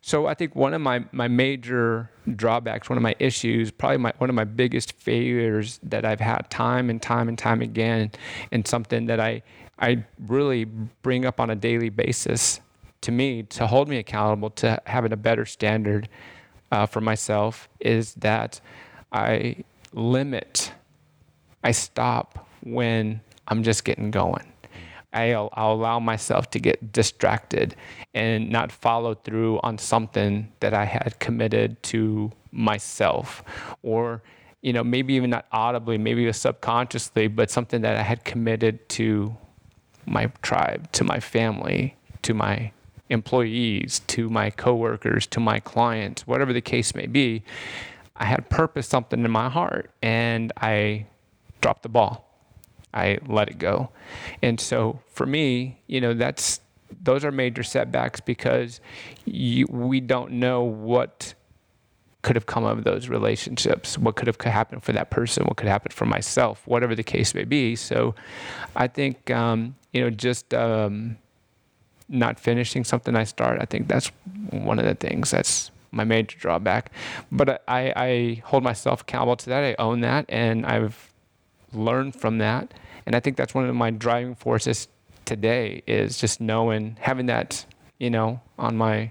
So 0.00 0.26
I 0.26 0.34
think 0.34 0.54
one 0.54 0.74
of 0.74 0.82
my, 0.82 1.04
my 1.12 1.28
major 1.28 2.10
drawbacks, 2.36 2.90
one 2.90 2.98
of 2.98 3.02
my 3.02 3.14
issues, 3.18 3.70
probably 3.70 3.98
my, 3.98 4.12
one 4.18 4.28
of 4.28 4.36
my 4.36 4.44
biggest 4.44 4.92
failures 4.92 5.80
that 5.82 6.04
I've 6.04 6.20
had 6.20 6.50
time 6.50 6.90
and 6.90 7.00
time 7.00 7.28
and 7.28 7.38
time 7.38 7.62
again, 7.62 8.10
and 8.52 8.66
something 8.66 9.06
that 9.06 9.18
I, 9.18 9.42
I 9.78 10.04
really 10.26 10.64
bring 10.66 11.24
up 11.24 11.40
on 11.40 11.48
a 11.48 11.56
daily 11.56 11.88
basis 11.88 12.60
to 13.00 13.12
me 13.12 13.44
to 13.44 13.66
hold 13.66 13.88
me 13.88 13.96
accountable 13.96 14.50
to 14.50 14.80
having 14.86 15.12
a 15.12 15.16
better 15.16 15.46
standard 15.46 16.08
uh, 16.70 16.86
for 16.86 17.00
myself 17.00 17.68
is 17.80 18.14
that 18.14 18.60
I 19.12 19.64
limit, 19.92 20.72
I 21.62 21.72
stop 21.72 22.48
when 22.62 23.20
I'm 23.46 23.62
just 23.62 23.84
getting 23.84 24.10
going. 24.10 24.52
I'll, 25.12 25.48
I'll 25.52 25.72
allow 25.72 26.00
myself 26.00 26.50
to 26.50 26.58
get 26.58 26.92
distracted 26.92 27.76
and 28.14 28.50
not 28.50 28.72
follow 28.72 29.14
through 29.14 29.60
on 29.62 29.78
something 29.78 30.52
that 30.60 30.74
I 30.74 30.84
had 30.84 31.18
committed 31.20 31.80
to 31.84 32.32
myself 32.50 33.42
or 33.82 34.22
you 34.60 34.72
know 34.72 34.82
maybe 34.82 35.14
even 35.14 35.30
not 35.30 35.46
audibly 35.52 35.98
maybe 35.98 36.30
subconsciously 36.32 37.28
but 37.28 37.50
something 37.50 37.82
that 37.82 37.96
I 37.96 38.02
had 38.02 38.24
committed 38.24 38.88
to 38.90 39.36
my 40.06 40.26
tribe 40.42 40.90
to 40.92 41.04
my 41.04 41.20
family 41.20 41.96
to 42.22 42.34
my 42.34 42.72
employees 43.10 44.00
to 44.06 44.30
my 44.30 44.50
coworkers 44.50 45.26
to 45.26 45.40
my 45.40 45.60
clients 45.60 46.26
whatever 46.26 46.52
the 46.52 46.60
case 46.60 46.94
may 46.94 47.06
be 47.06 47.42
I 48.16 48.26
had 48.26 48.48
purpose 48.48 48.86
something 48.86 49.24
in 49.24 49.30
my 49.30 49.48
heart 49.48 49.90
and 50.02 50.52
I 50.56 51.06
dropped 51.60 51.82
the 51.82 51.88
ball 51.88 52.24
I 52.94 53.18
let 53.26 53.48
it 53.50 53.58
go. 53.58 53.90
And 54.40 54.60
so 54.60 55.00
for 55.08 55.26
me, 55.26 55.80
you 55.88 56.00
know, 56.00 56.14
that's 56.14 56.60
those 57.02 57.24
are 57.24 57.32
major 57.32 57.64
setbacks 57.64 58.20
because 58.20 58.80
you, 59.24 59.66
we 59.68 60.00
don't 60.00 60.32
know 60.32 60.62
what 60.62 61.34
could 62.22 62.36
have 62.36 62.46
come 62.46 62.64
of 62.64 62.84
those 62.84 63.08
relationships, 63.08 63.98
what 63.98 64.14
could 64.14 64.28
have 64.28 64.40
happened 64.40 64.84
for 64.84 64.92
that 64.92 65.10
person, 65.10 65.44
what 65.44 65.56
could 65.56 65.68
happen 65.68 65.90
for 65.90 66.06
myself, 66.06 66.62
whatever 66.66 66.94
the 66.94 67.02
case 67.02 67.34
may 67.34 67.44
be. 67.44 67.74
So 67.74 68.14
I 68.76 68.86
think, 68.86 69.30
um, 69.30 69.74
you 69.92 70.00
know, 70.00 70.10
just 70.10 70.54
um, 70.54 71.18
not 72.08 72.38
finishing 72.38 72.84
something 72.84 73.16
I 73.16 73.24
start, 73.24 73.60
I 73.60 73.64
think 73.64 73.88
that's 73.88 74.10
one 74.50 74.78
of 74.78 74.84
the 74.84 74.94
things 74.94 75.30
that's 75.30 75.70
my 75.90 76.04
major 76.04 76.36
drawback. 76.38 76.90
But 77.30 77.62
I, 77.68 77.92
I 77.96 78.42
hold 78.44 78.62
myself 78.62 79.02
accountable 79.02 79.36
to 79.36 79.50
that. 79.50 79.64
I 79.64 79.74
own 79.78 80.00
that, 80.00 80.26
and 80.28 80.66
I've 80.66 81.12
learned 81.72 82.16
from 82.16 82.38
that. 82.38 82.74
And 83.06 83.14
I 83.14 83.20
think 83.20 83.36
that's 83.36 83.54
one 83.54 83.68
of 83.68 83.74
my 83.74 83.90
driving 83.90 84.34
forces 84.34 84.88
today 85.24 85.82
is 85.86 86.18
just 86.18 86.40
knowing, 86.40 86.96
having 87.00 87.26
that, 87.26 87.64
you 87.98 88.10
know, 88.10 88.40
on 88.58 88.76
my 88.76 89.10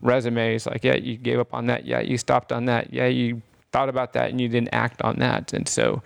resume 0.00 0.54
is 0.54 0.66
like, 0.66 0.84
yeah, 0.84 0.94
you 0.94 1.16
gave 1.16 1.38
up 1.38 1.54
on 1.54 1.66
that. 1.66 1.86
Yeah, 1.86 2.00
you 2.00 2.18
stopped 2.18 2.52
on 2.52 2.64
that. 2.66 2.92
Yeah, 2.92 3.06
you 3.06 3.42
thought 3.72 3.88
about 3.88 4.12
that 4.12 4.30
and 4.30 4.40
you 4.40 4.48
didn't 4.48 4.70
act 4.72 5.02
on 5.02 5.18
that. 5.18 5.52
And 5.52 5.68
so 5.68 6.02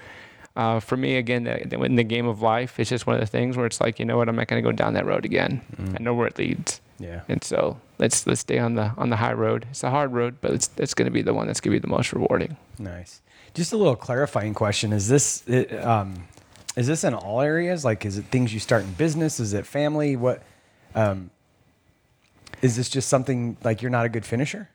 uh, 0.57 0.81
for 0.81 0.97
me, 0.97 1.17
again, 1.17 1.45
the- 1.45 1.83
in 1.83 1.97
the 1.97 2.03
game 2.05 2.27
of 2.27 2.41
life, 2.43 2.81
it's 2.81 2.91
just 2.91 3.07
one 3.07 3.15
of 3.15 3.21
the 3.21 3.27
things 3.27 3.57
where 3.57 3.67
it's 3.67 3.81
like, 3.81 3.99
you 3.99 4.05
know 4.05 4.17
what, 4.17 4.29
I'm 4.29 4.37
not 4.37 4.49
going 4.49 4.63
to 4.63 4.69
go 4.69 4.73
down 4.73 4.95
that 4.95 5.05
road 5.07 5.25
again. 5.25 5.61
I 5.95 6.03
know 6.03 6.15
where 6.15 6.27
it 6.27 6.39
leads. 6.39 6.81
Yeah. 6.99 7.21
And 7.29 7.45
so 7.45 7.79
let's 7.99 8.27
let's 8.27 8.41
stay 8.41 8.59
on 8.59 8.75
the 8.75 8.93
on 8.97 9.11
the 9.11 9.17
high 9.17 9.35
road. 9.35 9.67
It's 9.71 9.85
a 9.85 9.91
hard 9.91 10.13
road, 10.13 10.39
but 10.41 10.53
it's 10.53 10.71
it's 10.79 10.95
going 10.95 11.05
to 11.05 11.11
be 11.13 11.21
the 11.23 11.35
one 11.35 11.47
that's 11.47 11.61
going 11.61 11.75
to 11.75 11.81
be 11.81 11.83
the 11.87 11.95
most 11.95 12.13
rewarding. 12.15 12.57
Nice. 12.79 13.21
Just 13.53 13.73
a 13.75 13.77
little 13.77 13.97
clarifying 13.97 14.55
question: 14.55 14.93
Is 14.95 15.07
this 15.09 15.47
it, 15.47 15.73
um, 15.85 16.25
is 16.75 16.87
this 16.87 17.05
in 17.05 17.13
all 17.13 17.43
areas? 17.43 17.85
Like, 17.85 18.07
is 18.07 18.17
it 18.17 18.25
things 18.27 18.53
you 18.55 18.61
start 18.61 18.85
in 18.85 18.93
business? 18.95 19.39
Is 19.41 19.53
it 19.53 19.67
family? 19.67 20.17
What? 20.17 20.43
Um, 20.95 21.31
is 22.63 22.77
this 22.77 22.89
just 22.89 23.11
something 23.11 23.59
like 23.63 23.83
you're 23.83 23.91
not 23.91 24.07
a 24.07 24.09
good 24.09 24.25
finisher? 24.25 24.71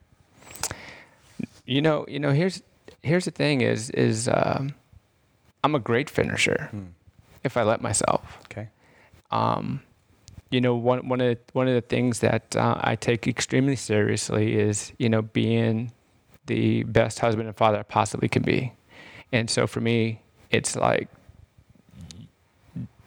You 1.65 1.81
know, 1.81 2.05
you 2.07 2.19
know. 2.19 2.31
Here's 2.31 2.61
here's 3.01 3.25
the 3.25 3.31
thing: 3.31 3.61
is 3.61 3.89
is 3.91 4.27
um, 4.27 4.75
I'm 5.63 5.75
a 5.75 5.79
great 5.79 6.09
finisher 6.09 6.69
if 7.43 7.57
I 7.57 7.63
let 7.63 7.81
myself. 7.81 8.37
Okay. 8.45 8.69
Um, 9.31 9.81
you 10.49 10.59
know, 10.59 10.75
one 10.75 11.07
one 11.07 11.21
of 11.21 11.27
the, 11.27 11.39
one 11.53 11.67
of 11.67 11.73
the 11.73 11.81
things 11.81 12.19
that 12.19 12.55
uh, 12.55 12.77
I 12.81 12.95
take 12.95 13.27
extremely 13.27 13.75
seriously 13.75 14.59
is 14.59 14.91
you 14.97 15.09
know 15.09 15.21
being 15.21 15.91
the 16.47 16.83
best 16.83 17.19
husband 17.19 17.47
and 17.47 17.55
father 17.55 17.79
I 17.79 17.83
possibly 17.83 18.27
can 18.27 18.43
be, 18.43 18.73
and 19.31 19.49
so 19.49 19.65
for 19.65 19.79
me, 19.79 20.21
it's 20.49 20.75
like 20.75 21.07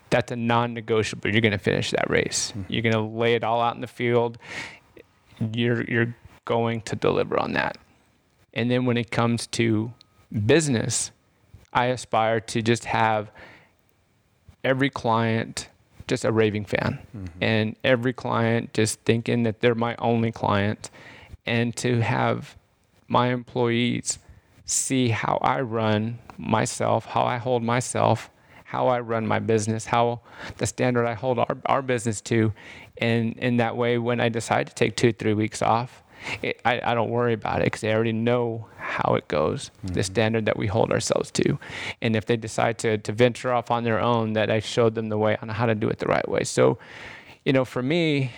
that's 0.09 0.33
a 0.33 0.37
non-negotiable. 0.37 1.31
You're 1.31 1.41
going 1.41 1.53
to 1.53 1.59
finish 1.59 1.91
that 1.91 2.09
race. 2.09 2.53
You're 2.69 2.83
going 2.83 2.95
to 2.95 3.01
lay 3.01 3.35
it 3.35 3.45
all 3.45 3.61
out 3.61 3.75
in 3.75 3.81
the 3.81 3.87
field. 3.87 4.39
You're 5.53 5.83
you're 5.85 6.17
going 6.45 6.81
to 6.83 6.97
deliver 6.97 7.39
on 7.39 7.53
that. 7.55 7.77
And 8.55 8.71
then 8.71 8.87
when 8.87 8.97
it 8.97 9.11
comes 9.11 9.47
to 9.49 9.93
business, 10.47 11.11
I 11.75 11.87
aspire 11.87 12.41
to 12.41 12.63
just 12.63 12.85
have 12.87 13.31
every 14.63 14.91
client 14.91 15.69
just 16.07 16.25
a 16.25 16.33
raving 16.33 16.65
fan. 16.65 16.99
Mm-hmm. 17.17 17.27
And 17.41 17.77
every 17.83 18.13
client 18.13 18.73
just 18.75 19.01
thinking 19.01 19.45
that 19.45 19.61
they're 19.61 19.75
my 19.75 19.97
only 19.99 20.33
client. 20.33 20.91
And 21.47 21.75
to 21.77 22.01
have 22.01 22.57
my 23.09 23.29
employees 23.29 24.19
see 24.67 25.09
how 25.09 25.39
I 25.43 25.61
run 25.61 26.19
myself, 26.39 27.07
how 27.07 27.25
I 27.25 27.37
hold 27.39 27.63
myself, 27.63 28.31
how 28.65 28.89
I 28.89 29.01
run 29.01 29.27
my 29.27 29.39
business, 29.39 29.87
how 29.87 30.21
the 30.57 30.67
standard 30.67 31.07
I 31.07 31.15
hold 31.15 31.39
our, 31.39 31.57
our 31.67 31.83
business 31.83 32.21
to. 32.23 32.53
And 32.99 33.37
in 33.39 33.59
that 33.59 33.77
way, 33.77 33.99
when 33.99 34.21
I 34.21 34.29
decide 34.29 34.67
to 34.69 34.75
take 34.75 34.97
two, 34.97 35.13
three 35.13 35.35
weeks 35.35 35.63
off, 35.63 36.03
it, 36.43 36.61
I, 36.65 36.81
I 36.83 36.95
don't 36.95 37.11
worry 37.11 37.33
about 37.33 37.61
it 37.61 37.65
because 37.65 37.85
I 37.85 37.89
already 37.89 38.13
know 38.13 38.67
how 38.77 39.15
it 39.15 39.29
goes, 39.29 39.71
mm-hmm. 39.85 39.95
the 39.95 40.03
standard 40.03 40.47
that 40.47 40.57
we 40.57 40.67
hold 40.67 40.93
ourselves 40.93 41.31
to. 41.33 41.59
And 42.01 42.17
if 42.17 42.27
they 42.27 42.37
decide 42.37 42.79
to, 42.79 42.99
to 42.99 43.13
venture 43.13 43.53
off 43.53 43.71
on 43.71 43.85
their 43.85 44.01
own, 44.01 44.35
that 44.35 44.51
I 44.51 44.61
showed 44.61 44.95
them 44.95 45.09
the 45.09 45.19
way 45.19 45.37
on 45.41 45.49
how 45.49 45.67
to 45.67 45.75
do 45.75 45.89
it 45.89 45.99
the 45.99 46.07
right 46.07 46.29
way. 46.29 46.45
So, 46.45 46.79
you 47.45 47.53
know, 47.53 47.65
for 47.65 47.83
me, 47.83 48.31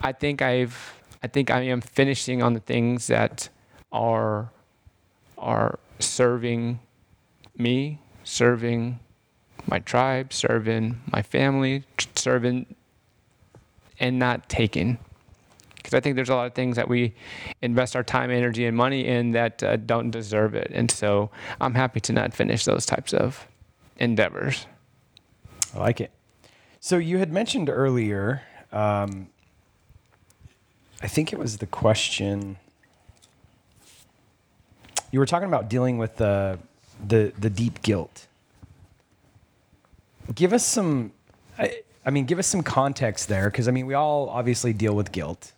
I 0.00 0.12
think 0.12 0.42
I've, 0.42 0.94
I 1.22 1.26
think 1.26 1.50
I 1.50 1.62
am 1.62 1.80
finishing 1.80 2.42
on 2.42 2.54
the 2.54 2.60
things 2.60 3.08
that 3.08 3.48
are, 3.92 4.50
are 5.36 5.78
serving 5.98 6.80
me, 7.56 8.00
serving 8.24 9.00
my 9.66 9.78
tribe, 9.80 10.32
serving 10.32 11.00
my 11.10 11.22
family, 11.22 11.84
serving 12.14 12.74
and 14.00 14.18
not 14.18 14.48
taking. 14.48 14.98
Because 15.88 15.96
I 15.96 16.00
think 16.00 16.16
there's 16.16 16.28
a 16.28 16.34
lot 16.34 16.46
of 16.46 16.54
things 16.54 16.76
that 16.76 16.88
we 16.88 17.14
invest 17.62 17.96
our 17.96 18.02
time, 18.02 18.30
energy, 18.30 18.66
and 18.66 18.76
money 18.76 19.06
in 19.06 19.32
that 19.32 19.62
uh, 19.62 19.76
don't 19.76 20.10
deserve 20.10 20.54
it. 20.54 20.70
And 20.72 20.90
so 20.90 21.30
I'm 21.60 21.74
happy 21.74 22.00
to 22.00 22.12
not 22.12 22.34
finish 22.34 22.64
those 22.64 22.84
types 22.84 23.14
of 23.14 23.48
endeavors. 23.96 24.66
I 25.74 25.78
like 25.78 26.00
it. 26.00 26.10
So 26.80 26.98
you 26.98 27.18
had 27.18 27.32
mentioned 27.32 27.70
earlier, 27.70 28.42
um, 28.70 29.28
I 31.02 31.08
think 31.08 31.32
it 31.32 31.38
was 31.38 31.58
the 31.58 31.66
question. 31.66 32.58
You 35.10 35.18
were 35.18 35.26
talking 35.26 35.48
about 35.48 35.70
dealing 35.70 35.98
with 35.98 36.16
the 36.16 36.58
the 37.06 37.32
the 37.38 37.48
deep 37.48 37.82
guilt 37.82 38.26
give 40.34 40.52
us 40.52 40.64
some. 40.64 41.12
I, 41.58 41.80
I 42.04 42.10
mean, 42.10 42.24
give 42.24 42.38
us 42.38 42.46
some 42.46 42.62
context 42.62 43.28
there, 43.28 43.50
because 43.50 43.68
I 43.68 43.70
mean, 43.70 43.86
we 43.86 43.94
all 43.94 44.28
obviously 44.30 44.72
deal 44.72 44.94
with 44.94 45.12
guilt. 45.12 45.52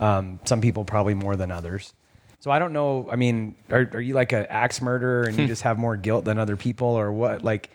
Um, 0.00 0.40
some 0.44 0.60
people 0.60 0.84
probably 0.84 1.14
more 1.14 1.36
than 1.36 1.52
others. 1.52 1.92
So 2.40 2.50
I 2.50 2.58
don't 2.58 2.72
know. 2.72 3.06
I 3.12 3.16
mean, 3.16 3.54
are, 3.70 3.88
are 3.92 4.00
you 4.00 4.14
like 4.14 4.32
an 4.32 4.46
axe 4.48 4.80
murderer 4.80 5.24
and 5.24 5.38
you 5.38 5.46
just 5.46 5.62
have 5.62 5.78
more 5.78 5.96
guilt 5.96 6.24
than 6.24 6.38
other 6.38 6.56
people, 6.56 6.88
or 6.88 7.12
what? 7.12 7.44
Like, 7.44 7.70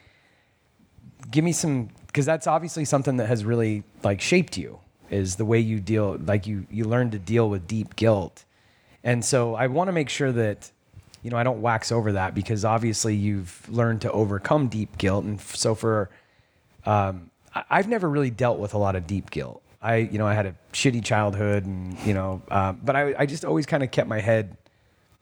give 1.30 1.46
me 1.46 1.52
some, 1.52 1.90
because 2.08 2.26
that's 2.26 2.48
obviously 2.48 2.84
something 2.84 3.18
that 3.18 3.28
has 3.28 3.46
really 3.46 3.84
like 4.04 4.22
shaped 4.22 4.58
you. 4.58 4.80
Is 5.12 5.36
the 5.36 5.46
way 5.46 5.60
you 5.60 5.80
deal, 5.80 6.18
like 6.20 6.48
you 6.48 6.66
you 6.72 6.86
learn 6.86 7.12
to 7.12 7.20
deal 7.20 7.48
with 7.48 7.68
deep 7.68 7.96
guilt, 7.96 8.44
and 9.04 9.24
so 9.24 9.54
I 9.54 9.68
want 9.68 9.88
to 9.88 9.92
make 9.92 10.10
sure 10.10 10.32
that 10.32 10.72
you 11.22 11.30
know 11.30 11.38
I 11.38 11.44
don't 11.44 11.62
wax 11.62 11.92
over 11.92 12.14
that 12.14 12.34
because 12.34 12.66
obviously 12.66 13.16
you've 13.16 13.70
learned 13.70 14.02
to 14.02 14.12
overcome 14.12 14.68
deep 14.68 14.98
guilt, 14.98 15.26
and 15.26 15.40
so 15.40 15.76
for 15.76 16.10
um, 16.88 17.30
I, 17.54 17.78
have 17.78 17.88
never 17.88 18.10
really 18.10 18.32
dealt 18.32 18.58
with 18.58 18.74
a 18.74 18.80
lot 18.80 18.96
of 18.96 19.06
deep 19.06 19.30
guilt. 19.30 19.62
I, 19.86 19.98
you 19.98 20.18
know, 20.18 20.26
I 20.26 20.34
had 20.34 20.48
a 20.48 20.56
shitty 20.74 21.04
childhood, 21.04 21.66
and 21.66 21.98
you 22.00 22.14
know, 22.14 22.42
um, 22.50 22.82
but 22.84 22.96
I, 22.96 23.14
I 23.20 23.26
just 23.28 23.46
always 23.46 23.68
kind 23.68 23.84
of 23.84 23.92
kept 23.92 24.10
my 24.10 24.20
head 24.20 24.58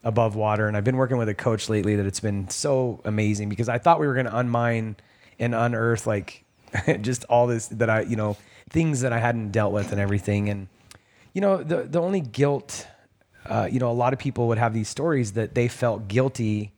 above 0.03 0.35
water. 0.35 0.67
And 0.67 0.77
I've 0.77 0.85
been 0.85 0.95
working 0.95 1.17
with 1.17 1.27
a 1.27 1.33
coach 1.33 1.67
lately 1.67 1.97
that 1.97 2.05
it's 2.05 2.21
been 2.21 2.49
so 2.49 3.01
amazing 3.03 3.49
because 3.49 3.67
I 3.67 3.77
thought 3.77 3.99
we 3.99 4.07
were 4.07 4.13
going 4.13 4.25
to 4.25 4.31
unmine 4.31 4.95
and 5.37 5.53
unearth 5.53 6.07
like 6.07 6.45
just 7.01 7.25
all 7.25 7.47
this 7.47 7.67
that 7.67 7.89
I, 7.89 8.01
you 8.01 8.15
know, 8.15 8.37
things 8.69 9.01
that 9.01 9.11
I 9.11 9.19
hadn't 9.19 9.51
dealt 9.51 9.73
with 9.73 9.91
and 9.91 9.99
everything. 9.99 10.49
And 10.49 10.67
you 11.33 11.41
know, 11.41 11.61
the 11.61 11.83
the 11.83 11.99
only 11.99 12.21
guilt, 12.21 12.87
uh, 13.45 13.67
you 13.69 13.79
know, 13.79 13.91
a 13.91 13.93
lot 13.93 14.13
of 14.13 14.19
people 14.19 14.47
would 14.47 14.57
have 14.57 14.73
these 14.73 14.87
stories 14.87 15.33
that 15.33 15.55
they 15.55 15.67
felt 15.67 16.07
guilty 16.07 16.71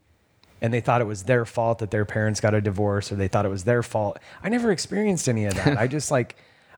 and 0.61 0.73
they 0.73 0.81
thought 0.81 1.01
it 1.01 1.05
was 1.05 1.23
their 1.23 1.45
fault 1.45 1.79
that 1.79 1.91
their 1.91 2.05
parents 2.05 2.39
got 2.39 2.55
a 2.55 2.61
divorce 2.61 3.11
or 3.11 3.15
they 3.15 3.27
thought 3.27 3.45
it 3.45 3.49
was 3.49 3.65
their 3.65 3.83
fault. 3.83 4.17
I 4.41 4.49
never 4.49 4.71
experienced 4.71 5.29
any 5.29 5.45
of 5.45 5.53
that. 5.55 5.77
I 5.77 5.87
just 5.87 6.09
like, 6.09 6.35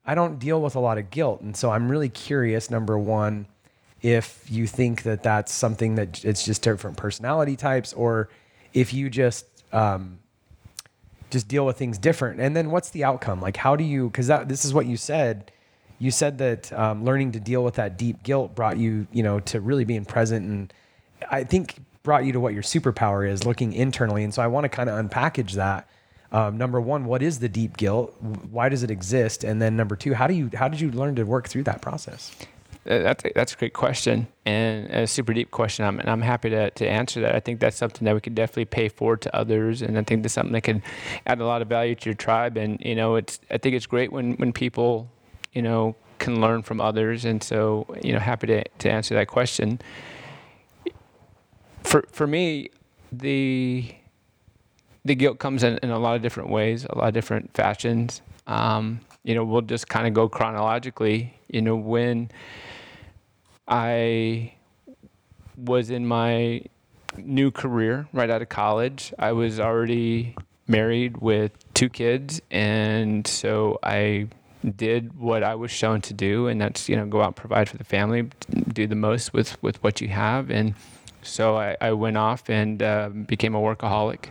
I 0.08 0.16
don't 0.16 0.40
deal 0.40 0.62
with 0.62 0.76
a 0.76 0.80
lot 0.80 0.98
of 0.98 1.10
guilt. 1.12 1.42
And 1.42 1.56
so 1.56 1.70
I'm 1.70 1.90
really 1.90 2.08
curious, 2.08 2.72
number 2.72 2.98
one, 2.98 3.46
if 4.02 4.50
you 4.50 4.66
think 4.66 5.04
that 5.04 5.22
that's 5.22 5.52
something 5.52 5.96
that 5.96 6.24
it's 6.24 6.46
just 6.46 6.62
different 6.62 6.96
personality 6.96 7.58
types 7.58 7.92
or 7.92 8.30
if 8.74 8.94
you 8.94 9.10
just, 9.10 9.46
um, 9.74 10.20
just 11.30 11.50
deal 11.50 11.66
with 11.66 11.78
things 11.78 11.98
different. 11.98 12.40
And 12.40 12.56
then 12.56 12.72
what's 12.72 12.90
the 12.92 13.04
outcome? 13.04 13.42
Like, 13.42 13.58
how 13.58 13.76
do 13.76 13.84
you, 13.84 14.10
cause 14.12 14.28
that, 14.28 14.48
this 14.48 14.64
is 14.64 14.74
what 14.74 14.86
you 14.86 14.96
said. 14.96 15.52
You 16.00 16.12
said 16.12 16.38
that 16.38 16.72
um, 16.72 17.04
learning 17.04 17.34
to 17.34 17.40
deal 17.42 17.64
with 17.64 17.74
that 17.76 17.98
deep 17.98 18.24
guilt 18.24 18.56
brought 18.56 18.78
you, 18.78 19.08
you 19.12 19.24
know, 19.24 19.42
to 19.42 19.60
really 19.60 19.84
being 19.84 20.06
present. 20.06 20.48
And 20.48 20.74
I 21.30 21.44
think 21.44 21.76
brought 22.04 22.24
you 22.24 22.32
to 22.32 22.40
what 22.40 22.54
your 22.54 22.64
superpower 22.64 23.30
is 23.30 23.46
looking 23.46 23.74
internally. 23.74 24.24
And 24.24 24.34
so 24.34 24.42
I 24.42 24.48
want 24.48 24.64
to 24.64 24.70
kind 24.70 24.90
of 24.90 25.04
unpackage 25.04 25.54
that. 25.54 25.90
Um, 26.32 26.58
number 26.58 26.82
one, 26.82 27.06
what 27.06 27.22
is 27.22 27.40
the 27.40 27.50
deep 27.50 27.78
guilt? 27.78 28.16
Why 28.22 28.70
does 28.70 28.84
it 28.84 28.92
exist? 28.92 29.44
And 29.44 29.62
then 29.62 29.76
number 29.76 29.96
two, 29.96 30.14
how 30.14 30.28
do 30.28 30.34
you 30.34 30.50
how 30.54 30.68
did 30.68 30.82
you 30.82 30.92
learn 30.92 31.16
to 31.16 31.24
work 31.24 31.48
through 31.48 31.64
that 31.64 31.82
process? 31.82 32.36
That's 32.84 33.26
a, 33.26 33.32
that's 33.36 33.54
a 33.54 33.58
great 33.58 33.74
question 33.74 34.28
and 34.46 34.90
a 34.90 35.08
super 35.08 35.34
deep 35.34 35.52
question. 35.52 35.84
I'm, 35.84 36.00
and 36.00 36.10
I'm 36.10 36.22
happy 36.22 36.50
to, 36.52 36.70
to 36.72 36.88
answer 36.88 37.20
that. 37.20 37.36
I 37.36 37.42
think 37.42 37.60
that's 37.60 37.76
something 37.76 38.06
that 38.06 38.16
we 38.16 38.22
could 38.22 38.34
definitely 38.34 38.64
pay 38.64 38.88
forward 38.88 39.22
to 39.24 39.36
others, 39.36 39.82
and 39.82 39.98
I 39.98 40.04
think 40.04 40.24
that's 40.24 40.34
something 40.34 40.54
that 40.54 40.62
can 40.62 40.82
add 41.26 41.42
a 41.42 41.46
lot 41.46 41.62
of 41.62 41.68
value 41.68 41.96
to 41.96 42.06
your 42.06 42.16
tribe. 42.16 42.56
And 42.56 42.80
you 42.80 42.96
know, 42.96 43.16
it's 43.16 43.40
I 43.52 43.58
think 43.58 43.76
it's 43.76 43.86
great 43.86 44.12
when 44.12 44.34
when 44.34 44.54
people 44.54 45.10
you 45.54 45.62
know 45.62 45.96
can 46.20 46.40
learn 46.40 46.62
from 46.62 46.80
others. 46.80 47.26
And 47.26 47.44
so 47.44 47.94
you 48.02 48.14
know, 48.14 48.20
happy 48.20 48.48
to 48.48 48.64
to 48.64 48.90
answer 48.90 49.16
that 49.16 49.28
question 49.28 49.80
for 51.88 52.06
for 52.12 52.28
me, 52.28 52.70
the 53.12 53.96
the 55.08 55.16
guilt 55.16 55.40
comes 55.40 55.64
in, 55.64 55.80
in 55.82 55.90
a 55.90 55.98
lot 55.98 56.16
of 56.16 56.22
different 56.22 56.50
ways, 56.50 56.86
a 56.90 56.98
lot 56.98 57.08
of 57.08 57.14
different 57.14 57.54
fashions. 57.54 58.22
Um, 58.46 59.00
you 59.24 59.34
know, 59.34 59.44
we'll 59.44 59.62
just 59.62 59.88
kind 59.88 60.06
of 60.06 60.14
go 60.14 60.30
chronologically. 60.30 61.34
You 61.48 61.62
know, 61.62 61.76
when 61.76 62.30
I 63.68 64.54
was 65.56 65.90
in 65.90 66.06
my 66.06 66.62
new 67.18 67.52
career 67.52 68.08
right 68.14 68.30
out 68.30 68.42
of 68.42 68.50
college, 68.50 69.14
I 69.18 69.32
was 69.32 69.60
already 69.60 70.36
married 70.68 71.18
with 71.18 71.52
two 71.74 71.90
kids, 71.90 72.42
and 72.52 73.26
so 73.26 73.80
I 73.84 74.28
did 74.76 75.18
what 75.18 75.44
I 75.44 75.56
was 75.56 75.72
shown 75.72 76.02
to 76.02 76.14
do, 76.14 76.48
and 76.48 76.60
that's 76.60 76.90
you 76.90 76.96
know 76.96 77.06
go 77.06 77.22
out 77.22 77.28
and 77.28 77.36
provide 77.36 77.70
for 77.70 77.78
the 77.78 77.86
family, 77.86 78.30
do 78.74 78.88
the 78.88 78.96
most 78.96 79.34
with 79.34 79.62
with 79.64 79.82
what 79.84 80.02
you 80.02 80.10
have, 80.10 80.52
and 80.52 80.76
so 81.22 81.58
I, 81.58 81.78
I 81.82 81.92
went 81.94 82.18
off 82.18 82.50
and 82.50 82.84
uh, 82.84 83.10
became 83.10 83.56
a 83.56 83.60
workaholic. 83.60 84.30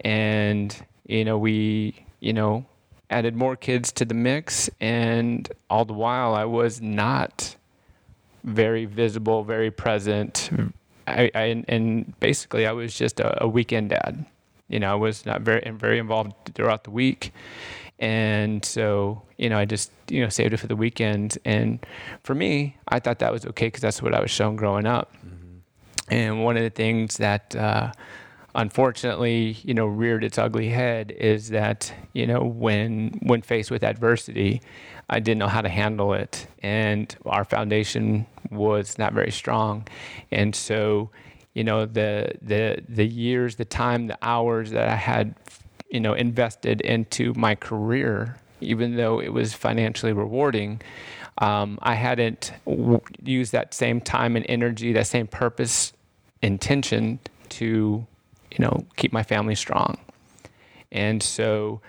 And, 0.00 0.74
you 1.06 1.24
know, 1.24 1.38
we, 1.38 2.04
you 2.20 2.32
know, 2.32 2.64
added 3.10 3.36
more 3.36 3.56
kids 3.56 3.92
to 3.92 4.04
the 4.04 4.14
mix. 4.14 4.70
And 4.80 5.50
all 5.68 5.84
the 5.84 5.92
while, 5.92 6.34
I 6.34 6.44
was 6.44 6.80
not 6.80 7.56
very 8.44 8.84
visible, 8.84 9.44
very 9.44 9.70
present. 9.70 10.50
I, 11.06 11.30
I 11.34 11.64
and 11.68 12.18
basically, 12.20 12.66
I 12.66 12.72
was 12.72 12.94
just 12.94 13.20
a, 13.20 13.44
a 13.44 13.48
weekend 13.48 13.90
dad. 13.90 14.24
You 14.68 14.78
know, 14.78 14.92
I 14.92 14.94
was 14.94 15.26
not 15.26 15.42
very 15.42 15.68
very 15.70 15.98
involved 15.98 16.32
throughout 16.54 16.84
the 16.84 16.90
week 16.90 17.32
and 17.98 18.64
so 18.64 19.20
you 19.36 19.50
know 19.50 19.58
i 19.58 19.66
just 19.66 19.90
you 20.08 20.22
know 20.22 20.30
saved 20.30 20.54
it 20.54 20.56
for 20.56 20.68
the 20.68 20.74
weekend 20.74 21.36
and 21.44 21.84
for 22.22 22.34
me 22.34 22.74
i 22.88 22.98
thought 22.98 23.18
that 23.18 23.30
was 23.30 23.44
okay 23.44 23.66
because 23.66 23.82
that's 23.82 24.00
what 24.00 24.14
i 24.14 24.20
was 24.22 24.30
shown 24.30 24.56
growing 24.56 24.86
up 24.86 25.14
mm-hmm. 25.16 25.40
And 26.10 26.44
one 26.44 26.56
of 26.56 26.64
the 26.64 26.70
things 26.70 27.18
that 27.18 27.54
uh, 27.54 27.92
unfortunately, 28.54 29.56
you 29.62 29.74
know, 29.74 29.86
reared 29.86 30.24
its 30.24 30.38
ugly 30.38 30.68
head 30.68 31.10
is 31.12 31.50
that, 31.50 31.92
you 32.12 32.26
know, 32.26 32.40
when 32.42 33.18
when 33.22 33.42
faced 33.42 33.70
with 33.70 33.82
adversity, 33.84 34.60
I 35.08 35.20
didn't 35.20 35.38
know 35.38 35.48
how 35.48 35.60
to 35.60 35.68
handle 35.68 36.12
it, 36.14 36.46
and 36.62 37.14
our 37.26 37.44
foundation 37.44 38.26
was 38.50 38.98
not 38.98 39.12
very 39.12 39.30
strong, 39.30 39.86
and 40.30 40.54
so, 40.54 41.10
you 41.54 41.64
know, 41.64 41.86
the 41.86 42.32
the 42.42 42.82
the 42.88 43.06
years, 43.06 43.56
the 43.56 43.64
time, 43.64 44.06
the 44.06 44.18
hours 44.22 44.70
that 44.70 44.88
I 44.88 44.96
had, 44.96 45.34
you 45.90 46.00
know, 46.00 46.14
invested 46.14 46.80
into 46.80 47.34
my 47.34 47.54
career, 47.54 48.36
even 48.60 48.96
though 48.96 49.20
it 49.20 49.32
was 49.32 49.54
financially 49.54 50.12
rewarding. 50.12 50.80
Um, 51.38 51.78
I 51.80 51.94
hadn't 51.94 52.52
w- 52.66 53.00
used 53.24 53.52
that 53.52 53.72
same 53.72 54.00
time 54.00 54.36
and 54.36 54.44
energy, 54.48 54.92
that 54.92 55.06
same 55.06 55.26
purpose 55.26 55.94
intention 56.42 57.18
to, 57.50 58.06
you 58.50 58.58
know, 58.58 58.84
keep 58.96 59.12
my 59.12 59.22
family 59.22 59.54
strong. 59.54 59.98
And 60.92 61.22
so, 61.22 61.80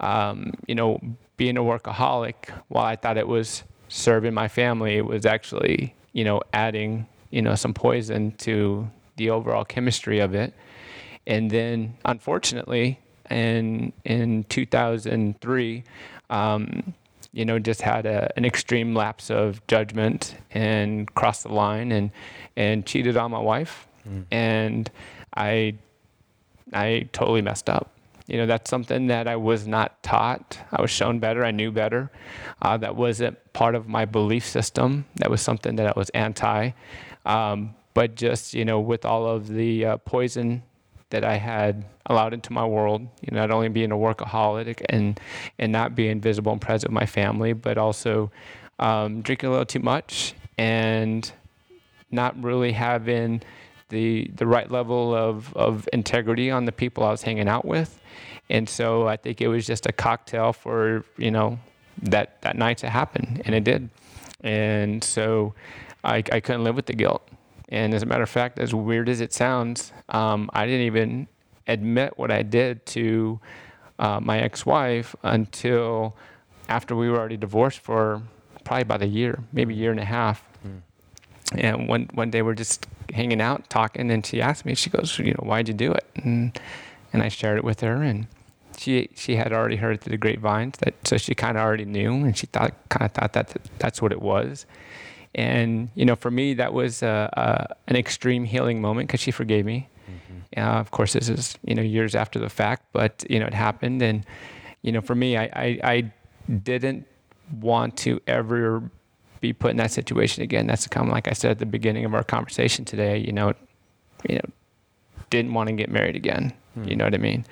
um, 0.00 0.54
you 0.66 0.74
know, 0.74 1.00
being 1.36 1.56
a 1.56 1.62
workaholic, 1.62 2.50
while 2.68 2.84
I 2.84 2.96
thought 2.96 3.16
it 3.16 3.28
was 3.28 3.62
serving 3.88 4.34
my 4.34 4.48
family, 4.48 4.96
it 4.96 5.06
was 5.06 5.24
actually, 5.26 5.94
you 6.12 6.24
know, 6.24 6.42
adding, 6.52 7.06
you 7.30 7.42
know, 7.42 7.54
some 7.54 7.74
poison 7.74 8.32
to 8.38 8.90
the 9.16 9.30
overall 9.30 9.64
chemistry 9.64 10.18
of 10.18 10.34
it. 10.34 10.54
And 11.26 11.50
then, 11.50 11.96
unfortunately, 12.04 12.98
in 13.30 13.92
in 14.04 14.44
2003, 14.44 15.84
um, 16.30 16.94
you 17.32 17.44
know, 17.44 17.58
just 17.58 17.82
had 17.82 18.06
a, 18.06 18.32
an 18.36 18.44
extreme 18.44 18.94
lapse 18.94 19.30
of 19.30 19.64
judgment 19.66 20.34
and 20.50 21.12
crossed 21.14 21.42
the 21.42 21.52
line 21.52 21.92
and 21.92 22.10
and 22.56 22.86
cheated 22.86 23.16
on 23.16 23.30
my 23.30 23.38
wife 23.38 23.88
Mm. 24.08 24.24
And 24.30 24.90
I 25.36 25.74
I 26.72 27.08
totally 27.12 27.42
messed 27.42 27.68
up. 27.68 27.90
You 28.26 28.36
know, 28.36 28.46
that's 28.46 28.68
something 28.68 29.06
that 29.06 29.26
I 29.26 29.36
was 29.36 29.66
not 29.66 30.02
taught. 30.02 30.58
I 30.70 30.82
was 30.82 30.90
shown 30.90 31.18
better. 31.18 31.44
I 31.44 31.50
knew 31.50 31.70
better. 31.72 32.10
Uh, 32.60 32.76
that 32.76 32.94
wasn't 32.94 33.38
part 33.54 33.74
of 33.74 33.88
my 33.88 34.04
belief 34.04 34.44
system. 34.44 35.06
That 35.16 35.30
was 35.30 35.40
something 35.40 35.76
that 35.76 35.86
I 35.86 35.92
was 35.96 36.10
anti. 36.10 36.72
Um, 37.24 37.74
but 37.94 38.14
just 38.14 38.52
you 38.52 38.64
know, 38.64 38.80
with 38.80 39.04
all 39.06 39.26
of 39.26 39.48
the 39.48 39.84
uh, 39.84 39.96
poison 39.98 40.62
that 41.10 41.24
I 41.24 41.36
had 41.36 41.86
allowed 42.04 42.34
into 42.34 42.52
my 42.52 42.66
world, 42.66 43.02
you 43.22 43.28
know, 43.32 43.40
not 43.40 43.50
only 43.50 43.70
being 43.70 43.92
a 43.92 43.96
workaholic 43.96 44.82
and 44.90 45.18
and 45.58 45.72
not 45.72 45.94
being 45.94 46.20
visible 46.20 46.52
and 46.52 46.60
present 46.60 46.92
with 46.92 47.00
my 47.00 47.06
family, 47.06 47.54
but 47.54 47.78
also 47.78 48.30
um, 48.78 49.22
drinking 49.22 49.48
a 49.48 49.52
little 49.52 49.66
too 49.66 49.80
much 49.80 50.34
and 50.58 51.32
not 52.10 52.40
really 52.42 52.72
having 52.72 53.42
the 53.88 54.30
the 54.34 54.46
right 54.46 54.70
level 54.70 55.14
of, 55.14 55.54
of 55.56 55.88
integrity 55.92 56.50
on 56.50 56.64
the 56.64 56.72
people 56.72 57.04
I 57.04 57.10
was 57.10 57.22
hanging 57.22 57.48
out 57.48 57.64
with. 57.64 58.00
And 58.50 58.68
so 58.68 59.06
I 59.06 59.16
think 59.16 59.40
it 59.40 59.48
was 59.48 59.66
just 59.66 59.86
a 59.86 59.92
cocktail 59.92 60.52
for, 60.52 61.04
you 61.16 61.30
know, 61.30 61.58
that, 62.02 62.40
that 62.42 62.56
night 62.56 62.78
to 62.78 62.88
happen. 62.88 63.42
And 63.44 63.54
it 63.54 63.64
did. 63.64 63.90
And 64.40 65.04
so 65.04 65.54
I, 66.02 66.16
I 66.32 66.40
couldn't 66.40 66.64
live 66.64 66.74
with 66.76 66.86
the 66.86 66.94
guilt. 66.94 67.28
And 67.68 67.92
as 67.92 68.02
a 68.02 68.06
matter 68.06 68.22
of 68.22 68.30
fact, 68.30 68.58
as 68.58 68.74
weird 68.74 69.08
as 69.08 69.20
it 69.20 69.34
sounds, 69.34 69.92
um, 70.08 70.48
I 70.54 70.64
didn't 70.64 70.86
even 70.86 71.28
admit 71.66 72.16
what 72.16 72.30
I 72.30 72.42
did 72.42 72.86
to 72.86 73.38
uh, 73.98 74.20
my 74.20 74.38
ex 74.38 74.64
wife 74.64 75.14
until 75.22 76.16
after 76.68 76.96
we 76.96 77.10
were 77.10 77.18
already 77.18 77.36
divorced 77.36 77.80
for 77.80 78.22
probably 78.64 78.82
about 78.82 79.02
a 79.02 79.06
year, 79.06 79.42
maybe 79.52 79.74
a 79.74 79.76
year 79.76 79.90
and 79.90 80.00
a 80.00 80.04
half. 80.04 80.42
Mm. 80.66 80.80
And 81.52 81.88
one, 81.88 82.08
one 82.14 82.30
day 82.30 82.40
we're 82.40 82.54
just 82.54 82.86
hanging 83.12 83.40
out, 83.40 83.68
talking, 83.70 84.10
and 84.10 84.24
she 84.24 84.40
asked 84.40 84.64
me, 84.64 84.74
she 84.74 84.90
goes, 84.90 85.18
You 85.18 85.32
know, 85.32 85.44
why'd 85.44 85.68
you 85.68 85.74
do 85.74 85.92
it? 85.92 86.06
And, 86.16 86.58
and 87.12 87.22
I 87.22 87.28
shared 87.28 87.58
it 87.58 87.64
with 87.64 87.80
her. 87.80 88.02
And 88.02 88.26
she 88.78 89.08
she 89.14 89.36
had 89.36 89.52
already 89.52 89.76
heard 89.76 90.00
through 90.00 90.12
the 90.12 90.16
grapevines 90.16 90.78
that 90.78 90.94
so 91.06 91.16
she 91.16 91.34
kind 91.34 91.56
of 91.56 91.62
already 91.62 91.84
knew 91.84 92.12
and 92.12 92.36
she 92.36 92.46
thought 92.46 92.72
kind 92.88 93.04
of 93.04 93.12
thought 93.12 93.32
that 93.32 93.56
that's 93.78 94.00
what 94.00 94.12
it 94.12 94.22
was 94.22 94.66
and 95.34 95.90
you 95.94 96.04
know 96.04 96.16
for 96.16 96.30
me 96.30 96.54
that 96.54 96.72
was 96.72 97.02
uh, 97.02 97.28
uh, 97.36 97.66
an 97.88 97.96
extreme 97.96 98.44
healing 98.44 98.80
moment 98.80 99.08
because 99.08 99.20
she 99.20 99.30
forgave 99.30 99.64
me 99.66 99.88
mm-hmm. 100.08 100.60
uh, 100.60 100.80
of 100.80 100.90
course 100.90 101.12
this 101.12 101.28
is 101.28 101.58
you 101.64 101.74
know 101.74 101.82
years 101.82 102.14
after 102.14 102.38
the 102.38 102.48
fact 102.48 102.84
but 102.92 103.24
you 103.28 103.38
know 103.38 103.46
it 103.46 103.54
happened 103.54 104.00
and 104.00 104.24
you 104.82 104.92
know 104.92 105.00
for 105.00 105.14
me 105.14 105.36
I, 105.36 105.44
I, 105.44 105.80
I 105.82 106.12
didn't 106.62 107.06
want 107.60 107.96
to 107.98 108.20
ever 108.26 108.90
be 109.40 109.52
put 109.52 109.70
in 109.70 109.76
that 109.76 109.90
situation 109.90 110.42
again 110.42 110.66
that's 110.66 110.86
kind 110.86 111.06
of 111.06 111.12
like 111.12 111.28
I 111.28 111.32
said 111.32 111.52
at 111.52 111.58
the 111.58 111.66
beginning 111.66 112.04
of 112.04 112.14
our 112.14 112.24
conversation 112.24 112.84
today 112.84 113.18
you 113.18 113.32
know 113.32 113.54
you 114.28 114.36
know 114.36 114.50
didn't 115.30 115.54
want 115.54 115.68
to 115.68 115.74
get 115.74 115.90
married 115.90 116.16
again 116.16 116.52
you 116.84 116.96
know 116.96 117.04
what 117.04 117.14
I 117.14 117.18
mean? 117.18 117.44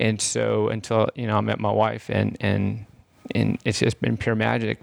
And 0.00 0.20
so 0.20 0.68
until 0.68 1.08
you 1.14 1.26
know 1.26 1.36
I 1.36 1.40
met 1.40 1.58
my 1.58 1.70
wife, 1.70 2.08
and 2.10 2.36
and 2.40 2.86
and 3.34 3.58
it's 3.64 3.78
just 3.80 4.00
been 4.00 4.16
pure 4.16 4.34
magic. 4.34 4.78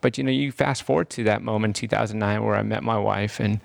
But 0.00 0.18
you 0.18 0.24
know, 0.24 0.32
you 0.32 0.50
fast 0.50 0.82
forward 0.82 1.10
to 1.10 1.24
that 1.24 1.42
moment, 1.42 1.76
2009, 1.76 2.44
where 2.44 2.56
I 2.56 2.62
met 2.62 2.82
my 2.82 2.98
wife, 2.98 3.38
and 3.38 3.60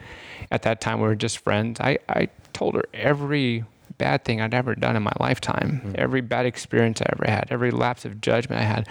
at 0.51 0.61
that 0.63 0.81
time 0.81 0.99
we 0.99 1.07
were 1.07 1.15
just 1.15 1.39
friends. 1.39 1.79
I 1.79 1.99
I 2.07 2.29
told 2.53 2.75
her 2.75 2.83
every 2.93 3.65
bad 3.97 4.23
thing 4.23 4.41
I'd 4.41 4.53
ever 4.53 4.75
done 4.75 4.95
in 4.95 5.01
my 5.01 5.13
lifetime, 5.19 5.81
mm-hmm. 5.83 5.95
every 5.95 6.21
bad 6.21 6.45
experience 6.45 7.01
I 7.01 7.09
ever 7.13 7.29
had, 7.29 7.47
every 7.49 7.71
lapse 7.71 8.05
of 8.05 8.21
judgment 8.21 8.61
I 8.61 8.65
had. 8.65 8.87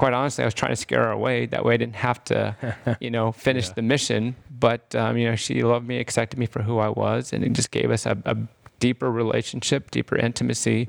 Quite 0.00 0.14
honestly, 0.14 0.42
I 0.42 0.46
was 0.46 0.54
trying 0.54 0.72
to 0.72 0.76
scare 0.76 1.04
her 1.04 1.10
away. 1.10 1.44
That 1.44 1.62
way, 1.62 1.74
I 1.74 1.76
didn't 1.76 1.96
have 1.96 2.24
to, 2.24 2.56
you 3.00 3.10
know, 3.10 3.32
finish 3.32 3.68
yeah. 3.68 3.74
the 3.74 3.82
mission. 3.82 4.34
But 4.50 4.94
um, 4.94 5.18
you 5.18 5.28
know, 5.28 5.36
she 5.36 5.62
loved 5.62 5.86
me, 5.86 5.98
accepted 5.98 6.38
me 6.38 6.46
for 6.46 6.62
who 6.62 6.78
I 6.78 6.88
was, 6.88 7.34
and 7.34 7.44
it 7.44 7.52
just 7.52 7.70
gave 7.70 7.90
us 7.90 8.06
a, 8.06 8.16
a 8.24 8.34
deeper 8.78 9.10
relationship, 9.10 9.90
deeper 9.90 10.16
intimacy. 10.16 10.88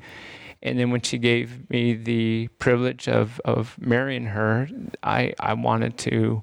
And 0.63 0.79
then 0.79 0.91
when 0.91 1.01
she 1.01 1.17
gave 1.17 1.69
me 1.69 1.93
the 1.93 2.47
privilege 2.57 3.09
of, 3.09 3.41
of 3.43 3.75
marrying 3.81 4.27
her, 4.27 4.69
I, 5.03 5.33
I 5.41 5.55
wanted 5.55 5.97
to 5.99 6.41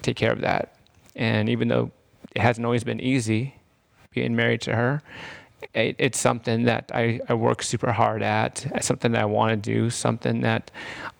take 0.00 0.16
care 0.16 0.32
of 0.32 0.40
that. 0.40 0.78
And 1.16 1.50
even 1.50 1.68
though 1.68 1.90
it 2.34 2.40
hasn't 2.40 2.64
always 2.64 2.82
been 2.82 3.00
easy 3.00 3.56
being 4.12 4.34
married 4.34 4.62
to 4.62 4.74
her, 4.74 5.02
it, 5.74 5.96
it's 5.98 6.18
something 6.18 6.64
that 6.64 6.90
I, 6.94 7.20
I 7.28 7.34
work 7.34 7.62
super 7.62 7.92
hard 7.92 8.22
at, 8.22 8.66
something 8.80 9.12
that 9.12 9.22
I 9.22 9.24
want 9.24 9.50
to 9.50 9.56
do, 9.56 9.90
something 9.90 10.40
that 10.42 10.70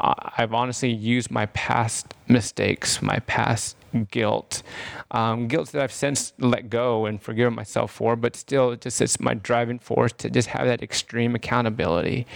uh, 0.00 0.14
I've 0.38 0.54
honestly 0.54 0.90
used 0.90 1.30
my 1.30 1.46
past 1.46 2.14
mistakes, 2.28 3.02
my 3.02 3.18
past 3.20 3.76
guilt, 4.10 4.62
um, 5.10 5.48
guilt 5.48 5.72
that 5.72 5.82
I've 5.82 5.92
since 5.92 6.32
let 6.38 6.70
go 6.70 7.06
and 7.06 7.20
forgiven 7.20 7.54
myself 7.54 7.90
for, 7.92 8.16
but 8.16 8.36
still, 8.36 8.72
it 8.72 8.80
just 8.82 9.00
it's 9.00 9.20
my 9.20 9.34
driving 9.34 9.78
force 9.78 10.12
to 10.18 10.30
just 10.30 10.48
have 10.48 10.66
that 10.66 10.82
extreme 10.82 11.34
accountability 11.34 12.26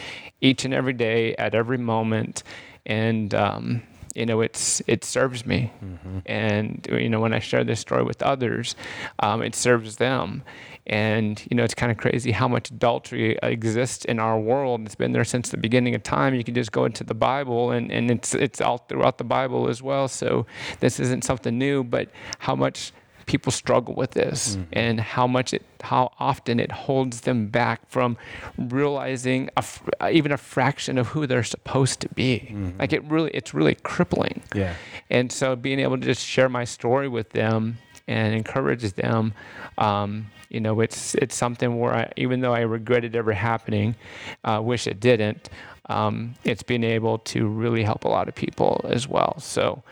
each 0.41 0.65
and 0.65 0.73
every 0.73 0.95
day, 0.95 1.35
at 1.37 1.55
every 1.55 1.79
moment, 1.79 2.43
and 2.87 3.35
um, 3.35 3.83
you 4.15 4.27
know, 4.27 4.41
it's 4.41 4.83
it 4.87 5.05
serves 5.05 5.47
me, 5.47 5.73
mm-hmm. 5.85 6.19
and 6.27 6.87
you 6.91 7.09
know, 7.09 7.21
when 7.21 7.33
I 7.33 7.39
share 7.39 7.65
this 7.65 7.81
story 7.81 8.03
with 8.03 8.23
others, 8.23 8.75
um, 9.21 9.43
it 9.43 9.55
serves 9.55 9.97
them. 9.97 10.43
And 10.87 11.41
you 11.51 11.57
know, 11.57 11.63
it's 11.63 11.75
kind 11.75 11.93
of 11.93 11.99
crazy 11.99 12.33
how 12.33 12.49
much 12.49 12.71
adultery 12.71 13.39
exists 13.43 14.05
in 14.05 14.19
our 14.19 14.39
world. 14.41 14.81
It's 14.87 14.95
been 14.95 15.13
there 15.13 15.25
since 15.25 15.51
the 15.51 15.57
beginning 15.57 15.95
of 15.95 16.03
time. 16.03 16.35
You 16.35 16.43
can 16.43 16.55
just 16.55 16.73
go 16.73 16.85
into 16.85 17.05
the 17.05 17.15
Bible, 17.15 17.71
and, 17.71 17.93
and 17.93 18.11
it's 18.11 18.35
it's 18.35 18.61
all 18.61 18.79
throughout 18.79 19.19
the 19.19 19.25
Bible 19.25 19.69
as 19.69 19.83
well. 19.83 20.09
So 20.09 20.47
this 20.81 20.99
isn't 20.99 21.25
something 21.25 21.57
new, 21.57 21.85
but 21.85 22.09
how 22.41 22.57
much 22.57 22.93
people 23.31 23.53
struggle 23.53 23.95
with 23.95 24.11
this 24.11 24.57
mm-hmm. 24.57 24.63
and 24.73 25.01
how 25.01 25.25
much 25.25 25.55
it 25.55 25.63
how 25.83 26.11
often 26.19 26.59
it 26.59 26.73
holds 26.73 27.21
them 27.21 27.47
back 27.47 27.89
from 27.89 28.17
realizing 28.59 29.49
a, 29.57 30.11
even 30.11 30.33
a 30.33 30.37
fraction 30.37 30.99
of 30.99 31.07
who 31.07 31.29
they're 31.29 31.45
supposed 31.45 32.01
to 32.01 32.09
be. 32.09 32.41
Mm-hmm. 32.41 32.81
like 32.81 32.93
it 32.93 33.05
really 33.05 33.31
it's 33.33 33.55
really 33.55 33.77
crippling. 33.77 34.43
Yeah. 34.53 34.75
And 35.11 35.31
so 35.31 35.55
being 35.55 35.79
able 35.79 35.97
to 35.97 36.05
just 36.05 36.27
share 36.27 36.49
my 36.49 36.65
story 36.65 37.09
with 37.09 37.31
them 37.31 37.79
and 38.09 38.35
encourage 38.35 38.83
them 38.95 39.33
um, 39.79 40.27
you 40.49 40.59
know 40.59 40.81
it's 40.81 41.15
it's 41.15 41.37
something 41.37 41.79
where 41.79 41.95
I, 41.95 42.13
even 42.17 42.41
though 42.41 42.53
I 42.53 42.63
regret 42.63 43.05
it 43.05 43.15
ever 43.15 43.33
happening 43.33 43.95
uh, 44.43 44.61
wish 44.61 44.89
it 44.89 44.99
didn't 44.99 45.49
um, 45.89 46.35
it's 46.43 46.65
been 46.65 46.83
able 46.83 47.19
to 47.19 47.47
really 47.47 47.85
help 47.85 48.05
a 48.05 48.09
lot 48.09 48.29
of 48.29 48.35
people 48.35 48.85
as 48.89 49.07
well. 49.07 49.39
So 49.39 49.85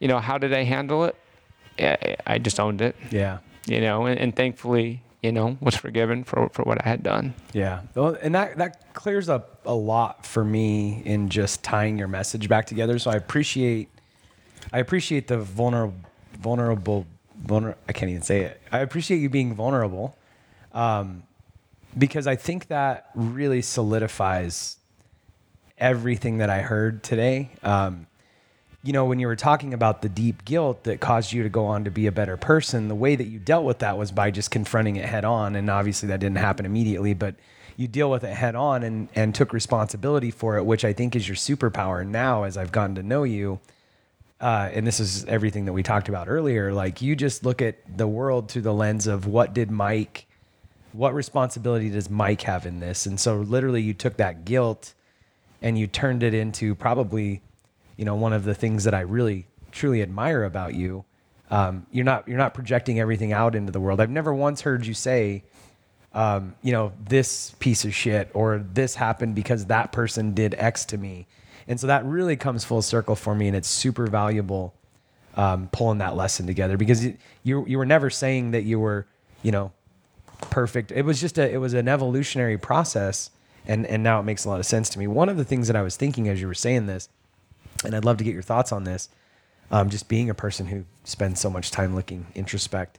you 0.00 0.08
know 0.08 0.18
how 0.18 0.38
did 0.38 0.52
I 0.52 0.64
handle 0.64 1.04
it 1.04 1.14
I 2.26 2.38
just 2.38 2.60
owned 2.60 2.80
it. 2.80 2.96
Yeah. 3.10 3.38
You 3.66 3.80
know, 3.80 4.06
and, 4.06 4.18
and 4.18 4.34
thankfully, 4.34 5.02
you 5.22 5.32
know, 5.32 5.58
was 5.60 5.74
forgiven 5.74 6.24
for, 6.24 6.48
for 6.50 6.62
what 6.62 6.84
I 6.84 6.88
had 6.88 7.02
done. 7.02 7.34
Yeah. 7.52 7.82
Well, 7.94 8.16
and 8.20 8.34
that, 8.34 8.56
that 8.58 8.94
clears 8.94 9.28
up 9.28 9.60
a 9.66 9.74
lot 9.74 10.24
for 10.24 10.44
me 10.44 11.02
in 11.04 11.28
just 11.28 11.62
tying 11.62 11.98
your 11.98 12.08
message 12.08 12.48
back 12.48 12.66
together. 12.66 12.98
So 12.98 13.10
I 13.10 13.16
appreciate, 13.16 13.88
I 14.72 14.78
appreciate 14.78 15.28
the 15.28 15.38
vulnerable, 15.38 15.94
vulnerable, 16.38 17.06
vulner, 17.44 17.74
I 17.88 17.92
can't 17.92 18.10
even 18.10 18.22
say 18.22 18.42
it. 18.42 18.60
I 18.72 18.78
appreciate 18.78 19.18
you 19.18 19.28
being 19.28 19.54
vulnerable. 19.54 20.16
Um, 20.72 21.24
because 21.98 22.26
I 22.26 22.36
think 22.36 22.68
that 22.68 23.10
really 23.14 23.62
solidifies 23.62 24.76
everything 25.76 26.38
that 26.38 26.48
I 26.48 26.60
heard 26.60 27.02
today. 27.02 27.50
Um, 27.62 28.06
you 28.82 28.92
know, 28.92 29.04
when 29.04 29.18
you 29.18 29.26
were 29.26 29.36
talking 29.36 29.74
about 29.74 30.00
the 30.00 30.08
deep 30.08 30.44
guilt 30.44 30.84
that 30.84 31.00
caused 31.00 31.32
you 31.32 31.42
to 31.42 31.50
go 31.50 31.66
on 31.66 31.84
to 31.84 31.90
be 31.90 32.06
a 32.06 32.12
better 32.12 32.36
person, 32.36 32.88
the 32.88 32.94
way 32.94 33.14
that 33.14 33.26
you 33.26 33.38
dealt 33.38 33.64
with 33.64 33.80
that 33.80 33.98
was 33.98 34.10
by 34.10 34.30
just 34.30 34.50
confronting 34.50 34.96
it 34.96 35.04
head 35.04 35.24
on. 35.24 35.54
And 35.54 35.68
obviously 35.68 36.08
that 36.08 36.20
didn't 36.20 36.38
happen 36.38 36.64
immediately, 36.64 37.12
but 37.12 37.34
you 37.76 37.86
deal 37.88 38.10
with 38.10 38.24
it 38.24 38.34
head 38.34 38.54
on 38.54 38.82
and, 38.82 39.08
and 39.14 39.34
took 39.34 39.52
responsibility 39.52 40.30
for 40.30 40.56
it, 40.56 40.64
which 40.64 40.84
I 40.84 40.94
think 40.94 41.14
is 41.14 41.28
your 41.28 41.36
superpower 41.36 42.06
now 42.06 42.44
as 42.44 42.56
I've 42.56 42.72
gotten 42.72 42.94
to 42.94 43.02
know 43.02 43.24
you. 43.24 43.60
Uh, 44.40 44.70
and 44.72 44.86
this 44.86 44.98
is 44.98 45.26
everything 45.26 45.66
that 45.66 45.74
we 45.74 45.82
talked 45.82 46.08
about 46.08 46.26
earlier. 46.26 46.72
Like 46.72 47.02
you 47.02 47.14
just 47.14 47.44
look 47.44 47.60
at 47.60 47.76
the 47.94 48.08
world 48.08 48.50
through 48.50 48.62
the 48.62 48.72
lens 48.72 49.06
of 49.06 49.26
what 49.26 49.52
did 49.52 49.70
Mike, 49.70 50.26
what 50.92 51.12
responsibility 51.12 51.90
does 51.90 52.08
Mike 52.08 52.42
have 52.42 52.64
in 52.64 52.80
this? 52.80 53.04
And 53.04 53.20
so 53.20 53.36
literally 53.36 53.82
you 53.82 53.92
took 53.92 54.16
that 54.16 54.46
guilt 54.46 54.94
and 55.60 55.78
you 55.78 55.86
turned 55.86 56.22
it 56.22 56.32
into 56.32 56.74
probably 56.74 57.42
you 58.00 58.06
know, 58.06 58.14
one 58.14 58.32
of 58.32 58.44
the 58.44 58.54
things 58.54 58.84
that 58.84 58.94
I 58.94 59.00
really 59.00 59.46
truly 59.72 60.00
admire 60.00 60.44
about 60.44 60.74
you. 60.74 61.04
Um, 61.50 61.84
you're 61.92 62.06
not 62.06 62.26
you're 62.26 62.38
not 62.38 62.54
projecting 62.54 62.98
everything 62.98 63.30
out 63.30 63.54
into 63.54 63.72
the 63.72 63.78
world. 63.78 64.00
I've 64.00 64.08
never 64.08 64.32
once 64.32 64.62
heard 64.62 64.86
you 64.86 64.94
say, 64.94 65.44
um, 66.14 66.54
you 66.62 66.72
know, 66.72 66.94
this 66.98 67.50
piece 67.58 67.84
of 67.84 67.94
shit 67.94 68.30
or 68.32 68.64
this 68.72 68.94
happened 68.94 69.34
because 69.34 69.66
that 69.66 69.92
person 69.92 70.32
did 70.32 70.54
X 70.56 70.86
to 70.86 70.96
me, 70.96 71.26
and 71.68 71.78
so 71.78 71.88
that 71.88 72.02
really 72.06 72.36
comes 72.36 72.64
full 72.64 72.80
circle 72.80 73.14
for 73.14 73.34
me, 73.34 73.48
and 73.48 73.56
it's 73.56 73.68
super 73.68 74.06
valuable 74.06 74.72
um, 75.36 75.68
pulling 75.70 75.98
that 75.98 76.16
lesson 76.16 76.46
together 76.46 76.78
because 76.78 77.04
you 77.42 77.66
you 77.66 77.76
were 77.76 77.84
never 77.84 78.08
saying 78.08 78.52
that 78.52 78.62
you 78.62 78.80
were 78.80 79.06
you 79.42 79.52
know 79.52 79.72
perfect. 80.40 80.90
It 80.90 81.02
was 81.02 81.20
just 81.20 81.36
a 81.36 81.52
it 81.52 81.58
was 81.58 81.74
an 81.74 81.86
evolutionary 81.86 82.56
process, 82.56 83.30
and 83.66 83.86
and 83.86 84.02
now 84.02 84.20
it 84.20 84.22
makes 84.22 84.46
a 84.46 84.48
lot 84.48 84.58
of 84.58 84.64
sense 84.64 84.88
to 84.88 84.98
me. 84.98 85.06
One 85.06 85.28
of 85.28 85.36
the 85.36 85.44
things 85.44 85.66
that 85.66 85.76
I 85.76 85.82
was 85.82 85.96
thinking 85.96 86.30
as 86.30 86.40
you 86.40 86.46
were 86.46 86.54
saying 86.54 86.86
this 86.86 87.10
and 87.84 87.94
I'd 87.94 88.04
love 88.04 88.16
to 88.18 88.24
get 88.24 88.34
your 88.34 88.42
thoughts 88.42 88.72
on 88.72 88.84
this. 88.84 89.08
Um, 89.70 89.88
just 89.88 90.08
being 90.08 90.28
a 90.28 90.34
person 90.34 90.66
who 90.66 90.84
spends 91.04 91.40
so 91.40 91.48
much 91.48 91.70
time 91.70 91.94
looking 91.94 92.26
introspect. 92.34 92.98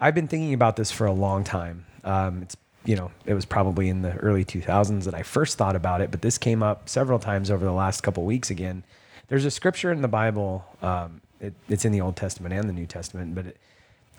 I've 0.00 0.14
been 0.14 0.28
thinking 0.28 0.54
about 0.54 0.76
this 0.76 0.92
for 0.92 1.06
a 1.06 1.12
long 1.12 1.42
time. 1.42 1.86
Um, 2.04 2.42
it's 2.42 2.56
you 2.84 2.96
know, 2.96 3.10
it 3.26 3.34
was 3.34 3.44
probably 3.44 3.90
in 3.90 4.00
the 4.00 4.14
early 4.16 4.46
2000s 4.46 5.04
that 5.04 5.14
I 5.14 5.22
first 5.22 5.58
thought 5.58 5.76
about 5.76 6.00
it, 6.00 6.10
but 6.10 6.22
this 6.22 6.38
came 6.38 6.62
up 6.62 6.88
several 6.88 7.18
times 7.18 7.50
over 7.50 7.64
the 7.64 7.72
last 7.72 8.02
couple 8.02 8.24
weeks 8.24 8.48
again. 8.48 8.82
There's 9.28 9.44
a 9.44 9.50
scripture 9.50 9.92
in 9.92 10.00
the 10.00 10.08
Bible, 10.08 10.64
um, 10.80 11.20
it, 11.38 11.52
it's 11.68 11.84
in 11.84 11.92
the 11.92 12.00
Old 12.00 12.16
Testament 12.16 12.54
and 12.54 12.66
the 12.66 12.72
New 12.72 12.86
Testament, 12.86 13.34
but 13.34 13.46
it, 13.46 13.56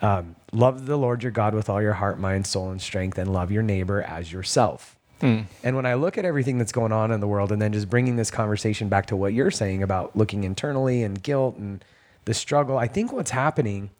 um, 0.00 0.36
love 0.52 0.86
the 0.86 0.96
Lord 0.96 1.24
your 1.24 1.32
God 1.32 1.52
with 1.52 1.68
all 1.68 1.82
your 1.82 1.94
heart, 1.94 2.20
mind, 2.20 2.46
soul, 2.46 2.70
and 2.70 2.80
strength, 2.80 3.18
and 3.18 3.32
love 3.32 3.50
your 3.50 3.64
neighbor 3.64 4.02
as 4.02 4.32
yourself. 4.32 4.96
Mm. 5.20 5.46
And 5.62 5.76
when 5.76 5.86
I 5.86 5.94
look 5.94 6.18
at 6.18 6.24
everything 6.24 6.58
that's 6.58 6.72
going 6.72 6.92
on 6.92 7.10
in 7.10 7.20
the 7.20 7.26
world, 7.26 7.52
and 7.52 7.60
then 7.60 7.72
just 7.72 7.90
bringing 7.90 8.16
this 8.16 8.30
conversation 8.30 8.88
back 8.88 9.06
to 9.06 9.16
what 9.16 9.32
you're 9.32 9.50
saying 9.50 9.82
about 9.82 10.16
looking 10.16 10.44
internally 10.44 11.02
and 11.02 11.22
guilt 11.22 11.56
and 11.56 11.84
the 12.24 12.34
struggle, 12.34 12.78
I 12.78 12.86
think 12.86 13.12
what's 13.12 13.30
happening, 13.30 13.90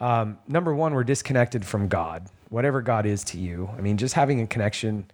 um, 0.00 0.38
number 0.48 0.74
one, 0.74 0.94
we're 0.94 1.04
disconnected 1.04 1.64
from 1.64 1.88
God, 1.88 2.26
whatever 2.48 2.82
God 2.82 3.06
is 3.06 3.22
to 3.24 3.38
you. 3.38 3.70
I 3.76 3.80
mean, 3.80 3.96
just 3.96 4.14
having 4.14 4.40
a 4.40 4.46
connection. 4.46 5.06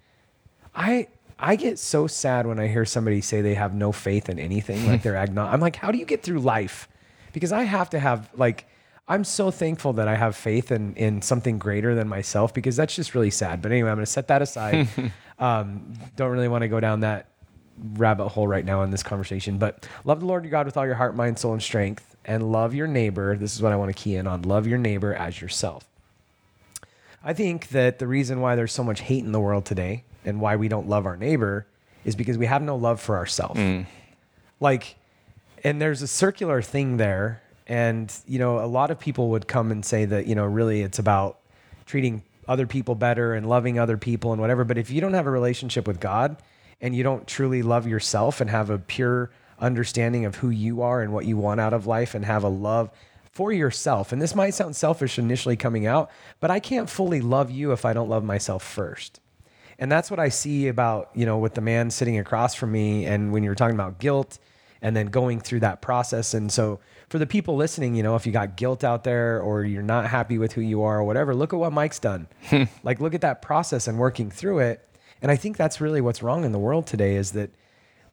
I 0.75 1.09
I 1.39 1.57
get 1.57 1.79
so 1.79 2.07
sad 2.07 2.47
when 2.47 2.59
I 2.59 2.67
hear 2.67 2.85
somebody 2.85 3.21
say 3.21 3.41
they 3.41 3.55
have 3.55 3.75
no 3.75 3.93
faith 3.93 4.29
in 4.29 4.39
anything, 4.39 4.87
like 4.87 5.03
they're 5.05 5.17
agnostic. 5.17 5.55
I'm 5.55 5.61
like, 5.61 5.77
how 5.77 5.91
do 5.91 5.99
you 5.99 6.05
get 6.05 6.23
through 6.23 6.41
life? 6.41 6.89
Because 7.33 7.53
I 7.53 7.65
have 7.65 7.91
to 7.91 7.99
have 7.99 8.31
like 8.35 8.67
I'm 9.09 9.25
so 9.25 9.51
thankful 9.51 9.95
that 9.95 10.07
I 10.07 10.17
have 10.17 10.37
faith 10.37 10.71
in 10.71 10.95
in 10.95 11.23
something 11.23 11.59
greater 11.59 11.95
than 11.95 12.09
myself 12.09 12.53
because 12.53 12.77
that's 12.77 12.95
just 12.95 13.15
really 13.15 13.31
sad. 13.31 13.63
But 13.63 13.73
anyway, 13.73 13.91
I'm 13.91 13.97
going 13.97 14.05
to 14.05 14.11
set 14.11 14.29
that 14.29 14.43
aside. 14.43 14.89
um, 15.39 15.95
don't 16.17 16.31
really 16.31 16.49
want 16.49 16.63
to 16.63 16.69
go 16.69 16.79
down 16.79 17.01
that 17.01 17.31
rabbit 17.95 18.29
hole 18.29 18.47
right 18.47 18.65
now 18.65 18.83
in 18.83 18.91
this 18.91 19.03
conversation. 19.03 19.57
But 19.57 19.89
love 20.05 20.21
the 20.21 20.27
Lord 20.27 20.45
your 20.45 20.51
God 20.51 20.67
with 20.67 20.77
all 20.77 20.85
your 20.85 20.97
heart, 20.97 21.17
mind, 21.17 21.39
soul, 21.39 21.55
and 21.55 21.63
strength, 21.63 22.17
and 22.25 22.53
love 22.53 22.75
your 22.75 22.87
neighbor. 22.87 23.35
This 23.37 23.55
is 23.55 23.63
what 23.63 23.73
I 23.73 23.77
want 23.77 23.95
to 23.95 24.03
key 24.03 24.17
in 24.17 24.27
on: 24.27 24.43
love 24.43 24.67
your 24.67 24.79
neighbor 24.79 25.15
as 25.15 25.41
yourself. 25.41 25.89
I 27.25 27.33
think 27.33 27.69
that 27.71 27.99
the 27.99 28.07
reason 28.07 28.41
why 28.41 28.57
there's 28.57 28.73
so 28.73 28.85
much 28.85 29.01
hate 29.01 29.25
in 29.25 29.33
the 29.33 29.41
world 29.41 29.65
today 29.65 30.05
and 30.25 30.41
why 30.41 30.57
we 30.57 30.69
don't 30.69 30.89
love 30.89 31.07
our 31.07 31.17
neighbor 31.17 31.67
is 32.05 32.15
because 32.15 32.39
we 32.39 32.47
have 32.47 32.63
no 32.63 32.77
love 32.77 33.01
for 33.01 33.17
ourselves. 33.17 33.59
Mm. 33.59 33.87
Like, 34.61 34.97
and 35.65 35.81
there's 35.81 36.01
a 36.01 36.07
circular 36.07 36.63
thing 36.63 36.97
there 36.97 37.43
and, 37.69 38.13
you 38.27 38.39
know, 38.39 38.59
a 38.59 38.67
lot 38.67 38.91
of 38.91 38.99
people 38.99 39.29
would 39.31 39.47
come 39.47 39.71
and 39.71 39.85
say 39.85 40.05
that, 40.07 40.27
you 40.27 40.35
know, 40.35 40.45
really 40.45 40.83
it's 40.83 40.99
about 40.99 41.39
treating 41.87 42.23
other 42.49 42.67
people 42.67 42.95
better 42.95 43.35
and 43.35 43.49
loving 43.49 43.79
other 43.79 43.99
people 43.99 44.33
and 44.33 44.41
whatever. 44.41 44.65
But 44.65 44.79
if 44.79 44.91
you 44.91 45.01
don't 45.01 45.15
have 45.15 45.27
a 45.27 45.31
relationship 45.31 45.87
with 45.87 46.01
God 46.01 46.37
and 46.81 46.97
you 46.97 47.03
don't 47.03 47.27
truly 47.27 47.63
love 47.63 47.87
yourself 47.87 48.41
and 48.41 48.49
have 48.49 48.71
a 48.71 48.79
pure 48.79 49.31
understanding 49.61 50.25
of 50.25 50.37
who 50.37 50.51
you 50.51 50.83
are 50.83 51.03
and 51.03 51.13
what 51.13 51.27
you 51.27 51.37
want 51.37 51.61
out 51.61 51.75
of 51.75 51.87
life 51.87 52.15
and 52.15 52.25
have 52.25 52.45
a 52.45 52.49
love 52.49 52.91
for 53.31 53.53
yourself, 53.53 54.11
and 54.11 54.21
this 54.21 54.35
might 54.35 54.51
sound 54.51 54.75
selfish 54.75 55.17
initially 55.17 55.57
coming 55.57 55.87
out, 55.87 56.11
but 56.41 56.51
I 56.51 56.59
can't 56.59 56.91
fully 56.91 57.21
love 57.21 57.53
you 57.53 57.71
if 57.71 57.85
I 57.85 57.93
don't 57.93 58.09
love 58.09 58.25
myself 58.25 58.65
first. 58.65 59.21
And 59.79 59.93
that's 59.93 60.11
what 60.11 60.19
I 60.19 60.29
see 60.29 60.67
about, 60.67 61.11
you 61.15 61.25
know, 61.25 61.39
with 61.39 61.55
the 61.55 61.61
man 61.61 61.91
sitting 61.91 62.19
across 62.19 62.57
from 62.57 62.73
me 62.73 63.05
and 63.07 63.31
when 63.31 63.45
you 63.45 63.51
were 63.51 63.55
talking 63.55 63.77
about 63.77 64.01
guilt 64.01 64.41
and 64.83 64.97
then 64.97 65.07
going 65.07 65.39
through 65.39 65.61
that 65.61 65.81
process. 65.81 66.35
And 66.35 66.51
so 66.51 66.81
for 67.09 67.19
the 67.19 67.27
people 67.27 67.57
listening, 67.57 67.95
you 67.95 68.03
know, 68.03 68.17
if 68.17 68.27
you 68.27 68.33
got 68.33 68.57
guilt 68.57 68.85
out 68.85 69.05
there 69.05 69.41
or 69.41 69.65
you're 69.65 69.83
not 69.83 70.07
happy 70.07 70.39
with 70.39 70.53
who 70.53 70.61
you 70.61 70.83
are 70.83 70.99
or 70.99 71.05
whatever, 71.05 71.35
look 71.35 71.53
at 71.53 71.59
what 71.59 71.73
Mike's 71.73 71.99
done. 71.99 72.29
like 72.83 73.01
look 73.01 73.15
at 73.15 73.23
that 73.23 73.41
process 73.41 73.89
and 73.89 73.99
working 73.99 74.31
through 74.31 74.59
it. 74.59 74.87
And 75.23 75.31
I 75.31 75.37
think 75.37 75.57
that's 75.57 75.81
really 75.81 76.01
what's 76.01 76.23
wrong 76.23 76.45
in 76.45 76.53
the 76.53 76.59
world 76.59 76.87
today 76.87 77.17
is 77.17 77.33
that 77.33 77.51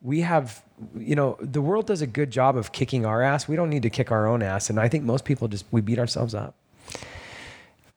we 0.01 0.21
have, 0.21 0.63
you 0.97 1.15
know, 1.15 1.37
the 1.39 1.61
world 1.61 1.87
does 1.87 2.01
a 2.01 2.07
good 2.07 2.31
job 2.31 2.55
of 2.55 2.71
kicking 2.71 3.05
our 3.05 3.21
ass. 3.21 3.47
We 3.47 3.55
don't 3.55 3.69
need 3.69 3.83
to 3.83 3.89
kick 3.89 4.11
our 4.11 4.27
own 4.27 4.41
ass. 4.41 4.69
And 4.69 4.79
I 4.79 4.87
think 4.87 5.03
most 5.03 5.25
people 5.25 5.47
just, 5.47 5.65
we 5.71 5.81
beat 5.81 5.99
ourselves 5.99 6.33
up. 6.33 6.55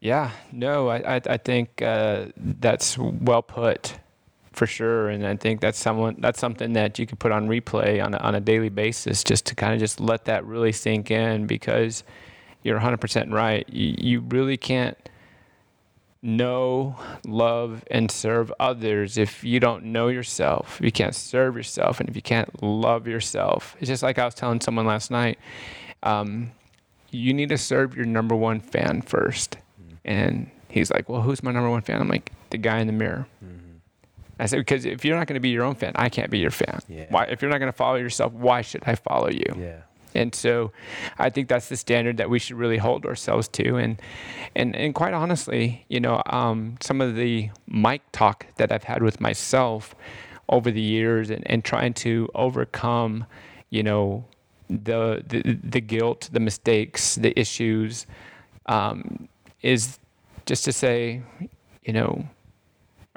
Yeah, 0.00 0.30
no, 0.52 0.88
I, 0.88 1.16
I, 1.16 1.20
I 1.26 1.36
think 1.38 1.82
uh, 1.82 2.26
that's 2.36 2.96
well 2.98 3.42
put 3.42 3.94
for 4.58 4.66
sure. 4.66 5.08
And 5.08 5.26
I 5.26 5.36
think 5.36 5.60
that's 5.60 5.78
someone 5.78 6.16
that's 6.18 6.40
something 6.40 6.72
that 6.74 6.98
you 6.98 7.06
can 7.06 7.16
put 7.16 7.32
on 7.32 7.48
replay 7.48 8.04
on 8.04 8.12
a, 8.12 8.18
on 8.18 8.34
a 8.34 8.40
daily 8.40 8.68
basis, 8.68 9.22
just 9.22 9.46
to 9.46 9.54
kind 9.54 9.72
of 9.72 9.78
just 9.78 10.00
let 10.00 10.24
that 10.26 10.44
really 10.44 10.72
sink 10.72 11.10
in. 11.10 11.46
Because 11.46 12.02
you're 12.62 12.78
100% 12.78 13.32
right. 13.32 13.66
You, 13.70 13.94
you 13.96 14.20
really 14.20 14.56
can't 14.56 14.98
know, 16.20 16.96
love, 17.24 17.84
and 17.90 18.10
serve 18.10 18.52
others 18.58 19.16
if 19.16 19.44
you 19.44 19.60
don't 19.60 19.84
know 19.84 20.08
yourself. 20.08 20.78
If 20.80 20.84
you 20.84 20.92
can't 20.92 21.14
serve 21.14 21.56
yourself, 21.56 22.00
and 22.00 22.08
if 22.08 22.16
you 22.16 22.22
can't 22.22 22.62
love 22.62 23.06
yourself, 23.06 23.76
it's 23.78 23.88
just 23.88 24.02
like 24.02 24.18
I 24.18 24.24
was 24.24 24.34
telling 24.34 24.60
someone 24.60 24.86
last 24.86 25.10
night. 25.12 25.38
Um, 26.02 26.50
you 27.10 27.32
need 27.32 27.48
to 27.50 27.58
serve 27.58 27.96
your 27.96 28.06
number 28.06 28.34
one 28.34 28.60
fan 28.60 29.02
first. 29.02 29.56
Mm-hmm. 29.80 29.94
And 30.04 30.50
he's 30.68 30.90
like, 30.90 31.08
"Well, 31.08 31.22
who's 31.22 31.44
my 31.44 31.52
number 31.52 31.70
one 31.70 31.82
fan?" 31.82 32.00
I'm 32.00 32.08
like, 32.08 32.32
"The 32.50 32.58
guy 32.58 32.80
in 32.80 32.88
the 32.88 32.92
mirror." 32.92 33.26
Mm-hmm 33.42 33.67
I 34.38 34.46
said, 34.46 34.58
because 34.58 34.84
if 34.84 35.04
you're 35.04 35.16
not 35.16 35.26
going 35.26 35.34
to 35.34 35.40
be 35.40 35.50
your 35.50 35.64
own 35.64 35.74
fan, 35.74 35.92
I 35.96 36.08
can't 36.08 36.30
be 36.30 36.38
your 36.38 36.50
fan. 36.50 36.80
Yeah. 36.88 37.06
Why? 37.10 37.24
If 37.24 37.42
you're 37.42 37.50
not 37.50 37.58
going 37.58 37.72
to 37.72 37.76
follow 37.76 37.96
yourself, 37.96 38.32
why 38.32 38.62
should 38.62 38.82
I 38.86 38.94
follow 38.94 39.28
you? 39.28 39.54
Yeah. 39.58 39.80
And 40.14 40.34
so, 40.34 40.72
I 41.18 41.28
think 41.30 41.48
that's 41.48 41.68
the 41.68 41.76
standard 41.76 42.16
that 42.16 42.30
we 42.30 42.38
should 42.38 42.56
really 42.56 42.78
hold 42.78 43.04
ourselves 43.04 43.46
to. 43.48 43.76
And 43.76 44.00
and 44.56 44.74
and 44.74 44.94
quite 44.94 45.12
honestly, 45.12 45.84
you 45.88 46.00
know, 46.00 46.22
um, 46.26 46.76
some 46.80 47.00
of 47.00 47.14
the 47.14 47.50
mic 47.66 48.02
talk 48.12 48.46
that 48.56 48.72
I've 48.72 48.84
had 48.84 49.02
with 49.02 49.20
myself 49.20 49.94
over 50.48 50.70
the 50.70 50.80
years, 50.80 51.28
and, 51.30 51.48
and 51.50 51.62
trying 51.62 51.92
to 51.92 52.28
overcome, 52.34 53.26
you 53.68 53.82
know, 53.82 54.24
the 54.70 55.22
the, 55.26 55.58
the 55.62 55.80
guilt, 55.80 56.30
the 56.32 56.40
mistakes, 56.40 57.16
the 57.16 57.38
issues, 57.38 58.06
um, 58.66 59.28
is 59.62 59.98
just 60.46 60.64
to 60.64 60.72
say, 60.72 61.22
you 61.84 61.92
know, 61.92 62.26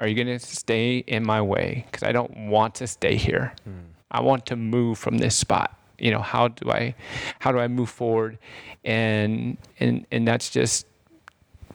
are 0.02 0.08
you 0.08 0.16
going 0.16 0.26
to 0.26 0.44
stay 0.44 0.98
in 0.98 1.24
my 1.24 1.40
way? 1.40 1.86
Because 1.86 2.02
I 2.02 2.10
don't 2.10 2.48
want 2.48 2.74
to 2.76 2.88
stay 2.88 3.14
here. 3.16 3.54
Mm. 3.68 3.84
I 4.10 4.20
want 4.20 4.46
to 4.46 4.56
move 4.56 4.98
from 4.98 5.18
this 5.18 5.36
spot. 5.36 5.78
You 5.96 6.10
know, 6.10 6.20
how 6.20 6.48
do 6.48 6.72
I, 6.72 6.96
how 7.38 7.52
do 7.52 7.60
I 7.60 7.68
move 7.68 7.88
forward? 7.88 8.38
And 8.84 9.58
and 9.78 10.04
and 10.10 10.26
that's 10.26 10.50
just 10.50 10.86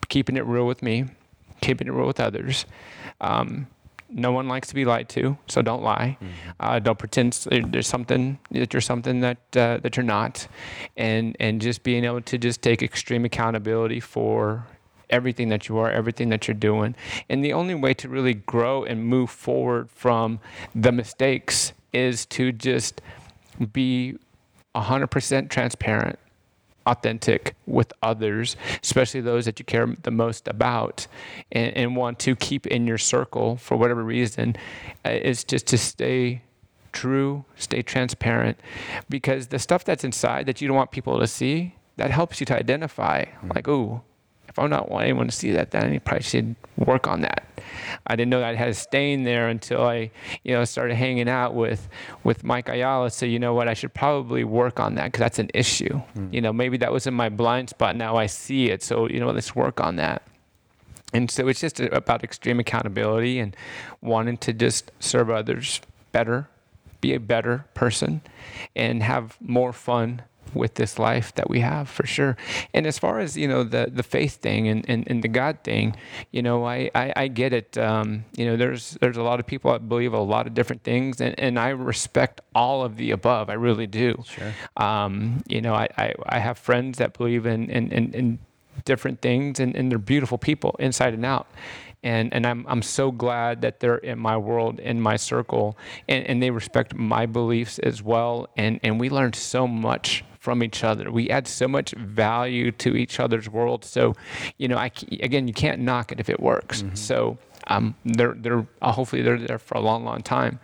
keeping 0.09 0.35
it 0.35 0.45
real 0.45 0.67
with 0.67 0.83
me, 0.83 1.05
keeping 1.61 1.87
it 1.87 1.91
real 1.91 2.05
with 2.05 2.19
others. 2.19 2.65
Um, 3.21 3.67
no 4.09 4.33
one 4.33 4.49
likes 4.49 4.67
to 4.67 4.75
be 4.75 4.83
lied 4.83 5.07
to, 5.09 5.37
so 5.47 5.61
don't 5.61 5.81
lie. 5.81 6.17
Mm-hmm. 6.21 6.49
Uh, 6.59 6.79
don't 6.79 6.99
pretend 6.99 7.31
there's 7.69 7.87
something 7.87 8.39
that 8.51 8.73
you're 8.73 8.81
something 8.81 9.21
that 9.21 9.37
uh, 9.55 9.77
that 9.77 9.95
you're 9.95 10.03
not, 10.03 10.49
and 10.97 11.37
and 11.39 11.61
just 11.61 11.83
being 11.83 12.03
able 12.03 12.21
to 12.21 12.37
just 12.37 12.61
take 12.61 12.83
extreme 12.83 13.23
accountability 13.23 14.01
for 14.01 14.65
everything 15.09 15.49
that 15.49 15.67
you 15.67 15.77
are, 15.77 15.89
everything 15.89 16.29
that 16.29 16.47
you're 16.47 16.55
doing. 16.55 16.95
And 17.29 17.43
the 17.43 17.53
only 17.53 17.75
way 17.75 17.93
to 17.95 18.09
really 18.09 18.33
grow 18.33 18.83
and 18.83 19.05
move 19.05 19.29
forward 19.29 19.89
from 19.89 20.39
the 20.75 20.91
mistakes 20.91 21.73
is 21.93 22.25
to 22.27 22.51
just 22.51 23.01
be 23.71 24.17
100% 24.75 25.49
transparent, 25.49 26.19
authentic 26.85 27.55
with 27.65 27.91
others, 28.01 28.55
especially 28.83 29.21
those 29.21 29.45
that 29.45 29.59
you 29.59 29.65
care 29.65 29.87
the 30.03 30.11
most 30.11 30.47
about 30.47 31.07
and, 31.51 31.75
and 31.75 31.95
want 31.95 32.19
to 32.19 32.35
keep 32.35 32.67
in 32.67 32.85
your 32.85 32.97
circle 32.97 33.57
for 33.57 33.75
whatever 33.77 34.03
reason, 34.03 34.55
uh, 35.05 35.09
is 35.09 35.43
just 35.43 35.67
to 35.67 35.77
stay 35.77 36.41
true, 36.91 37.45
stay 37.55 37.81
transparent, 37.81 38.59
because 39.09 39.47
the 39.47 39.59
stuff 39.59 39.83
that's 39.83 40.03
inside 40.03 40.45
that 40.45 40.61
you 40.61 40.67
don't 40.67 40.77
want 40.77 40.91
people 40.91 41.19
to 41.19 41.27
see, 41.27 41.75
that 41.97 42.11
helps 42.11 42.39
you 42.39 42.45
to 42.45 42.55
identify, 42.55 43.25
mm-hmm. 43.25 43.51
like, 43.53 43.67
oh, 43.67 44.01
if 44.57 44.63
I'm 44.63 44.71
not 44.71 44.89
wanting 44.89 45.09
anyone 45.11 45.27
to 45.27 45.31
see 45.31 45.51
that, 45.51 45.69
then 45.69 45.93
I 45.93 45.99
probably 45.99 46.23
should 46.23 46.55
work 46.77 47.07
on 47.07 47.21
that. 47.21 47.47
I 48.07 48.15
didn't 48.15 48.31
know 48.31 48.39
that 48.39 48.49
I 48.49 48.55
had 48.55 48.69
a 48.69 48.73
stain 48.73 49.23
there 49.23 49.49
until 49.49 49.83
I, 49.83 50.09
you 50.43 50.55
know, 50.55 50.65
started 50.65 50.95
hanging 50.95 51.29
out 51.29 51.53
with 51.53 51.87
with 52.23 52.43
Mike 52.43 52.67
Ayala. 52.67 53.11
So 53.11 53.27
you 53.27 53.37
know 53.37 53.53
what, 53.53 53.67
I 53.67 53.75
should 53.75 53.93
probably 53.93 54.43
work 54.43 54.79
on 54.79 54.95
that 54.95 55.05
because 55.05 55.19
that's 55.19 55.37
an 55.37 55.51
issue. 55.53 56.01
Mm. 56.15 56.33
You 56.33 56.41
know, 56.41 56.51
maybe 56.51 56.77
that 56.77 56.91
was 56.91 57.05
in 57.05 57.13
my 57.13 57.29
blind 57.29 57.69
spot. 57.69 57.95
Now 57.95 58.15
I 58.15 58.25
see 58.25 58.71
it. 58.71 58.81
So 58.81 59.07
you 59.07 59.19
know, 59.19 59.29
let's 59.29 59.55
work 59.55 59.79
on 59.79 59.97
that. 59.97 60.23
And 61.13 61.29
so 61.29 61.47
it's 61.47 61.61
just 61.61 61.79
about 61.79 62.23
extreme 62.23 62.59
accountability 62.59 63.37
and 63.39 63.55
wanting 64.01 64.37
to 64.37 64.53
just 64.53 64.91
serve 64.99 65.29
others 65.29 65.81
better, 66.11 66.49
be 66.99 67.13
a 67.13 67.19
better 67.19 67.65
person, 67.75 68.21
and 68.75 69.03
have 69.03 69.37
more 69.39 69.71
fun 69.71 70.23
with 70.53 70.75
this 70.75 70.97
life 70.99 71.33
that 71.35 71.49
we 71.49 71.59
have 71.59 71.89
for 71.89 72.05
sure. 72.05 72.37
And 72.73 72.85
as 72.85 72.97
far 72.99 73.19
as, 73.19 73.37
you 73.37 73.47
know, 73.47 73.63
the, 73.63 73.89
the 73.91 74.03
faith 74.03 74.37
thing 74.37 74.67
and, 74.67 74.87
and, 74.89 75.07
and 75.07 75.23
the 75.23 75.27
God 75.27 75.59
thing, 75.63 75.95
you 76.31 76.41
know, 76.41 76.65
I, 76.65 76.89
I, 76.95 77.13
I 77.15 77.27
get 77.27 77.53
it. 77.53 77.77
Um, 77.77 78.25
you 78.35 78.45
know, 78.45 78.55
there's, 78.55 78.97
there's 79.01 79.17
a 79.17 79.23
lot 79.23 79.39
of 79.39 79.47
people 79.47 79.71
that 79.71 79.87
believe 79.87 80.13
a 80.13 80.19
lot 80.19 80.47
of 80.47 80.53
different 80.53 80.83
things 80.83 81.21
and, 81.21 81.39
and 81.39 81.59
I 81.59 81.69
respect 81.69 82.41
all 82.53 82.83
of 82.83 82.97
the 82.97 83.11
above. 83.11 83.49
I 83.49 83.53
really 83.53 83.87
do. 83.87 84.23
Sure. 84.25 84.53
Um, 84.75 85.43
you 85.47 85.61
know, 85.61 85.73
I, 85.73 85.87
I, 85.97 86.13
I 86.27 86.39
have 86.39 86.57
friends 86.57 86.97
that 86.97 87.17
believe 87.17 87.45
in, 87.45 87.69
in, 87.69 87.91
in, 87.91 88.13
in 88.13 88.39
different 88.85 89.21
things 89.21 89.59
and, 89.59 89.75
and 89.75 89.91
they're 89.91 89.97
beautiful 89.99 90.37
people 90.37 90.75
inside 90.79 91.13
and 91.13 91.25
out 91.25 91.47
and 92.03 92.33
and 92.33 92.45
I'm 92.45 92.65
I'm 92.67 92.81
so 92.81 93.11
glad 93.11 93.61
that 93.61 93.79
they're 93.79 93.97
in 93.97 94.19
my 94.19 94.37
world, 94.37 94.79
in 94.79 95.01
my 95.01 95.15
circle, 95.15 95.77
and, 96.07 96.25
and 96.25 96.41
they 96.41 96.51
respect 96.51 96.95
my 96.95 97.25
beliefs 97.25 97.79
as 97.79 98.03
well. 98.03 98.47
And 98.55 98.79
and 98.83 98.99
we 98.99 99.09
learned 99.09 99.35
so 99.35 99.67
much 99.67 100.23
from 100.39 100.63
each 100.63 100.83
other. 100.83 101.11
We 101.11 101.29
add 101.29 101.47
so 101.47 101.67
much 101.67 101.91
value 101.91 102.71
to 102.71 102.95
each 102.95 103.19
other's 103.19 103.49
world. 103.49 103.83
So, 103.83 104.15
you 104.57 104.67
know, 104.67 104.77
I 104.77 104.91
again, 105.19 105.47
you 105.47 105.53
can't 105.53 105.81
knock 105.81 106.11
it 106.11 106.19
if 106.19 106.29
it 106.29 106.39
works. 106.39 106.83
Mm-hmm. 106.83 106.95
So 106.95 107.37
um, 107.67 107.95
they're 108.05 108.35
they're 108.37 108.65
uh, 108.81 108.91
hopefully 108.91 109.21
they're 109.23 109.39
there 109.39 109.59
for 109.59 109.77
a 109.77 109.81
long, 109.81 110.05
long 110.05 110.21
time. 110.21 110.59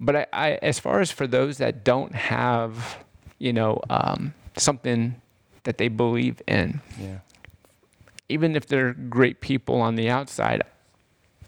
But 0.00 0.16
I, 0.16 0.26
I 0.32 0.50
as 0.60 0.78
far 0.78 1.00
as 1.00 1.10
for 1.10 1.26
those 1.26 1.58
that 1.58 1.84
don't 1.84 2.14
have, 2.14 2.98
you 3.38 3.52
know, 3.52 3.80
um, 3.88 4.34
something 4.56 5.20
that 5.62 5.78
they 5.78 5.88
believe 5.88 6.42
in, 6.46 6.80
Yeah. 7.00 7.18
Even 8.28 8.56
if 8.56 8.66
they're 8.66 8.94
great 8.94 9.40
people 9.40 9.80
on 9.80 9.96
the 9.96 10.08
outside, 10.08 10.62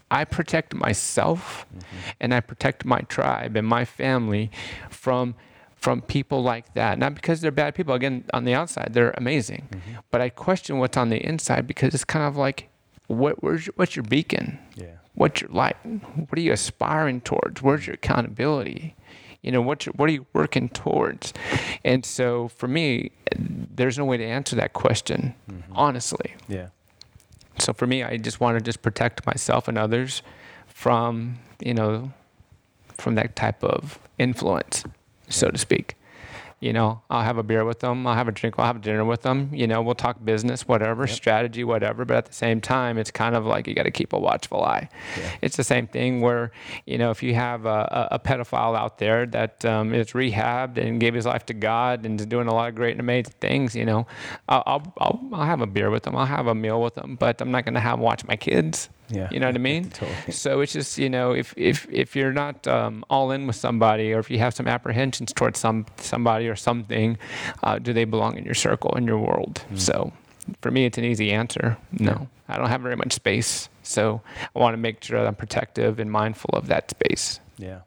I 0.09 0.23
protect 0.23 0.73
myself 0.73 1.65
mm-hmm. 1.73 1.85
and 2.19 2.33
I 2.33 2.39
protect 2.39 2.85
my 2.85 3.01
tribe 3.01 3.55
and 3.55 3.67
my 3.67 3.85
family 3.85 4.51
from 4.89 5.35
from 5.75 6.01
people 6.01 6.41
like 6.41 6.73
that. 6.73 6.97
Not 6.97 7.13
because 7.13 7.39
they're 7.39 7.51
bad 7.51 7.75
people. 7.75 7.93
Again, 7.93 8.25
on 8.33 8.45
the 8.45 8.53
outside, 8.53 8.89
they're 8.93 9.13
amazing. 9.15 9.67
Mm-hmm. 9.71 9.91
But 10.09 10.21
I 10.21 10.29
question 10.29 10.79
what's 10.79 10.97
on 10.97 11.09
the 11.09 11.23
inside 11.23 11.67
because 11.67 11.93
it's 11.93 12.03
kind 12.03 12.25
of 12.25 12.35
like, 12.35 12.69
what 13.07 13.43
where's 13.43 13.67
your, 13.67 13.73
what's 13.75 13.95
your 13.95 14.03
beacon? 14.03 14.59
Yeah. 14.75 14.97
What's 15.13 15.41
your 15.41 15.49
light? 15.51 15.77
What 15.83 16.37
are 16.37 16.41
you 16.41 16.53
aspiring 16.53 17.21
towards? 17.21 17.61
Where's 17.61 17.87
your 17.87 17.95
accountability? 17.95 18.95
You 19.41 19.51
know, 19.51 19.61
what 19.61 19.83
what 19.95 20.09
are 20.09 20.13
you 20.13 20.25
working 20.33 20.69
towards? 20.69 21.33
And 21.85 22.05
so 22.05 22.47
for 22.49 22.67
me, 22.67 23.11
there's 23.37 23.97
no 23.97 24.05
way 24.05 24.17
to 24.17 24.25
answer 24.25 24.55
that 24.55 24.73
question, 24.73 25.35
mm-hmm. 25.49 25.73
honestly. 25.73 26.33
Yeah. 26.47 26.69
So 27.59 27.73
for 27.73 27.87
me, 27.87 28.03
I 28.03 28.17
just 28.17 28.39
want 28.39 28.57
to 28.57 28.63
just 28.63 28.81
protect 28.81 29.25
myself 29.25 29.67
and 29.67 29.77
others 29.77 30.21
from, 30.67 31.39
you 31.59 31.73
know, 31.73 32.11
from 32.97 33.15
that 33.15 33.35
type 33.35 33.63
of 33.63 33.99
influence, 34.17 34.83
so 35.29 35.49
to 35.49 35.57
speak. 35.57 35.95
You 36.59 36.73
know, 36.73 37.01
I'll 37.09 37.21
have 37.21 37.37
a 37.37 37.43
beer 37.43 37.63
with 37.65 37.81
them, 37.81 38.07
I'll 38.07 38.15
have 38.15 38.27
a 38.27 38.31
drink, 38.31 38.55
I'll 38.57 38.65
have 38.65 38.81
dinner 38.81 39.05
with 39.05 39.21
them. 39.21 39.51
You 39.53 39.67
know, 39.67 39.81
we'll 39.83 39.93
talk 39.93 40.25
business, 40.25 40.67
whatever, 40.67 41.05
strategy, 41.05 41.63
whatever. 41.63 42.03
But 42.03 42.17
at 42.17 42.25
the 42.25 42.33
same 42.33 42.61
time, 42.61 42.97
it's 42.97 43.11
kind 43.11 43.35
of 43.35 43.45
like 43.45 43.67
you 43.67 43.75
got 43.75 43.83
to 43.83 43.91
keep 43.91 44.11
a 44.11 44.19
watchful 44.19 44.63
eye. 44.63 44.89
Yeah. 45.17 45.31
It's 45.41 45.55
the 45.55 45.63
same 45.63 45.85
thing 45.85 46.21
where, 46.21 46.51
you 46.87 46.97
know, 46.97 47.11
if 47.11 47.21
you 47.21 47.35
have 47.35 47.65
a, 47.65 48.07
a 48.11 48.17
a 48.17 48.19
pedophile 48.19 48.75
out 48.75 48.97
there 48.97 49.27
that 49.27 49.63
um, 49.65 49.93
is 49.93 50.13
rehabbed 50.13 50.77
and 50.77 50.99
gave 50.99 51.13
his 51.13 51.25
life 51.25 51.45
to 51.45 51.53
God 51.53 52.05
and 52.05 52.19
is 52.19 52.25
doing 52.25 52.47
a 52.47 52.53
lot 52.53 52.69
of 52.69 52.75
great 52.75 52.91
and 52.91 52.99
amazing 52.99 53.35
things, 53.39 53.75
you 53.75 53.85
know, 53.85 54.07
I'll, 54.49 54.63
I'll, 54.65 54.93
I'll, 54.97 55.19
I'll 55.33 55.45
have 55.45 55.61
a 55.61 55.67
beer 55.67 55.91
with 55.91 56.03
them, 56.03 56.15
I'll 56.15 56.25
have 56.25 56.47
a 56.47 56.55
meal 56.55 56.81
with 56.81 56.95
them, 56.95 57.17
but 57.19 57.39
I'm 57.39 57.51
not 57.51 57.65
going 57.65 57.75
to 57.75 57.79
have 57.79 57.99
watch 57.99 58.25
my 58.25 58.35
kids. 58.35 58.89
Yeah. 59.09 59.29
You 59.31 59.39
know 59.39 59.47
what 59.47 59.55
I 59.55 59.59
mean? 59.59 59.89
Totally. 59.89 60.31
So 60.31 60.61
it's 60.61 60.73
just 60.73 60.97
you 60.97 61.09
know 61.09 61.31
if 61.33 61.53
if 61.57 61.87
if 61.89 62.15
you're 62.15 62.33
not 62.33 62.67
um, 62.67 63.05
all 63.09 63.31
in 63.31 63.47
with 63.47 63.55
somebody, 63.55 64.13
or 64.13 64.19
if 64.19 64.29
you 64.29 64.39
have 64.39 64.53
some 64.53 64.67
apprehensions 64.67 65.33
towards 65.33 65.59
some 65.59 65.85
somebody 65.97 66.47
or 66.47 66.55
something, 66.55 67.17
uh, 67.63 67.79
do 67.79 67.93
they 67.93 68.05
belong 68.05 68.37
in 68.37 68.43
your 68.43 68.55
circle 68.55 68.95
in 68.97 69.05
your 69.05 69.17
world? 69.17 69.63
So 69.75 70.11
for 70.61 70.71
me, 70.71 70.85
it's 70.85 70.97
an 70.97 71.03
easy 71.03 71.31
answer. 71.31 71.77
No, 71.91 72.27
I 72.47 72.57
don't 72.57 72.69
have 72.69 72.81
very 72.81 72.95
much 72.95 73.13
space, 73.13 73.69
so 73.83 74.21
I 74.55 74.59
want 74.59 74.73
to 74.73 74.77
make 74.77 75.03
sure 75.03 75.19
that 75.19 75.27
I'm 75.27 75.35
protective 75.35 75.99
and 75.99 76.11
mindful 76.11 76.51
of 76.53 76.67
that 76.67 76.89
space. 76.89 77.39
Yeah. 77.57 77.81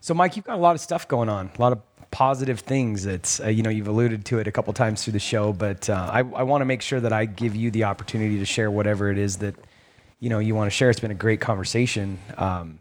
So, 0.00 0.14
Mike, 0.14 0.36
you've 0.36 0.44
got 0.44 0.56
a 0.56 0.60
lot 0.60 0.74
of 0.74 0.80
stuff 0.80 1.06
going 1.06 1.28
on, 1.28 1.50
a 1.56 1.60
lot 1.60 1.72
of 1.72 1.80
positive 2.10 2.60
things. 2.60 3.06
It's 3.06 3.40
uh, 3.40 3.48
you 3.48 3.62
know 3.62 3.70
you've 3.70 3.88
alluded 3.88 4.24
to 4.26 4.38
it 4.38 4.46
a 4.46 4.52
couple 4.52 4.72
times 4.72 5.02
through 5.04 5.14
the 5.14 5.18
show, 5.18 5.52
but 5.52 5.88
uh, 5.90 6.10
I, 6.12 6.18
I 6.18 6.42
want 6.42 6.60
to 6.60 6.66
make 6.66 6.82
sure 6.82 7.00
that 7.00 7.12
I 7.12 7.24
give 7.24 7.56
you 7.56 7.70
the 7.70 7.84
opportunity 7.84 8.38
to 8.38 8.44
share 8.44 8.70
whatever 8.70 9.10
it 9.10 9.18
is 9.18 9.38
that 9.38 9.56
you 10.22 10.28
know 10.28 10.38
you 10.38 10.54
want 10.54 10.70
to 10.70 10.70
share. 10.70 10.88
It's 10.88 11.00
been 11.00 11.10
a 11.10 11.14
great 11.14 11.40
conversation. 11.40 12.18
Um, 12.38 12.78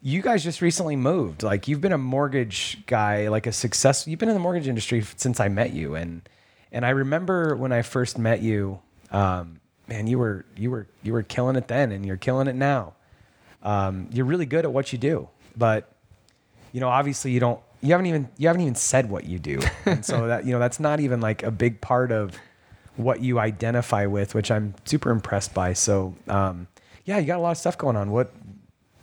you 0.00 0.22
guys 0.22 0.44
just 0.44 0.62
recently 0.62 0.94
moved. 0.94 1.42
Like 1.42 1.66
you've 1.66 1.80
been 1.80 1.92
a 1.92 1.98
mortgage 1.98 2.78
guy, 2.86 3.26
like 3.26 3.48
a 3.48 3.52
success. 3.52 4.06
You've 4.06 4.20
been 4.20 4.28
in 4.28 4.36
the 4.36 4.40
mortgage 4.40 4.68
industry 4.68 5.04
since 5.16 5.40
I 5.40 5.48
met 5.48 5.72
you, 5.72 5.96
and 5.96 6.22
and 6.70 6.86
I 6.86 6.90
remember 6.90 7.56
when 7.56 7.72
I 7.72 7.82
first 7.82 8.16
met 8.16 8.42
you. 8.42 8.78
Um, 9.10 9.60
man, 9.88 10.06
you 10.06 10.20
were 10.20 10.46
you 10.56 10.70
were 10.70 10.86
you 11.02 11.12
were 11.12 11.24
killing 11.24 11.56
it 11.56 11.66
then, 11.66 11.90
and 11.90 12.06
you're 12.06 12.16
killing 12.16 12.46
it 12.46 12.54
now. 12.54 12.94
Um, 13.64 14.08
you're 14.12 14.26
really 14.26 14.46
good 14.46 14.64
at 14.64 14.72
what 14.72 14.92
you 14.92 14.98
do, 14.98 15.28
but 15.56 15.92
you 16.72 16.80
know, 16.80 16.88
obviously 16.88 17.32
you 17.32 17.40
don't, 17.40 17.60
you 17.80 17.90
haven't 17.90 18.06
even, 18.06 18.28
you 18.36 18.46
haven't 18.46 18.62
even 18.62 18.74
said 18.74 19.10
what 19.10 19.24
you 19.24 19.38
do. 19.38 19.60
And 19.86 20.04
so 20.04 20.26
that, 20.28 20.44
you 20.44 20.52
know, 20.52 20.58
that's 20.58 20.78
not 20.78 21.00
even 21.00 21.20
like 21.20 21.42
a 21.42 21.50
big 21.50 21.80
part 21.80 22.12
of 22.12 22.38
what 22.98 23.22
you 23.22 23.38
identify 23.38 24.06
with, 24.06 24.34
which 24.34 24.50
I'm 24.50 24.74
super 24.84 25.10
impressed 25.10 25.54
by. 25.54 25.72
So, 25.72 26.14
um, 26.28 26.66
yeah, 27.04 27.18
you 27.18 27.26
got 27.26 27.38
a 27.38 27.42
lot 27.42 27.52
of 27.52 27.58
stuff 27.58 27.78
going 27.78 27.96
on. 27.96 28.10
What, 28.10 28.32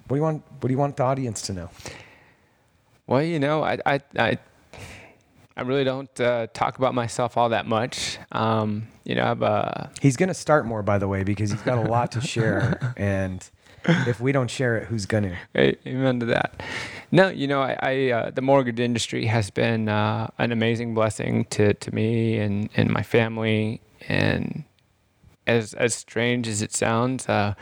what 0.07 0.15
do 0.15 0.17
you 0.17 0.21
want, 0.21 0.43
what 0.59 0.67
do 0.67 0.71
you 0.73 0.77
want 0.77 0.97
the 0.97 1.03
audience 1.03 1.41
to 1.43 1.53
know? 1.53 1.69
Well, 3.07 3.21
you 3.21 3.39
know, 3.39 3.63
I 3.63 3.77
I 3.85 4.01
I, 4.17 4.37
I 5.55 5.61
really 5.61 5.83
don't 5.83 6.19
uh, 6.19 6.47
talk 6.53 6.77
about 6.77 6.93
myself 6.95 7.37
all 7.37 7.49
that 7.49 7.67
much. 7.67 8.17
Um, 8.31 8.87
you 9.03 9.15
know, 9.15 9.25
I've 9.25 9.43
uh, 9.43 9.87
He's 10.01 10.17
going 10.17 10.29
to 10.29 10.33
start 10.35 10.65
more, 10.65 10.81
by 10.81 10.97
the 10.97 11.07
way, 11.07 11.23
because 11.23 11.51
he's 11.51 11.61
got 11.61 11.77
a 11.77 11.89
lot 11.89 12.11
to 12.13 12.21
share. 12.21 12.93
And 12.97 13.47
if 14.07 14.19
we 14.19 14.31
don't 14.31 14.49
share 14.49 14.77
it, 14.77 14.87
who's 14.87 15.05
going 15.05 15.23
to? 15.23 15.37
A- 15.55 15.77
Amen 15.87 16.19
to 16.21 16.25
that. 16.27 16.61
No, 17.11 17.29
you 17.29 17.47
know, 17.47 17.61
I, 17.61 17.77
I 17.81 18.11
uh, 18.11 18.31
the 18.31 18.41
mortgage 18.41 18.79
industry 18.79 19.25
has 19.25 19.49
been 19.49 19.89
uh, 19.89 20.29
an 20.37 20.51
amazing 20.51 20.93
blessing 20.93 21.45
to, 21.45 21.73
to 21.73 21.93
me 21.93 22.37
and, 22.37 22.69
and 22.75 22.89
my 22.89 23.03
family. 23.03 23.81
And 24.07 24.63
as 25.47 25.73
as 25.75 25.93
strange 25.95 26.47
as 26.47 26.61
it 26.61 26.73
sounds, 26.73 27.27
uh, 27.29 27.53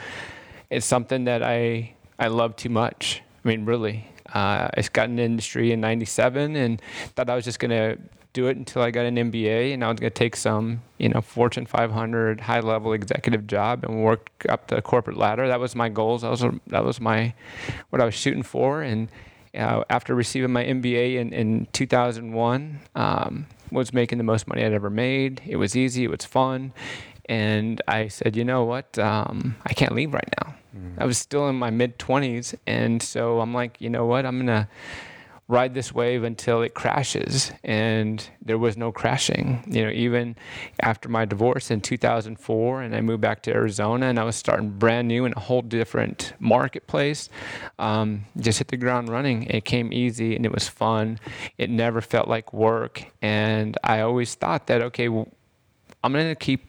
it's 0.70 0.86
something 0.86 1.26
that 1.26 1.44
I 1.44 1.94
I 2.20 2.28
love 2.28 2.56
too 2.56 2.70
much. 2.70 3.22
I 3.44 3.48
mean, 3.48 3.66
really. 3.66 4.08
Uh, 4.34 4.68
I 4.76 4.82
got 4.94 5.16
the 5.16 5.22
industry 5.22 5.72
in 5.72 5.82
'97 5.82 6.56
and 6.56 6.82
thought 7.16 7.30
I 7.30 7.36
was 7.36 7.46
just 7.46 7.60
gonna 7.60 7.98
do 8.34 8.48
it 8.48 8.58
until 8.58 8.82
I 8.82 8.92
got 8.92 9.06
an 9.06 9.16
MBA, 9.16 9.74
and 9.74 9.84
I 9.84 9.90
was 9.90 10.00
gonna 10.00 10.10
take 10.10 10.36
some, 10.36 10.82
you 10.98 11.10
know, 11.10 11.22
Fortune 11.22 11.66
500 11.66 12.42
high-level 12.42 12.94
executive 12.94 13.48
job 13.48 13.84
and 13.84 14.04
work 14.04 14.30
up 14.50 14.68
the 14.68 14.82
corporate 14.82 15.18
ladder. 15.18 15.48
That 15.48 15.60
was 15.60 15.76
my 15.76 15.90
goals. 15.90 16.24
That 16.24 16.32
was 16.32 16.44
that 16.68 16.84
was 16.84 17.00
my 17.00 17.34
what 17.90 18.02
I 18.02 18.06
was 18.06 18.16
shooting 18.16 18.44
for. 18.44 18.82
And 18.82 19.08
uh, 19.56 19.84
after 19.90 20.16
receiving 20.16 20.52
my 20.52 20.64
MBA 20.64 21.16
in, 21.16 21.32
in 21.32 21.68
2001, 21.74 22.80
um, 22.96 23.46
was 23.72 23.94
making 23.94 24.18
the 24.18 24.24
most 24.24 24.48
money 24.48 24.64
I'd 24.64 24.74
ever 24.74 24.90
made. 24.90 25.42
It 25.46 25.58
was 25.58 25.76
easy. 25.76 26.04
It 26.04 26.10
was 26.10 26.26
fun. 26.26 26.74
And 27.26 27.82
I 27.88 28.08
said, 28.10 28.36
you 28.36 28.44
know 28.44 28.64
what? 28.64 28.98
Um, 29.00 29.56
I 29.66 29.74
can't 29.74 29.94
leave 29.94 30.14
right 30.14 30.30
now. 30.42 30.56
I 30.98 31.06
was 31.06 31.18
still 31.18 31.48
in 31.50 31.56
my 31.56 31.70
mid 31.70 31.98
20s. 32.00 32.56
And 32.68 33.02
so 33.02 33.40
I'm 33.40 33.54
like, 33.54 33.80
you 33.80 33.90
know 33.90 34.06
what? 34.06 34.26
I'm 34.26 34.36
going 34.38 34.48
to 34.48 34.68
ride 35.54 35.76
this 35.76 35.94
wave 35.94 36.24
until 36.24 36.64
it 36.64 36.74
crashes. 36.74 37.52
And 37.64 38.28
there 38.42 38.58
was 38.58 38.76
no 38.76 38.92
crashing. 38.92 39.64
You 39.68 39.86
know, 39.86 39.92
even 39.92 40.36
after 40.80 41.08
my 41.08 41.26
divorce 41.26 41.70
in 41.70 41.80
2004 41.80 42.82
and 42.82 42.96
I 42.96 43.02
moved 43.02 43.22
back 43.22 43.44
to 43.44 43.52
Arizona 43.54 44.08
and 44.08 44.20
I 44.20 44.24
was 44.24 44.36
starting 44.36 44.72
brand 44.72 45.08
new 45.08 45.26
in 45.26 45.34
a 45.36 45.40
whole 45.40 45.62
different 45.62 46.34
marketplace, 46.40 47.30
um, 47.78 48.26
just 48.38 48.58
hit 48.58 48.70
the 48.70 48.78
ground 48.78 49.10
running. 49.10 49.44
It 49.44 49.64
came 49.64 49.94
easy 49.94 50.36
and 50.36 50.44
it 50.44 50.52
was 50.52 50.68
fun. 50.68 51.20
It 51.60 51.70
never 51.70 52.02
felt 52.02 52.28
like 52.28 52.52
work. 52.52 53.06
And 53.22 53.78
I 53.84 54.02
always 54.02 54.34
thought 54.34 54.68
that, 54.68 54.82
okay, 54.82 55.08
well, 55.08 55.28
I'm 56.04 56.12
going 56.12 56.28
to 56.28 56.36
keep 56.36 56.66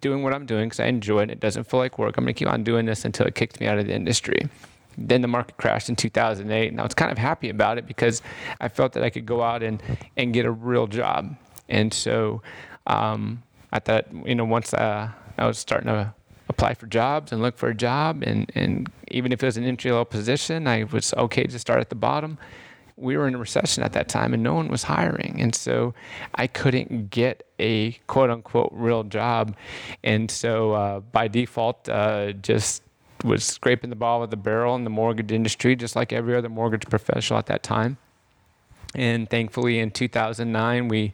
doing 0.00 0.22
what 0.22 0.34
I'm 0.34 0.46
doing 0.46 0.66
because 0.68 0.80
I 0.80 0.86
enjoy 0.86 1.22
it. 1.22 1.30
It 1.30 1.40
doesn't 1.40 1.64
feel 1.64 1.78
like 1.78 1.98
work. 1.98 2.16
I'm 2.18 2.24
going 2.24 2.34
to 2.34 2.38
keep 2.38 2.48
on 2.48 2.64
doing 2.64 2.86
this 2.86 3.04
until 3.04 3.26
it 3.26 3.36
kicks 3.36 3.60
me 3.60 3.68
out 3.68 3.78
of 3.78 3.86
the 3.86 3.94
industry. 3.94 4.48
Then 4.96 5.22
the 5.22 5.28
market 5.28 5.56
crashed 5.56 5.88
in 5.88 5.96
2008, 5.96 6.68
and 6.68 6.80
I 6.80 6.84
was 6.84 6.94
kind 6.94 7.12
of 7.12 7.18
happy 7.18 7.48
about 7.48 7.78
it 7.78 7.86
because 7.86 8.22
I 8.60 8.68
felt 8.68 8.92
that 8.94 9.02
I 9.02 9.10
could 9.10 9.26
go 9.26 9.42
out 9.42 9.62
and, 9.62 9.82
and 10.16 10.32
get 10.32 10.46
a 10.46 10.50
real 10.50 10.86
job. 10.86 11.36
And 11.68 11.92
so 11.92 12.42
um, 12.86 13.42
I 13.72 13.78
thought, 13.78 14.06
you 14.24 14.34
know, 14.34 14.44
once 14.44 14.72
uh, 14.72 15.10
I 15.38 15.46
was 15.46 15.58
starting 15.58 15.88
to 15.88 16.14
apply 16.48 16.74
for 16.74 16.86
jobs 16.86 17.32
and 17.32 17.42
look 17.42 17.58
for 17.58 17.68
a 17.68 17.74
job, 17.74 18.22
and, 18.22 18.50
and 18.54 18.90
even 19.08 19.32
if 19.32 19.42
it 19.42 19.46
was 19.46 19.56
an 19.56 19.64
entry 19.64 19.90
level 19.90 20.04
position, 20.04 20.66
I 20.66 20.84
was 20.84 21.12
okay 21.14 21.44
to 21.44 21.58
start 21.58 21.80
at 21.80 21.90
the 21.90 21.96
bottom 21.96 22.38
we 22.96 23.16
were 23.16 23.28
in 23.28 23.34
a 23.34 23.38
recession 23.38 23.82
at 23.82 23.92
that 23.92 24.08
time 24.08 24.32
and 24.32 24.42
no 24.42 24.54
one 24.54 24.68
was 24.68 24.82
hiring. 24.82 25.36
And 25.40 25.54
so 25.54 25.94
I 26.34 26.46
couldn't 26.46 27.10
get 27.10 27.46
a 27.58 27.92
quote 28.06 28.30
unquote 28.30 28.70
real 28.72 29.04
job. 29.04 29.54
And 30.02 30.30
so 30.30 30.72
uh, 30.72 31.00
by 31.00 31.28
default, 31.28 31.88
uh, 31.88 32.32
just 32.32 32.82
was 33.24 33.44
scraping 33.44 33.90
the 33.90 33.96
ball 33.96 34.20
with 34.20 34.30
the 34.30 34.36
barrel 34.36 34.74
in 34.76 34.84
the 34.84 34.90
mortgage 34.90 35.32
industry, 35.32 35.76
just 35.76 35.96
like 35.96 36.12
every 36.12 36.36
other 36.36 36.48
mortgage 36.48 36.86
professional 36.88 37.38
at 37.38 37.46
that 37.46 37.62
time. 37.62 37.98
And 38.94 39.28
thankfully, 39.28 39.78
in 39.78 39.90
2009, 39.90 40.88
we 40.88 41.12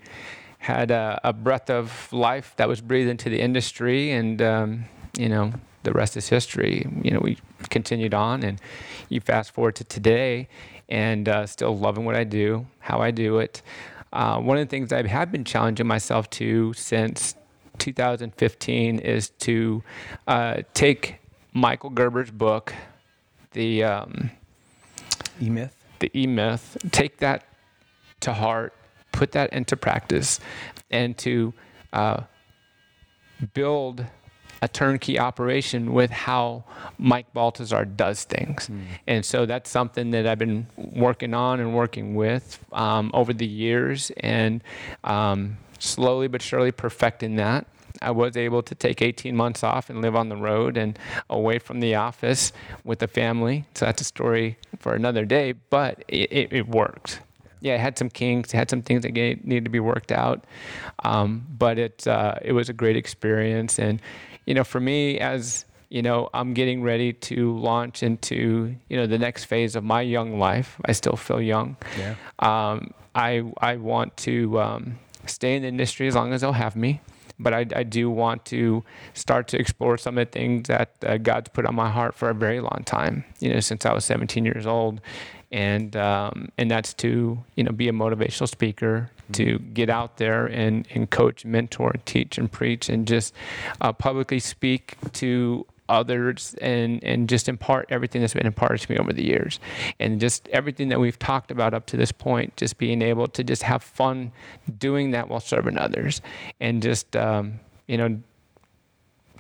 had 0.59 0.91
a, 0.91 1.21
a 1.25 1.33
breath 1.33 1.69
of 1.69 2.13
life 2.13 2.55
that 2.57 2.69
was 2.69 2.81
breathed 2.81 3.11
into 3.11 3.29
the 3.29 3.41
industry. 3.41 4.13
And, 4.13 4.41
um, 4.41 4.85
you 5.19 5.29
know, 5.29 5.53
the 5.83 5.93
rest 5.93 6.17
is 6.17 6.29
history. 6.29 6.87
You 7.03 7.11
know, 7.11 7.21
we 7.21 7.39
continued 7.71 8.15
on, 8.15 8.43
and 8.43 8.61
you 9.09 9.21
fast 9.21 9.53
forward 9.53 9.77
to 9.77 9.85
today, 9.85 10.49
and 10.89 11.29
uh, 11.29 11.47
still 11.47 11.77
loving 11.77 12.05
what 12.05 12.15
I 12.15 12.25
do, 12.25 12.67
how 12.79 13.01
I 13.01 13.11
do 13.11 13.39
it. 13.39 13.63
Uh, 14.13 14.39
one 14.39 14.59
of 14.59 14.67
the 14.67 14.71
things 14.71 14.93
I 14.93 15.07
have 15.07 15.33
been 15.33 15.45
challenging 15.45 15.87
myself 15.87 16.29
to 16.31 16.73
since 16.75 17.35
2015 17.79 18.99
is 18.99 19.31
to 19.31 19.83
uh, 20.27 20.59
take 20.75 21.17
Michael 21.53 21.91
Gerber's 21.91 22.31
book, 22.31 22.75
the 23.53 23.85
um, 23.85 24.31
E 25.41 25.51
Myth. 25.51 25.77
the 25.99 26.11
E 26.17 26.27
Myth, 26.27 26.77
take 26.91 27.19
that 27.19 27.45
to 28.21 28.33
heart, 28.33 28.73
put 29.13 29.33
that 29.33 29.53
into 29.53 29.77
practice, 29.77 30.41
and 30.91 31.17
to 31.19 31.53
uh, 31.93 32.23
build 33.55 34.07
a 34.63 34.69
turnkey 34.69 35.19
operation 35.19 35.93
with 35.93 36.11
how 36.11 36.63
Mike 36.97 37.33
Baltazar 37.35 37.85
does 37.85 38.23
things. 38.23 38.69
Mm. 38.69 38.83
And 39.09 39.25
so 39.25 39.45
that's 39.45 39.69
something 39.69 40.13
that 40.13 40.25
I've 40.25 40.39
been 40.39 40.69
working 40.77 41.35
on 41.35 41.59
and 41.59 41.75
working 41.75 42.15
with 42.15 42.65
um, 42.73 43.11
over 43.13 43.33
the 43.33 43.47
years 43.47 44.13
and 44.19 44.63
um, 45.03 45.59
slowly 45.81 46.29
but 46.29 46.43
surely 46.43 46.71
perfecting 46.71 47.37
that. 47.37 47.67
I 48.03 48.11
was 48.11 48.37
able 48.37 48.63
to 48.63 48.75
take 48.75 49.03
18 49.03 49.37
months 49.37 49.63
off 49.63 49.91
and 49.91 50.03
live 50.03 50.17
on 50.17 50.29
the 50.29 50.37
road 50.37 50.77
and 50.77 50.99
away 51.31 51.59
from 51.59 51.81
the 51.81 51.95
office 51.95 52.53
with 52.85 52.99
the 52.99 53.09
family. 53.09 53.65
So 53.75 53.87
that's 53.87 54.01
a 54.01 54.05
story 54.05 54.59
for 54.79 54.95
another 54.95 55.25
day, 55.25 55.53
but 55.53 56.05
it, 56.09 56.33
it, 56.33 56.53
it 56.53 56.69
worked 56.69 57.21
yeah, 57.63 57.77
it 57.77 57.81
had 57.81 57.97
some 57.97 58.11
kinks, 58.11 58.53
it 58.53 58.57
had 58.57 58.69
some 58.69 58.83
things 58.83 59.03
that 59.03 59.15
needed 59.15 59.65
to 59.65 59.71
be 59.71 59.81
worked 59.81 60.13
out. 60.13 60.45
Um, 61.05 61.47
but 61.57 61.79
it 61.79 62.07
uh, 62.07 62.35
it 62.43 62.53
was 62.53 62.69
a 62.69 62.73
great 62.73 62.97
experience, 62.97 63.79
and 63.79 64.03
you 64.47 64.55
know, 64.55 64.65
for 64.65 64.81
me 64.81 65.19
as 65.21 65.65
you 65.89 66.03
know, 66.03 66.29
I'm 66.35 66.55
getting 66.55 66.83
ready 66.83 67.13
to 67.13 67.57
launch 67.57 68.03
into 68.03 68.75
you 68.89 68.97
know 68.97 69.07
the 69.07 69.19
next 69.19 69.45
phase 69.45 69.77
of 69.77 69.85
my 69.85 70.03
young 70.03 70.39
life. 70.39 70.77
I 70.85 70.93
still 70.93 71.17
feel 71.17 71.41
young. 71.41 71.77
Yeah. 71.97 72.17
Um, 72.41 72.93
I 73.15 73.45
I 73.59 73.77
want 73.77 74.17
to 74.19 74.61
um, 74.61 74.99
stay 75.27 75.55
in 75.55 75.63
the 75.63 75.69
industry 75.69 76.09
as 76.09 76.17
long 76.17 76.33
as 76.33 76.41
they'll 76.41 76.53
have 76.53 76.75
me 76.75 77.01
but 77.39 77.53
I, 77.53 77.67
I, 77.75 77.83
do 77.83 78.11
want 78.11 78.45
to 78.47 78.85
start 79.15 79.49
to 79.49 79.59
explore 79.59 79.99
some 79.99 80.19
of 80.19 80.27
the 80.27 80.31
things 80.31 80.69
that 80.69 80.95
uh, 81.05 81.17
God's 81.19 81.49
put 81.51 81.67
on 81.67 81.75
my 81.75 81.91
heart 81.91 82.15
for 82.15 82.31
a 82.31 82.35
very 82.35 82.61
long 82.61 82.83
time. 82.85 83.25
You 83.41 83.53
know, 83.53 83.61
since 83.61 83.85
I 83.87 83.93
was 83.93 84.05
17 84.05 84.45
years 84.45 84.67
old, 84.67 85.01
and 85.51 85.95
um, 85.97 86.49
and 86.57 86.71
that's 86.71 86.95
to 86.95 87.39
you 87.57 87.65
know 87.65 87.73
be 87.73 87.89
a 87.89 87.93
motivational 87.93 88.49
speaker, 88.49 89.11
mm-hmm. 89.23 89.33
to 89.33 89.59
get 89.59 89.91
out 89.91 90.17
there 90.17 90.47
and 90.47 90.87
and 90.95 91.11
coach, 91.11 91.45
mentor, 91.45 91.95
teach, 92.05 92.39
and 92.39 92.51
preach, 92.51 92.89
and 92.89 93.07
just 93.07 93.35
uh, 93.81 93.93
publicly 93.93 94.41
speak 94.41 94.97
to 95.13 95.67
others 95.89 96.55
and 96.61 97.03
and 97.05 97.29
just 97.29 97.49
impart 97.49 97.87
everything 97.91 98.21
that's 98.21 98.35
been 98.35 98.47
imparted 98.47 98.81
to 98.81 98.93
me 98.93 98.99
over 98.99 99.13
the 99.13 99.25
years. 99.25 99.61
And 99.99 100.21
just 100.21 100.49
everything 100.49 100.89
that 100.89 101.01
we've 101.01 101.19
talked 101.19 101.51
about 101.51 101.75
up 101.75 101.87
to 101.87 101.97
this 101.97 102.13
point 102.13 102.57
just 102.57 102.79
being 102.79 103.03
able 103.03 103.27
to 103.29 103.45
just 103.45 103.63
have 103.63 103.83
fun 103.83 104.33
doing 104.79 105.11
that 105.11 105.29
while 105.29 105.41
serving 105.41 105.79
others. 105.79 106.21
And 106.61 106.83
just 106.83 107.17
um, 107.17 107.61
you 107.87 107.99
know 107.99 108.21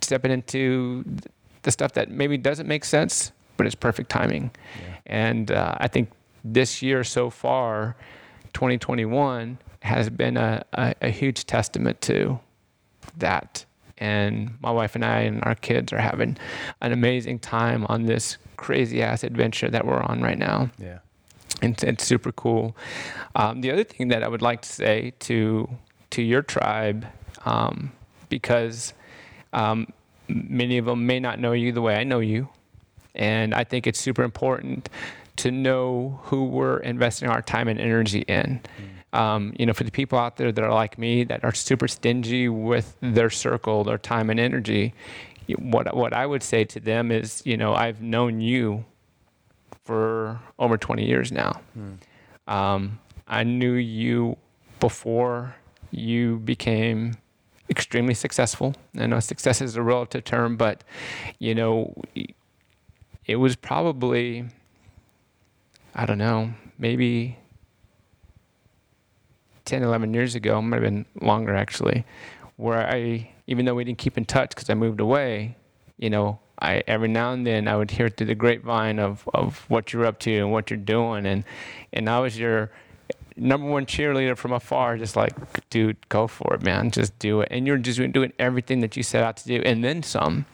stepping 0.02 0.30
into 0.30 1.04
the 1.62 1.70
stuff 1.70 1.92
that 1.92 2.10
maybe 2.10 2.36
doesn't 2.36 2.66
make 2.66 2.84
sense 2.84 3.32
but 3.56 3.66
it's 3.66 3.74
perfect 3.74 4.10
timing. 4.10 4.50
Yeah. 4.80 4.96
and 5.06 5.50
uh, 5.50 5.76
i 5.78 5.86
think 5.86 6.10
this 6.44 6.82
year 6.82 7.04
so 7.04 7.30
far 7.30 7.96
2021 8.52 9.58
has 9.80 10.10
been 10.10 10.36
a, 10.36 10.64
a, 10.72 10.94
a 11.02 11.08
huge 11.08 11.46
testament 11.46 12.00
to 12.00 12.38
that 13.16 13.64
and 14.02 14.58
my 14.60 14.70
wife 14.72 14.96
and 14.96 15.04
I 15.04 15.20
and 15.20 15.40
our 15.44 15.54
kids 15.54 15.92
are 15.92 16.00
having 16.00 16.36
an 16.80 16.92
amazing 16.92 17.38
time 17.38 17.86
on 17.88 18.06
this 18.06 18.36
crazy 18.56 19.00
ass 19.00 19.22
adventure 19.22 19.70
that 19.70 19.86
we're 19.86 20.02
on 20.02 20.20
right 20.20 20.36
now. 20.36 20.70
Yeah. 20.76 20.98
And 21.62 21.80
it's 21.84 22.04
super 22.04 22.32
cool. 22.32 22.76
Um, 23.36 23.60
the 23.60 23.70
other 23.70 23.84
thing 23.84 24.08
that 24.08 24.24
I 24.24 24.28
would 24.28 24.42
like 24.42 24.62
to 24.62 24.68
say 24.68 25.12
to 25.20 25.70
to 26.10 26.20
your 26.20 26.42
tribe, 26.42 27.06
um, 27.44 27.92
because 28.28 28.92
um, 29.52 29.86
many 30.28 30.78
of 30.78 30.86
them 30.86 31.06
may 31.06 31.20
not 31.20 31.38
know 31.38 31.52
you 31.52 31.70
the 31.70 31.80
way 31.80 31.94
I 31.94 32.02
know 32.02 32.18
you, 32.18 32.48
and 33.14 33.54
I 33.54 33.62
think 33.62 33.86
it's 33.86 34.00
super 34.00 34.24
important 34.24 34.88
to 35.36 35.52
know 35.52 36.18
who 36.24 36.46
we're 36.46 36.78
investing 36.78 37.28
our 37.28 37.40
time 37.40 37.68
and 37.68 37.80
energy 37.80 38.22
in. 38.22 38.60
Mm. 38.78 38.91
Um, 39.12 39.52
you 39.58 39.66
know, 39.66 39.74
for 39.74 39.84
the 39.84 39.90
people 39.90 40.18
out 40.18 40.36
there 40.36 40.50
that 40.50 40.64
are 40.64 40.72
like 40.72 40.98
me, 40.98 41.24
that 41.24 41.44
are 41.44 41.52
super 41.52 41.86
stingy 41.86 42.48
with 42.48 42.96
their 43.00 43.28
circle, 43.28 43.84
their 43.84 43.98
time 43.98 44.30
and 44.30 44.40
energy, 44.40 44.94
what 45.58 45.94
what 45.94 46.12
I 46.12 46.26
would 46.26 46.42
say 46.42 46.64
to 46.64 46.80
them 46.80 47.10
is, 47.10 47.42
you 47.44 47.56
know, 47.56 47.74
I've 47.74 48.00
known 48.00 48.40
you 48.40 48.84
for 49.84 50.40
over 50.58 50.76
20 50.76 51.04
years 51.04 51.32
now. 51.32 51.60
Hmm. 51.74 51.94
Um, 52.46 52.98
I 53.26 53.44
knew 53.44 53.72
you 53.74 54.36
before 54.80 55.54
you 55.90 56.38
became 56.38 57.14
extremely 57.70 58.14
successful. 58.14 58.74
I 58.98 59.06
know 59.06 59.20
success 59.20 59.60
is 59.60 59.76
a 59.76 59.82
relative 59.82 60.24
term, 60.24 60.56
but 60.56 60.84
you 61.38 61.54
know, 61.54 61.94
it 63.26 63.36
was 63.36 63.56
probably, 63.56 64.44
I 65.94 66.06
don't 66.06 66.18
know, 66.18 66.52
maybe 66.78 67.38
10, 69.64 69.82
11 69.82 70.14
years 70.14 70.34
ago, 70.34 70.60
might 70.60 70.82
have 70.82 70.84
been 70.84 71.06
longer 71.20 71.54
actually, 71.54 72.04
where 72.56 72.86
I, 72.86 73.30
even 73.46 73.64
though 73.64 73.74
we 73.74 73.84
didn't 73.84 73.98
keep 73.98 74.18
in 74.18 74.24
touch 74.24 74.50
because 74.50 74.70
I 74.70 74.74
moved 74.74 75.00
away, 75.00 75.56
you 75.98 76.10
know, 76.10 76.38
I 76.60 76.82
every 76.86 77.08
now 77.08 77.32
and 77.32 77.46
then 77.46 77.66
I 77.66 77.76
would 77.76 77.90
hear 77.90 78.08
through 78.08 78.28
the 78.28 78.34
grapevine 78.34 78.98
of, 78.98 79.28
of 79.34 79.64
what 79.68 79.92
you're 79.92 80.06
up 80.06 80.20
to 80.20 80.32
and 80.32 80.52
what 80.52 80.70
you're 80.70 80.78
doing, 80.78 81.26
and 81.26 81.44
and 81.92 82.08
I 82.08 82.20
was 82.20 82.38
your 82.38 82.70
number 83.36 83.66
one 83.66 83.86
cheerleader 83.86 84.36
from 84.36 84.52
afar, 84.52 84.96
just 84.96 85.16
like, 85.16 85.34
dude, 85.70 86.08
go 86.08 86.26
for 86.26 86.54
it, 86.54 86.62
man, 86.62 86.90
just 86.90 87.18
do 87.18 87.40
it, 87.40 87.48
and 87.50 87.66
you're 87.66 87.78
just 87.78 87.98
doing 88.12 88.32
everything 88.38 88.80
that 88.80 88.96
you 88.96 89.02
set 89.02 89.22
out 89.22 89.36
to 89.38 89.48
do, 89.48 89.62
and 89.64 89.82
then 89.82 90.02
some. 90.02 90.46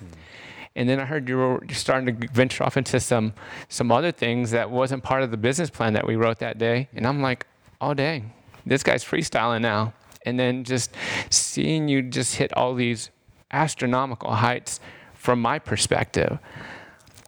And 0.74 0.88
then 0.88 1.00
I 1.00 1.06
heard 1.06 1.28
you 1.28 1.36
were 1.36 1.62
starting 1.72 2.20
to 2.20 2.28
venture 2.28 2.62
off 2.62 2.76
into 2.76 3.00
some 3.00 3.34
some 3.68 3.90
other 3.92 4.12
things 4.12 4.52
that 4.52 4.70
wasn't 4.70 5.02
part 5.02 5.22
of 5.22 5.30
the 5.30 5.36
business 5.36 5.70
plan 5.70 5.92
that 5.94 6.06
we 6.06 6.16
wrote 6.16 6.38
that 6.38 6.56
day, 6.56 6.88
and 6.94 7.06
I'm 7.06 7.20
like, 7.20 7.46
oh 7.80 7.94
dang, 7.94 8.32
this 8.68 8.82
guy's 8.82 9.04
freestyling 9.04 9.62
now. 9.62 9.94
And 10.24 10.38
then 10.38 10.64
just 10.64 10.94
seeing 11.30 11.88
you 11.88 12.02
just 12.02 12.36
hit 12.36 12.52
all 12.54 12.74
these 12.74 13.10
astronomical 13.50 14.32
heights 14.32 14.80
from 15.14 15.40
my 15.40 15.58
perspective, 15.58 16.38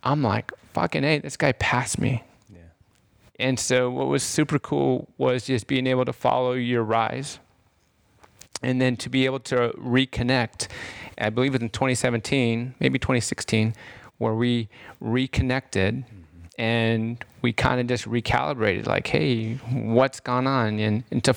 I'm 0.03 0.23
like, 0.23 0.53
fucking 0.73 1.03
hey, 1.03 1.19
this 1.19 1.37
guy 1.37 1.53
passed 1.53 1.99
me. 1.99 2.23
Yeah. 2.53 2.59
And 3.39 3.59
so 3.59 3.91
what 3.91 4.09
was 4.09 4.23
super 4.23 4.59
cool 4.59 5.09
was 5.19 5.47
just 5.47 5.67
being 5.67 5.87
able 5.87 6.05
to 6.05 6.13
follow 6.13 6.53
your 6.53 6.83
rise 6.83 7.39
and 8.63 8.81
then 8.81 8.97
to 8.97 9.09
be 9.09 9.25
able 9.25 9.41
to 9.41 9.73
reconnect. 9.79 10.69
I 11.19 11.31
believe 11.31 11.55
it 11.55 11.59
was 11.59 11.63
in 11.63 11.71
2017, 11.71 12.75
maybe 12.81 12.99
2016, 12.99 13.75
where 14.19 14.35
we 14.35 14.69
reconnected. 15.01 15.97
Mm-hmm 15.97 16.20
and 16.61 17.25
we 17.41 17.55
kind 17.55 17.81
of 17.81 17.87
just 17.87 18.05
recalibrated 18.05 18.87
like 18.87 19.07
hey 19.07 19.55
what's 19.73 20.21
gone 20.21 20.47
on? 20.47 20.79
And, 20.79 21.05
and 21.11 21.25
to 21.25 21.35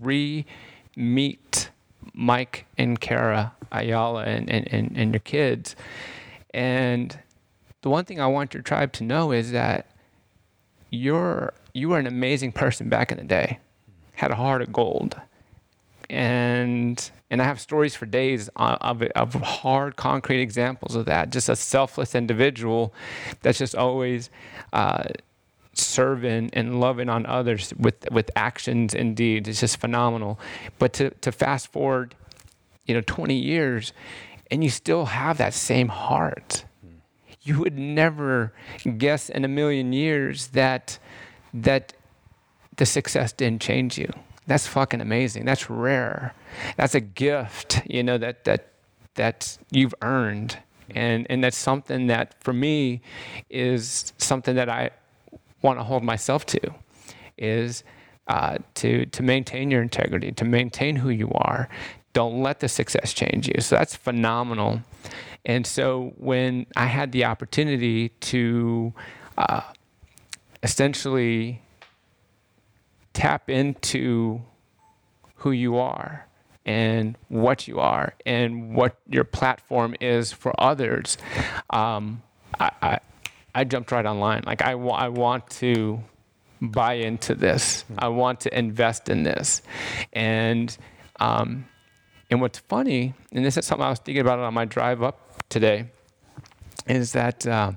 re-meet 0.00 1.70
mike 2.14 2.66
and 2.78 2.98
kara 2.98 3.52
ayala 3.70 4.24
and, 4.24 4.50
and, 4.50 4.66
and, 4.72 4.96
and 4.96 5.12
your 5.12 5.20
kids. 5.20 5.76
And 6.54 7.18
the 7.82 7.90
one 7.90 8.06
thing 8.06 8.20
i 8.20 8.26
want 8.26 8.54
your 8.54 8.62
tribe 8.62 8.92
to 8.94 9.04
know 9.04 9.32
is 9.32 9.52
that 9.52 9.90
you're 10.88 11.52
you 11.74 11.90
were 11.90 11.98
an 11.98 12.06
amazing 12.06 12.52
person 12.52 12.88
back 12.88 13.12
in 13.12 13.18
the 13.18 13.24
day. 13.24 13.58
Had 14.14 14.30
a 14.30 14.34
heart 14.34 14.62
of 14.62 14.72
gold. 14.72 15.20
And 16.08 17.10
and 17.32 17.40
I 17.40 17.46
have 17.46 17.58
stories 17.58 17.94
for 17.94 18.04
days 18.04 18.50
of, 18.56 19.02
of 19.02 19.34
hard, 19.36 19.96
concrete 19.96 20.42
examples 20.42 20.94
of 20.94 21.06
that. 21.06 21.30
Just 21.30 21.48
a 21.48 21.56
selfless 21.56 22.14
individual 22.14 22.92
that's 23.40 23.56
just 23.56 23.74
always 23.74 24.28
uh, 24.74 25.04
serving 25.72 26.50
and 26.52 26.78
loving 26.78 27.08
on 27.08 27.24
others 27.24 27.72
with 27.78 28.06
with 28.10 28.30
actions 28.36 28.94
and 28.94 29.16
deeds. 29.16 29.48
It's 29.48 29.60
just 29.60 29.78
phenomenal. 29.78 30.38
But 30.78 30.92
to 30.92 31.08
to 31.22 31.32
fast 31.32 31.68
forward, 31.68 32.14
you 32.84 32.94
know, 32.94 33.00
20 33.00 33.34
years, 33.34 33.94
and 34.50 34.62
you 34.62 34.68
still 34.68 35.06
have 35.06 35.38
that 35.38 35.54
same 35.54 35.88
heart. 35.88 36.66
You 37.40 37.60
would 37.60 37.78
never 37.78 38.52
guess 38.98 39.30
in 39.30 39.46
a 39.46 39.48
million 39.48 39.94
years 39.94 40.48
that 40.48 40.98
that 41.54 41.94
the 42.76 42.84
success 42.84 43.32
didn't 43.32 43.62
change 43.62 43.96
you. 43.96 44.12
That's 44.46 44.66
fucking 44.66 45.00
amazing. 45.00 45.44
That's 45.44 45.70
rare. 45.70 46.34
That's 46.76 46.94
a 46.94 47.00
gift, 47.00 47.82
you 47.86 48.02
know, 48.02 48.18
that 48.18 48.44
that 48.44 48.72
that 49.14 49.58
you've 49.70 49.94
earned. 50.02 50.58
And 50.90 51.26
and 51.30 51.42
that's 51.42 51.56
something 51.56 52.08
that 52.08 52.42
for 52.42 52.52
me 52.52 53.00
is 53.48 54.12
something 54.18 54.56
that 54.56 54.68
I 54.68 54.90
want 55.62 55.78
to 55.78 55.84
hold 55.84 56.02
myself 56.02 56.44
to 56.46 56.74
is 57.38 57.84
uh, 58.26 58.58
to 58.74 59.06
to 59.06 59.22
maintain 59.22 59.70
your 59.70 59.82
integrity, 59.82 60.32
to 60.32 60.44
maintain 60.44 60.96
who 60.96 61.10
you 61.10 61.30
are. 61.34 61.68
Don't 62.12 62.42
let 62.42 62.60
the 62.60 62.68
success 62.68 63.12
change 63.14 63.48
you. 63.48 63.60
So 63.60 63.76
that's 63.76 63.96
phenomenal. 63.96 64.82
And 65.44 65.66
so 65.66 66.12
when 66.18 66.66
I 66.76 66.86
had 66.86 67.12
the 67.12 67.24
opportunity 67.24 68.10
to 68.10 68.92
uh, 69.38 69.62
essentially 70.62 71.62
tap 73.12 73.50
into 73.50 74.42
who 75.36 75.50
you 75.50 75.76
are 75.76 76.26
and 76.64 77.16
what 77.28 77.66
you 77.66 77.80
are 77.80 78.14
and 78.24 78.74
what 78.74 78.96
your 79.08 79.24
platform 79.24 79.94
is 80.00 80.32
for 80.32 80.52
others. 80.60 81.18
Um, 81.70 82.22
I, 82.58 82.70
I, 82.80 82.98
I, 83.54 83.64
jumped 83.64 83.90
right 83.90 84.06
online. 84.06 84.44
Like 84.46 84.62
I, 84.62 84.72
I 84.72 85.08
want 85.08 85.50
to 85.50 86.02
buy 86.60 86.94
into 86.94 87.34
this. 87.34 87.84
I 87.98 88.08
want 88.08 88.40
to 88.40 88.56
invest 88.56 89.08
in 89.08 89.24
this, 89.24 89.62
and 90.12 90.76
um, 91.18 91.66
And 92.30 92.40
what's 92.40 92.60
funny, 92.60 93.14
and 93.32 93.44
this 93.44 93.56
is 93.58 93.66
something 93.66 93.84
I 93.84 93.90
was 93.90 93.98
thinking 93.98 94.22
about 94.22 94.38
on 94.38 94.54
my 94.54 94.64
drive 94.64 95.02
up 95.02 95.20
today, 95.50 95.90
is 96.86 97.12
that 97.12 97.46
um, 97.46 97.76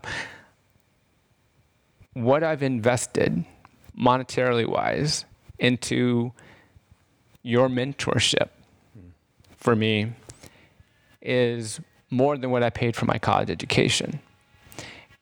what 2.14 2.42
I've 2.42 2.64
invested 2.64 3.44
monetarily 3.98 4.68
wise 4.68 5.26
into 5.60 6.32
your 7.42 7.70
mentorship 7.70 8.50
for 9.56 9.76
me 9.76 10.14
is 11.22 11.80
more 12.10 12.38
than 12.38 12.52
what 12.52 12.64
I 12.64 12.70
paid 12.70 12.96
for 12.96 13.06
my 13.06 13.18
college 13.18 13.50
education. 13.50 14.20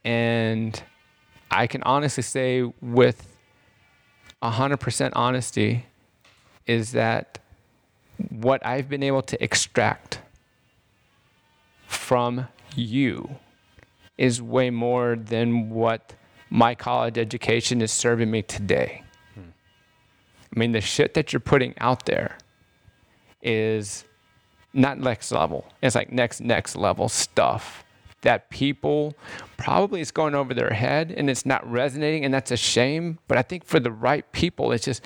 And 0.04 0.82
I 1.50 1.68
can 1.68 1.84
honestly 1.84 2.24
say 2.24 2.64
with 2.82 3.28
100% 4.42 5.12
honesty 5.16 5.86
is 6.68 6.92
that 6.92 7.40
what 8.30 8.66
I've 8.66 8.90
been 8.90 9.04
able 9.04 9.22
to 9.24 9.44
extract 9.44 10.20
from 11.88 12.48
you 12.76 13.38
is 14.18 14.42
way 14.42 14.70
more 14.70 15.16
than 15.16 15.70
what 15.70 16.14
my 16.54 16.76
college 16.76 17.18
education 17.18 17.82
is 17.82 17.92
serving 17.92 18.30
me 18.30 18.44
today. 18.44 19.02
Hmm. 19.34 19.42
I 20.56 20.60
mean, 20.60 20.72
the 20.72 20.82
shit 20.82 21.16
that 21.16 21.34
you're 21.34 21.40
putting 21.40 21.74
out 21.80 22.06
there 22.06 22.38
is 23.42 24.06
not 24.72 25.00
next 25.00 25.32
level. 25.32 25.66
It's 25.82 25.96
like 25.96 26.12
next, 26.12 26.42
next 26.42 26.76
level 26.76 27.10
stuff 27.10 27.84
that 28.22 28.52
people 28.52 29.16
probably 29.58 30.00
is 30.00 30.12
going 30.12 30.36
over 30.36 30.54
their 30.54 30.70
head 30.70 31.12
and 31.18 31.28
it's 31.28 31.44
not 31.44 31.70
resonating, 31.70 32.24
and 32.24 32.32
that's 32.32 32.52
a 32.52 32.58
shame. 32.58 33.18
But 33.28 33.40
I 33.40 33.42
think 33.42 33.66
for 33.66 33.80
the 33.80 33.92
right 33.92 34.32
people, 34.32 34.72
it's 34.74 34.86
just 34.86 35.04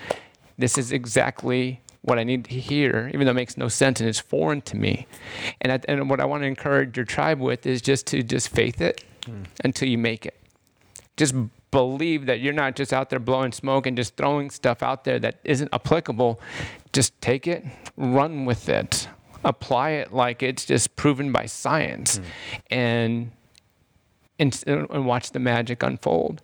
this 0.58 0.78
is 0.78 0.92
exactly 0.92 1.80
what 2.02 2.20
I 2.20 2.26
need 2.26 2.44
to 2.44 2.56
hear, 2.56 3.10
even 3.14 3.26
though 3.26 3.32
it 3.32 3.36
makes 3.36 3.56
no 3.56 3.70
sense 3.70 4.02
and 4.02 4.10
it's 4.10 4.20
foreign 4.20 4.60
to 4.64 4.76
me. 4.76 5.08
And, 5.62 5.72
I, 5.72 5.80
and 5.88 6.10
what 6.10 6.20
I 6.20 6.26
want 6.26 6.44
to 6.44 6.48
encourage 6.48 6.98
your 6.98 7.06
tribe 7.06 7.40
with 7.40 7.66
is 7.66 7.82
just 7.82 8.06
to 8.08 8.22
just 8.22 8.50
faith 8.50 8.82
it 8.82 9.06
mm. 9.22 9.46
until 9.64 9.88
you 9.88 9.98
make 9.98 10.26
it. 10.26 10.38
Just 11.18 11.36
believe 11.72 12.28
that 12.28 12.40
you're 12.40 12.54
not 12.54 12.76
just 12.76 12.94
out 12.94 13.10
there 13.10 13.20
blowing 13.20 13.52
smoke 13.52 13.86
and 13.86 13.98
just 13.98 14.16
throwing 14.16 14.50
stuff 14.50 14.82
out 14.82 15.04
there 15.04 15.20
that 15.20 15.40
isn't 15.44 15.70
applicable. 15.74 16.40
Just 16.94 17.20
take 17.22 17.48
it, 17.48 17.66
run 17.98 18.46
with 18.46 18.70
it, 18.70 19.10
apply 19.44 19.90
it 19.92 20.14
like 20.14 20.42
it's 20.42 20.66
just 20.66 20.96
proven 20.96 21.32
by 21.32 21.46
science, 21.46 22.20
mm. 22.20 22.24
and, 22.70 23.32
and 24.40 24.66
and 24.66 25.06
watch 25.06 25.32
the 25.32 25.40
magic 25.40 25.84
unfold. 25.84 26.42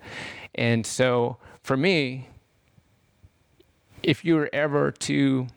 And 0.56 0.86
so 0.86 1.38
for 1.62 1.78
me, 1.78 2.28
if 4.04 4.26
you 4.26 4.36
were 4.36 4.50
ever 4.54 4.92
to, 4.92 5.48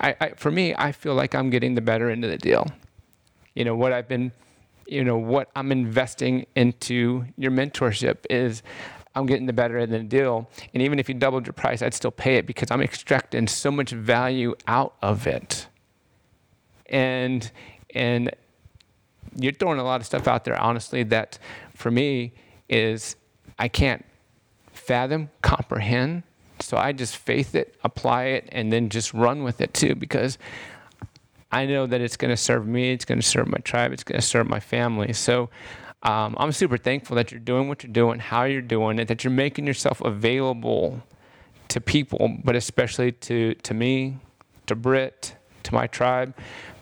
I, 0.00 0.14
I, 0.20 0.28
for 0.30 0.50
me, 0.50 0.74
I 0.74 0.92
feel 0.92 1.14
like 1.14 1.34
I'm 1.34 1.50
getting 1.50 1.74
the 1.74 1.80
better 1.80 2.10
end 2.10 2.24
of 2.24 2.30
the 2.30 2.36
deal. 2.38 2.66
You 3.54 3.64
know, 3.64 3.74
what 3.74 3.92
I've 3.92 4.06
been, 4.06 4.30
you 4.88 5.04
know, 5.04 5.18
what 5.18 5.50
I'm 5.54 5.70
investing 5.70 6.46
into 6.54 7.26
your 7.36 7.50
mentorship 7.50 8.18
is 8.30 8.62
I'm 9.14 9.26
getting 9.26 9.46
the 9.46 9.52
better 9.52 9.78
end 9.78 9.94
of 9.94 10.00
the 10.00 10.08
deal. 10.08 10.48
And 10.72 10.82
even 10.82 10.98
if 10.98 11.08
you 11.08 11.14
doubled 11.14 11.46
your 11.46 11.52
price, 11.52 11.82
I'd 11.82 11.94
still 11.94 12.10
pay 12.10 12.36
it 12.36 12.46
because 12.46 12.70
I'm 12.70 12.80
extracting 12.80 13.46
so 13.46 13.70
much 13.70 13.90
value 13.90 14.54
out 14.66 14.94
of 15.02 15.26
it. 15.26 15.66
And, 16.86 17.50
and 17.94 18.30
you're 19.36 19.52
throwing 19.52 19.78
a 19.78 19.84
lot 19.84 20.00
of 20.00 20.06
stuff 20.06 20.26
out 20.26 20.44
there, 20.44 20.58
honestly, 20.58 21.02
that 21.04 21.38
for 21.74 21.90
me 21.90 22.32
is 22.68 23.16
I 23.58 23.68
can't 23.68 24.04
fathom, 24.72 25.30
comprehend, 25.42 26.22
so 26.60 26.76
I 26.76 26.92
just 26.92 27.16
faith 27.16 27.54
it, 27.54 27.76
apply 27.84 28.24
it, 28.24 28.48
and 28.50 28.72
then 28.72 28.88
just 28.88 29.12
run 29.12 29.44
with 29.44 29.60
it 29.60 29.74
too, 29.74 29.94
because 29.94 30.38
I 31.50 31.66
know 31.66 31.86
that 31.86 32.00
it's 32.00 32.16
going 32.16 32.30
to 32.30 32.36
serve 32.36 32.66
me, 32.66 32.92
it's 32.92 33.04
going 33.04 33.20
to 33.20 33.26
serve 33.26 33.48
my 33.48 33.58
tribe, 33.58 33.92
it's 33.92 34.04
going 34.04 34.20
to 34.20 34.26
serve 34.26 34.48
my 34.48 34.60
family. 34.60 35.12
So 35.12 35.48
um, 36.02 36.36
I'm 36.38 36.52
super 36.52 36.76
thankful 36.76 37.16
that 37.16 37.30
you're 37.30 37.40
doing 37.40 37.68
what 37.68 37.82
you're 37.82 37.92
doing, 37.92 38.18
how 38.18 38.44
you're 38.44 38.60
doing 38.62 38.98
it, 38.98 39.08
that 39.08 39.24
you're 39.24 39.32
making 39.32 39.66
yourself 39.66 40.00
available 40.00 41.02
to 41.68 41.80
people, 41.80 42.38
but 42.44 42.54
especially 42.54 43.12
to 43.12 43.54
to 43.54 43.74
me, 43.74 44.18
to 44.66 44.74
Britt, 44.74 45.34
to 45.64 45.74
my 45.74 45.86
tribe, 45.86 46.34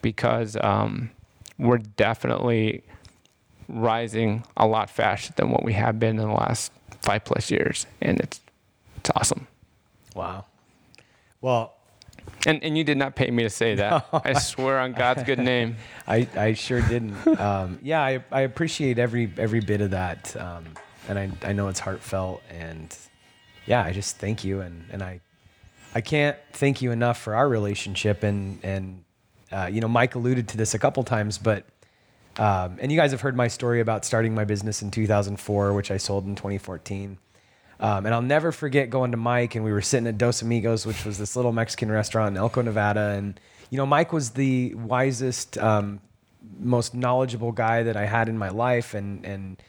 because 0.03 0.57
um, 0.61 1.11
we're 1.59 1.79
definitely 1.79 2.83
rising 3.69 4.45
a 4.57 4.67
lot 4.67 4.91
faster 4.91 5.33
than 5.37 5.51
what 5.51 5.65
we 5.65 5.73
have 5.73 5.99
been 5.99 6.19
in 6.19 6.29
the 6.29 6.35
last 6.35 6.73
five 7.03 7.25
plus 7.25 7.51
years, 7.51 7.87
and 8.01 8.21
it's 8.21 8.41
it's 8.97 9.11
awesome. 9.17 9.47
Wow. 10.15 10.47
Well, 11.41 11.76
and 12.47 12.63
and 12.63 12.79
you 12.79 12.85
did 12.85 12.97
not 12.97 13.15
pay 13.15 13.31
me 13.31 13.43
to 13.43 13.51
say 13.51 13.75
that. 13.75 14.07
No, 14.13 14.23
I 14.25 14.33
swear 14.35 14.79
on 14.79 14.93
God's 14.93 15.25
good 15.25 15.39
name. 15.39 15.77
I, 16.07 16.29
I 16.37 16.53
sure 16.55 16.81
didn't. 16.81 17.27
Um, 17.39 17.79
yeah, 17.83 18.01
I, 18.01 18.25
I 18.31 18.43
appreciate 18.43 18.99
every 18.99 19.31
every 19.37 19.61
bit 19.61 19.81
of 19.81 19.91
that, 19.91 20.35
um, 20.37 20.65
and 21.09 21.19
I 21.19 21.31
I 21.43 21.53
know 21.53 21.69
it's 21.69 21.81
heartfelt, 21.81 22.43
and 22.49 22.97
yeah, 23.67 23.83
I 23.83 23.93
just 23.93 24.17
thank 24.17 24.45
you, 24.45 24.61
and 24.61 24.85
and 24.91 25.03
I 25.03 25.21
I 25.95 26.01
can't 26.01 26.37
thank 26.53 26.81
you 26.81 26.93
enough 26.93 27.19
for 27.19 27.35
our 27.35 27.49
relationship, 27.49 28.23
and 28.23 28.59
and 28.63 29.05
uh, 29.53 29.69
you 29.71 29.81
know 29.81 29.89
Mike 29.89 30.15
alluded 30.15 30.49
to 30.49 30.57
this 30.57 30.75
a 30.75 30.79
couple 30.79 31.03
times, 31.05 31.39
but. 31.39 31.67
Um, 32.39 32.77
and 32.83 32.93
you 32.93 32.99
guys 32.99 33.13
have 33.13 33.23
heard 33.23 33.35
my 33.35 33.49
story 33.49 33.81
about 33.81 34.05
starting 34.05 34.35
my 34.35 34.45
business 34.45 34.83
in 34.83 34.91
2004, 34.91 35.73
which 35.73 35.91
I 35.91 35.97
sold 35.97 36.27
in 36.27 36.35
2014. 36.35 37.17
Um, 37.79 38.07
and 38.07 38.15
I'll 38.15 38.23
never 38.23 38.53
forget 38.53 38.89
going 38.89 39.11
to 39.11 39.17
Mike, 39.17 39.55
and 39.55 39.65
we 39.65 39.71
were 39.71 39.83
sitting 39.83 40.07
at 40.07 40.17
Dos 40.17 40.41
Amigos, 40.41 40.87
which 40.87 41.05
was 41.05 41.19
this 41.19 41.37
little 41.37 41.53
Mexican 41.53 41.91
restaurant 41.91 42.35
in 42.35 42.37
Elko, 42.39 42.63
Nevada. 42.63 43.11
And, 43.11 43.39
you 43.69 43.77
know, 43.77 43.85
Mike 43.85 44.13
was 44.13 44.31
the 44.31 44.75
wisest, 44.75 45.59
um, 45.59 46.01
most 46.59 46.95
knowledgeable 46.95 47.53
guy 47.53 47.83
that 47.83 47.97
I 47.97 48.07
had 48.07 48.29
in 48.29 48.39
my 48.39 48.49
life, 48.49 48.95
and, 48.95 49.25
and, 49.27 49.63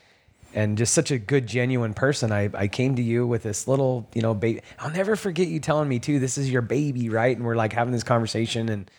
and 0.53 0.77
just 0.77 0.93
such 0.93 1.11
a 1.11 1.17
good, 1.17 1.47
genuine 1.47 1.93
person. 1.93 2.31
I, 2.31 2.49
I 2.53 2.69
came 2.69 2.95
to 2.95 3.01
you 3.01 3.27
with 3.27 3.43
this 3.43 3.67
little, 3.67 4.07
you 4.13 4.21
know, 4.21 4.33
baby. 4.33 4.61
I'll 4.79 4.91
never 4.91 5.17
forget 5.17 5.49
you 5.49 5.59
telling 5.59 5.89
me, 5.89 5.99
too, 5.99 6.19
this 6.19 6.37
is 6.37 6.49
your 6.49 6.61
baby, 6.61 7.09
right? 7.09 7.35
And 7.35 7.45
we're 7.45 7.57
like 7.57 7.73
having 7.73 7.91
this 7.91 8.03
conversation, 8.03 8.69
and, 8.69 8.89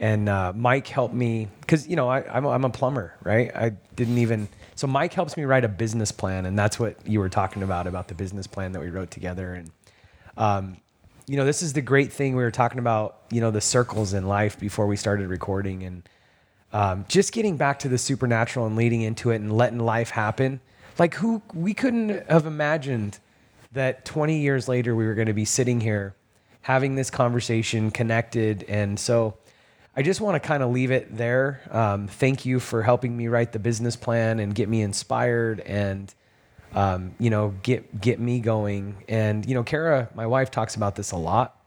and 0.00 0.28
uh, 0.30 0.54
Mike 0.56 0.86
helped 0.86 1.14
me 1.14 1.48
because, 1.60 1.86
you 1.86 1.96
know, 1.96 2.08
I, 2.08 2.24
I'm, 2.34 2.46
a, 2.46 2.48
I'm 2.48 2.64
a 2.64 2.70
plumber, 2.70 3.14
right? 3.22 3.54
I 3.54 3.70
didn't 3.96 4.16
even 4.16 4.48
so 4.76 4.86
Mike 4.86 5.14
helps 5.14 5.36
me 5.38 5.44
write 5.44 5.64
a 5.64 5.68
business 5.68 6.12
plan, 6.12 6.44
and 6.44 6.56
that's 6.56 6.78
what 6.78 6.96
you 7.06 7.18
were 7.18 7.30
talking 7.30 7.62
about 7.62 7.86
about 7.86 8.08
the 8.08 8.14
business 8.14 8.46
plan 8.46 8.72
that 8.72 8.80
we 8.80 8.90
wrote 8.90 9.10
together. 9.10 9.54
And 9.54 9.70
um, 10.36 10.76
you 11.26 11.36
know, 11.36 11.46
this 11.46 11.62
is 11.62 11.72
the 11.72 11.80
great 11.80 12.12
thing 12.12 12.36
we 12.36 12.42
were 12.42 12.50
talking 12.50 12.78
about. 12.78 13.16
You 13.30 13.40
know, 13.40 13.50
the 13.50 13.62
circles 13.62 14.12
in 14.12 14.28
life 14.28 14.60
before 14.60 14.86
we 14.86 14.96
started 14.96 15.28
recording, 15.28 15.82
and 15.82 16.08
um, 16.74 17.06
just 17.08 17.32
getting 17.32 17.56
back 17.56 17.78
to 17.80 17.88
the 17.88 17.96
supernatural 17.96 18.66
and 18.66 18.76
leading 18.76 19.00
into 19.00 19.30
it 19.30 19.36
and 19.36 19.56
letting 19.56 19.80
life 19.80 20.10
happen. 20.10 20.60
Like 20.98 21.14
who 21.14 21.40
we 21.54 21.72
couldn't 21.72 22.28
have 22.28 22.44
imagined 22.46 23.18
that 23.72 24.04
20 24.04 24.38
years 24.38 24.68
later 24.68 24.94
we 24.94 25.06
were 25.06 25.14
going 25.14 25.26
to 25.26 25.34
be 25.34 25.44
sitting 25.44 25.80
here 25.80 26.14
having 26.62 26.96
this 26.96 27.10
conversation 27.10 27.90
connected 27.90 28.64
and 28.64 28.98
so 28.98 29.36
I 29.98 30.02
just 30.02 30.20
want 30.20 30.34
to 30.40 30.46
kind 30.46 30.62
of 30.62 30.70
leave 30.70 30.90
it 30.90 31.16
there. 31.16 31.62
Um, 31.70 32.06
thank 32.06 32.44
you 32.44 32.60
for 32.60 32.82
helping 32.82 33.16
me 33.16 33.28
write 33.28 33.52
the 33.52 33.58
business 33.58 33.96
plan 33.96 34.40
and 34.40 34.54
get 34.54 34.68
me 34.68 34.82
inspired 34.82 35.60
and 35.60 36.14
um, 36.74 37.14
you 37.18 37.30
know 37.30 37.54
get 37.62 37.98
get 37.98 38.20
me 38.20 38.40
going. 38.40 39.02
And 39.08 39.46
you 39.46 39.54
know, 39.54 39.62
Kara, 39.62 40.10
my 40.14 40.26
wife, 40.26 40.50
talks 40.50 40.74
about 40.74 40.96
this 40.96 41.12
a 41.12 41.16
lot. 41.16 41.58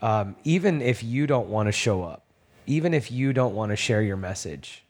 Um, 0.00 0.36
even 0.44 0.80
if 0.80 1.02
you 1.02 1.26
don't 1.26 1.48
want 1.48 1.66
to 1.66 1.72
show 1.72 2.04
up, 2.04 2.22
even 2.66 2.94
if 2.94 3.10
you 3.10 3.32
don't 3.32 3.54
want 3.54 3.70
to 3.70 3.76
share 3.76 4.00
your 4.00 4.16
message, 4.16 4.84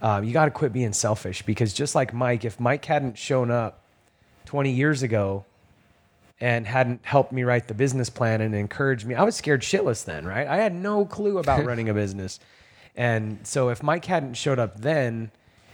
um, 0.00 0.22
you 0.22 0.32
got 0.32 0.44
to 0.44 0.52
quit 0.52 0.72
being 0.72 0.92
selfish. 0.92 1.42
Because 1.42 1.74
just 1.74 1.96
like 1.96 2.14
Mike, 2.14 2.44
if 2.44 2.60
Mike 2.60 2.84
hadn't 2.84 3.18
shown 3.18 3.50
up 3.50 3.82
20 4.46 4.70
years 4.70 5.02
ago, 5.02 5.44
and 6.40 6.66
hadn't 6.66 7.04
helped 7.04 7.32
me 7.32 7.42
write 7.42 7.68
the 7.68 7.74
business 7.74 8.08
plan 8.08 8.40
and 8.40 8.54
encouraged 8.54 9.06
me. 9.06 9.14
I 9.14 9.22
was 9.24 9.36
scared 9.36 9.60
shitless 9.60 10.04
then, 10.04 10.24
right? 10.24 10.46
I 10.46 10.56
had 10.56 10.74
no 10.74 11.04
clue 11.04 11.38
about 11.38 11.64
running 11.66 11.88
a 11.88 11.94
business. 11.94 12.40
And 12.96 13.46
so 13.46 13.68
if 13.68 13.82
Mike 13.82 14.04
hadn't 14.06 14.34
showed 14.34 14.58
up 14.58 14.80
then, 14.80 15.30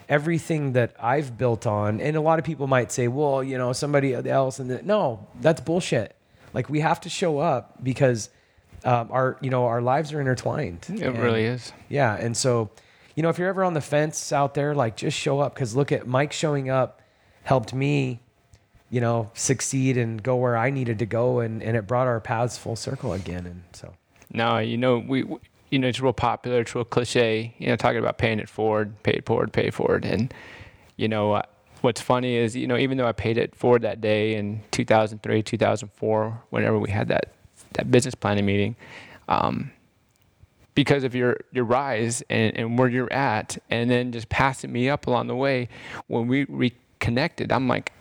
everything 0.09 0.73
that 0.73 0.95
I've 1.01 1.39
built 1.39 1.67
on, 1.67 2.01
and 2.01 2.17
a 2.17 2.21
lot 2.21 2.39
of 2.39 2.45
people 2.45 2.67
might 2.67 2.91
say, 2.91 3.09
well, 3.09 3.43
you 3.43 3.59
know, 3.59 3.73
somebody 3.73 4.15
else, 4.15 4.59
and 4.59 4.71
the, 4.71 4.83
no, 4.83 5.27
that's 5.41 5.61
bullshit. 5.61 6.17
Like 6.53 6.69
we 6.69 6.81
have 6.81 7.01
to 7.03 7.09
show 7.09 7.39
up 7.39 7.83
because 7.83 8.31
um, 8.85 9.09
our, 9.11 9.37
you 9.41 9.51
know, 9.51 9.67
our 9.67 9.81
lives 9.81 10.13
are 10.13 10.21
intertwined. 10.21 10.87
It 10.89 11.03
and, 11.03 11.19
really 11.19 11.45
is. 11.45 11.73
Yeah. 11.89 12.15
And 12.15 12.37
so, 12.37 12.71
you 13.15 13.23
know, 13.23 13.29
if 13.29 13.39
you're 13.39 13.49
ever 13.49 13.65
on 13.65 13.75
the 13.75 13.81
fence 13.81 14.33
out 14.33 14.55
there, 14.55 14.75
like 14.75 14.97
just 14.97 15.19
show 15.19 15.41
up 15.41 15.55
because 15.55 15.75
look 15.77 15.93
at 15.93 16.07
Mike 16.07 16.33
showing 16.33 16.71
up 16.71 17.03
helped 17.43 17.73
me 17.73 18.21
you 18.91 19.01
know, 19.01 19.31
succeed 19.35 19.97
and 19.97 20.23
go 20.23 20.37
where 20.37 20.57
I 20.57 20.71
needed 20.71 20.99
to 21.01 21.07
go, 21.07 21.41
and, 21.41 21.63
and 21.63 21.77
it 21.77 21.87
brought 21.87 22.07
our 22.07 22.21
paths 22.21 22.57
full 22.57 22.77
circle 22.77 23.13
again. 23.13 23.47
And 23.47 23.63
so, 23.73 23.95
no, 24.33 24.59
you 24.59 24.77
know, 24.77 24.99
we, 24.99 25.25
you 25.71 25.79
know, 25.79 25.89
it's 25.89 26.01
real 26.01 26.13
popular, 26.13 26.61
it's 26.61 26.75
real 26.75 26.85
cliche, 26.85 27.55
you 27.59 27.69
know, 27.69 27.77
talking 27.77 27.99
about 27.99 28.19
paying 28.19 28.39
it 28.39 28.49
forward, 28.49 29.03
pay 29.03 29.13
it 29.13 29.27
forward, 29.27 29.53
pay 29.53 29.67
it 29.67 29.75
forward, 29.75 30.05
and 30.05 30.33
you 30.97 31.09
know, 31.09 31.33
uh, 31.33 31.43
what's 31.83 32.01
funny 32.01 32.37
is, 32.37 32.57
you 32.57 32.67
know, 32.67 32.77
even 32.77 32.97
though 32.97 33.07
I 33.07 33.13
paid 33.13 33.39
it 33.39 33.55
forward 33.55 33.83
that 33.83 34.01
day 34.01 34.35
in 34.35 34.63
2003, 34.71 35.43
2004, 35.43 36.43
whenever 36.51 36.79
we 36.79 36.91
had 36.91 37.09
that 37.09 37.33
that 37.73 37.91
business 37.91 38.15
planning 38.15 38.47
meeting, 38.47 38.77
um, 39.29 39.71
because 40.75 41.05
of 41.05 41.15
your 41.15 41.39
your 41.53 41.65
rise 41.65 42.23
and, 42.31 42.57
and 42.57 42.79
where 42.79 42.89
you're 42.89 43.13
at, 43.13 43.59
and 43.71 43.91
then 43.91 44.13
just 44.13 44.29
passing 44.29 44.73
me 44.73 44.89
up 44.89 45.07
along 45.07 45.27
the 45.27 45.37
way. 45.37 45.69
When 46.07 46.29
we 46.29 46.45
reconnected, 46.45 47.53
I'm 47.53 47.69
like, 47.69 47.93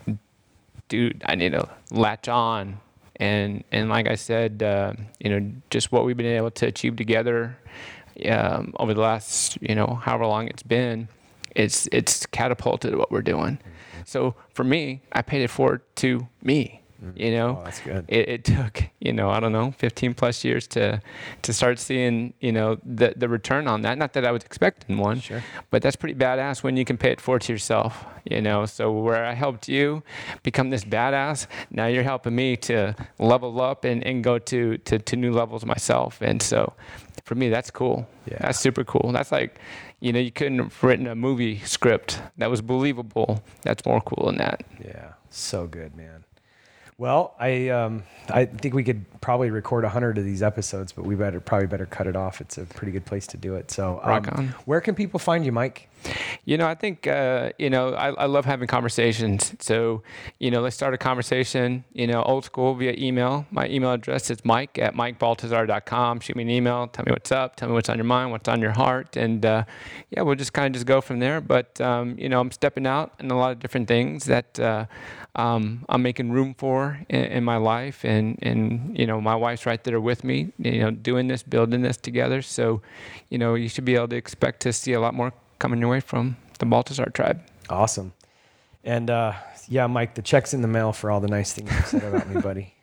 dude, 0.88 1.24
I 1.26 1.36
need 1.36 1.52
to 1.54 1.70
latch 1.92 2.28
on. 2.28 2.80
And 3.18 3.64
and 3.72 3.90
like 3.90 4.08
I 4.08 4.16
said, 4.16 4.62
uh, 4.62 4.94
you 5.20 5.30
know, 5.30 5.52
just 5.70 5.92
what 5.92 6.06
we've 6.06 6.18
been 6.18 6.26
able 6.26 6.52
to 6.52 6.68
achieve 6.68 6.96
together 6.98 7.58
um, 8.30 8.74
over 8.80 8.94
the 8.94 9.02
last, 9.02 9.58
you 9.62 9.76
know, 9.76 10.00
however 10.02 10.26
long 10.26 10.48
it's 10.48 10.64
been, 10.64 11.08
it's 11.56 11.88
it's 11.92 12.26
catapulted 12.26 12.96
what 12.96 13.12
we're 13.12 13.22
doing. 13.22 13.58
So 14.06 14.36
for 14.54 14.64
me, 14.64 15.02
I 15.14 15.22
paid 15.22 15.42
it 15.42 15.50
forward 15.50 15.82
to 15.98 16.28
me. 16.44 16.82
Mm-hmm. 17.04 17.20
You 17.22 17.32
know, 17.32 17.58
Oh, 17.60 17.64
that's 17.66 17.82
good. 17.82 18.06
it, 18.08 18.30
it 18.30 18.43
took 18.46 18.84
you 19.00 19.12
know 19.14 19.30
I 19.30 19.39
don't 19.41 19.52
know 19.52 19.72
15 19.78 20.14
plus 20.14 20.43
years 20.46 20.66
to 20.68 21.02
to 21.41 21.54
start 21.54 21.78
seeing 21.80 22.34
you 22.39 22.52
know 22.54 22.78
the 22.86 23.14
the 23.18 23.28
return 23.28 23.68
on 23.68 23.82
that. 23.82 23.98
Not 23.98 24.14
that 24.14 24.26
I 24.26 24.32
was 24.32 24.43
expecting 24.43 24.98
one, 24.98 25.20
Sure. 25.20 25.43
but 25.72 25.82
that's 25.82 25.96
pretty 25.98 26.16
badass 26.16 26.64
when 26.64 26.78
you 26.78 26.86
can 26.86 26.98
pay 26.98 27.12
it 27.12 27.20
forward 27.22 27.41
to 27.43 27.54
yourself. 27.54 28.06
You 28.30 28.41
know, 28.41 28.66
so 28.66 28.91
where 28.91 29.24
I 29.26 29.34
helped 29.34 29.68
you 29.68 30.02
become 30.41 30.70
this 30.72 30.84
badass, 30.86 31.48
now 31.70 31.86
you're 31.88 32.04
helping 32.04 32.36
me 32.36 32.56
to 32.58 32.96
level 33.20 33.62
up 33.62 33.86
and, 33.86 34.04
and 34.04 34.24
go 34.24 34.39
to, 34.39 34.78
to 34.78 34.98
to 34.98 35.16
new 35.16 35.32
levels 35.32 35.64
myself. 35.66 36.22
And 36.22 36.41
so, 36.41 36.74
for 37.26 37.36
me, 37.36 37.50
that's 37.50 37.70
cool. 37.70 38.08
Yeah. 38.26 38.38
That's 38.39 38.60
super 38.60 38.84
cool. 38.84 39.12
That's 39.12 39.32
like, 39.32 39.60
you 40.00 40.12
know, 40.12 40.20
you 40.20 40.32
couldn't 40.32 40.58
have 40.58 40.84
written 40.84 41.06
a 41.08 41.14
movie 41.14 41.60
script 41.66 42.20
that 42.39 42.50
was 42.50 42.62
believable. 42.64 43.43
That's 43.62 43.86
more 43.86 44.02
cool 44.02 44.26
than 44.28 44.38
that. 44.38 44.64
Yeah, 44.84 45.14
so 45.30 45.68
good, 45.68 45.96
man. 45.96 46.24
Well, 46.98 47.36
I 47.39 47.70
um, 47.70 48.04
I 48.30 48.46
think 48.46 48.74
we 48.74 48.84
could 48.84 49.06
probably 49.26 49.49
record 49.49 49.84
a 49.84 49.89
hundred 49.89 50.19
of 50.19 50.23
these 50.23 50.43
episodes, 50.43 50.91
but 50.91 51.03
we 51.03 51.15
better 51.15 51.39
probably 51.39 51.65
better 51.65 51.88
cut 51.88 52.05
it 52.05 52.15
off. 52.15 52.41
It's 52.41 52.59
a 52.59 52.63
pretty 52.63 52.91
good 52.91 53.05
place 53.05 53.26
to 53.26 53.38
do 53.38 53.55
it. 53.55 53.71
So, 53.71 53.99
um, 54.03 54.09
Rock 54.09 54.38
on. 54.38 54.47
where 54.65 54.80
can 54.82 54.93
people 54.93 55.19
find 55.19 55.43
you, 55.43 55.51
Mike? 55.51 55.89
You 56.45 56.57
know, 56.57 56.67
I 56.67 56.76
think, 56.76 57.07
uh, 57.07 57.51
you 57.57 57.69
know, 57.69 57.93
I, 57.93 58.09
I 58.09 58.26
love 58.26 58.45
having 58.45 58.67
conversations. 58.67 59.55
So, 59.59 60.03
you 60.39 60.51
know, 60.51 60.61
let's 60.61 60.76
start 60.76 60.93
a 60.93 60.97
conversation, 60.97 61.84
you 61.93 62.05
know, 62.05 62.21
old 62.23 62.45
school 62.45 62.76
via 62.76 62.93
email. 62.97 63.45
My 63.49 63.67
email 63.67 63.93
address 63.93 64.30
is 64.30 64.45
mike 64.45 64.78
at 64.78 64.93
mikebaltazar.com. 64.93 66.19
Shoot 66.19 66.36
me 66.36 66.43
an 66.43 66.49
email. 66.49 66.88
Tell 66.88 67.05
me 67.05 67.11
what's 67.11 67.32
up. 67.32 67.55
Tell 67.55 67.69
me 67.69 67.73
what's 67.73 67.89
on 67.89 67.97
your 67.97 68.05
mind, 68.05 68.32
what's 68.32 68.47
on 68.47 68.61
your 68.61 68.71
heart. 68.73 69.17
And, 69.17 69.45
uh, 69.45 69.63
yeah, 70.11 70.21
we'll 70.21 70.36
just 70.36 70.53
kind 70.53 70.67
of 70.67 70.73
just 70.73 70.86
go 70.86 71.01
from 71.01 71.19
there. 71.19 71.41
But, 71.41 71.80
um, 71.82 72.17
you 72.19 72.30
know, 72.30 72.39
I'm 72.39 72.51
stepping 72.51 72.86
out 72.86 73.13
in 73.19 73.32
a 73.32 73.38
lot 73.38 73.51
of 73.51 73.59
different 73.59 73.88
things 73.88 74.26
that 74.26 74.59
uh, 74.59 74.86
um, 75.36 75.86
I'm 75.89 76.01
making 76.01 76.32
room 76.32 76.53
for 76.53 76.99
in, 77.09 77.23
in 77.26 77.43
my 77.43 77.57
life. 77.57 78.03
And, 78.03 78.38
and, 78.41 78.97
you 78.97 79.07
know, 79.07 79.14
my 79.22 79.36
wife's 79.36 79.66
right 79.66 79.84
there 79.84 79.99
with 79.99 80.24
me, 80.24 80.51
you 80.57 80.80
know, 80.80 80.91
doing 80.91 81.28
this, 81.28 81.43
building 81.43 81.82
this 81.82 81.97
together. 81.97 82.41
So, 82.41 82.82
you 83.30 83.38
know, 83.38 83.55
you 83.55 83.70
should 83.70 83.86
be 83.86 83.95
able 83.95 84.07
to 84.09 84.16
expect 84.16 84.61
to 84.61 84.74
see 84.74 84.93
a 84.93 84.99
lot 84.99 85.13
more 85.13 85.34
coming 85.59 85.80
your 85.80 85.89
way 85.89 85.99
from 85.99 86.38
the 86.59 86.66
Baltazar 86.66 87.09
tribe. 87.13 87.41
Awesome. 87.70 88.13
And 88.84 89.09
uh, 89.09 89.34
yeah, 89.68 89.88
Mike, 89.88 90.16
the 90.16 90.22
check's 90.22 90.53
in 90.53 90.61
the 90.61 90.68
mail 90.68 90.93
for 90.93 91.09
all 91.09 91.20
the 91.20 91.28
nice 91.28 91.53
things 91.53 91.72
you 91.72 91.82
said 91.99 92.03
about 92.03 92.30
me, 92.30 92.41
buddy. 92.41 92.72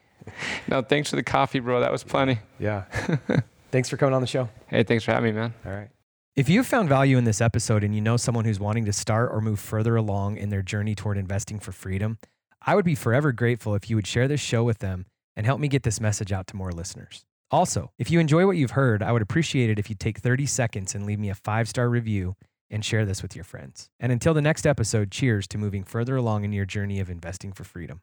No, 0.69 0.83
thanks 0.83 1.11
for 1.11 1.17
the 1.17 1.25
coffee, 1.25 1.59
bro. 1.59 1.81
That 1.81 1.91
was 1.91 2.05
plenty. 2.05 2.39
Yeah. 2.61 2.85
Thanks 3.73 3.89
for 3.89 3.97
coming 3.97 4.15
on 4.15 4.21
the 4.21 4.27
show. 4.29 4.51
Hey, 4.69 4.83
thanks 4.85 5.03
for 5.03 5.13
having 5.13 5.35
me, 5.35 5.41
man. 5.41 5.55
All 5.67 5.73
right. 5.73 5.89
If 6.37 6.49
you 6.49 6.59
have 6.61 6.67
found 6.67 6.89
value 6.89 7.17
in 7.19 7.25
this 7.25 7.41
episode 7.41 7.83
and 7.83 7.95
you 7.95 8.01
know 8.01 8.17
someone 8.17 8.45
who's 8.45 8.61
wanting 8.61 8.85
to 8.85 8.93
start 8.93 9.31
or 9.33 9.41
move 9.41 9.59
further 9.59 9.97
along 9.97 10.37
in 10.37 10.51
their 10.51 10.63
journey 10.63 10.95
toward 10.95 11.17
investing 11.19 11.59
for 11.59 11.73
freedom, 11.73 12.19
I 12.65 12.75
would 12.75 12.85
be 12.85 12.95
forever 12.95 13.33
grateful 13.33 13.75
if 13.75 13.91
you 13.91 13.97
would 13.97 14.07
share 14.07 14.29
this 14.29 14.41
show 14.41 14.63
with 14.63 14.79
them 14.79 15.07
and 15.37 15.47
help 15.47 15.61
me 15.61 15.69
get 15.69 15.83
this 15.83 16.01
message 16.01 16.33
out 16.33 16.47
to 16.49 16.57
more 16.57 16.73
listeners. 16.73 17.25
Also, 17.51 17.93
if 17.99 18.11
you 18.11 18.19
enjoy 18.19 18.47
what 18.47 18.57
you've 18.57 18.73
heard, 18.73 19.03
I 19.03 19.13
would 19.13 19.23
appreciate 19.23 19.71
it 19.71 19.79
if 19.79 19.91
you 19.91 19.97
take 19.97 20.19
30 20.19 20.47
seconds 20.47 20.95
and 20.95 21.05
leave 21.05 21.19
me 21.19 21.29
a 21.29 21.35
five 21.35 21.69
star 21.69 21.89
review 21.89 22.35
and 22.71 22.85
share 22.85 23.05
this 23.05 23.23
with 23.23 23.37
your 23.37 23.45
friends. 23.45 23.91
And 24.01 24.11
until 24.11 24.33
the 24.33 24.41
next 24.41 24.67
episode, 24.67 25.11
cheers 25.11 25.47
to 25.49 25.59
moving 25.59 25.85
further 25.85 26.17
along 26.17 26.45
in 26.45 26.53
your 26.53 26.65
journey 26.65 26.99
of 27.01 27.11
investing 27.11 27.53
for 27.53 27.65
freedom. 27.65 28.01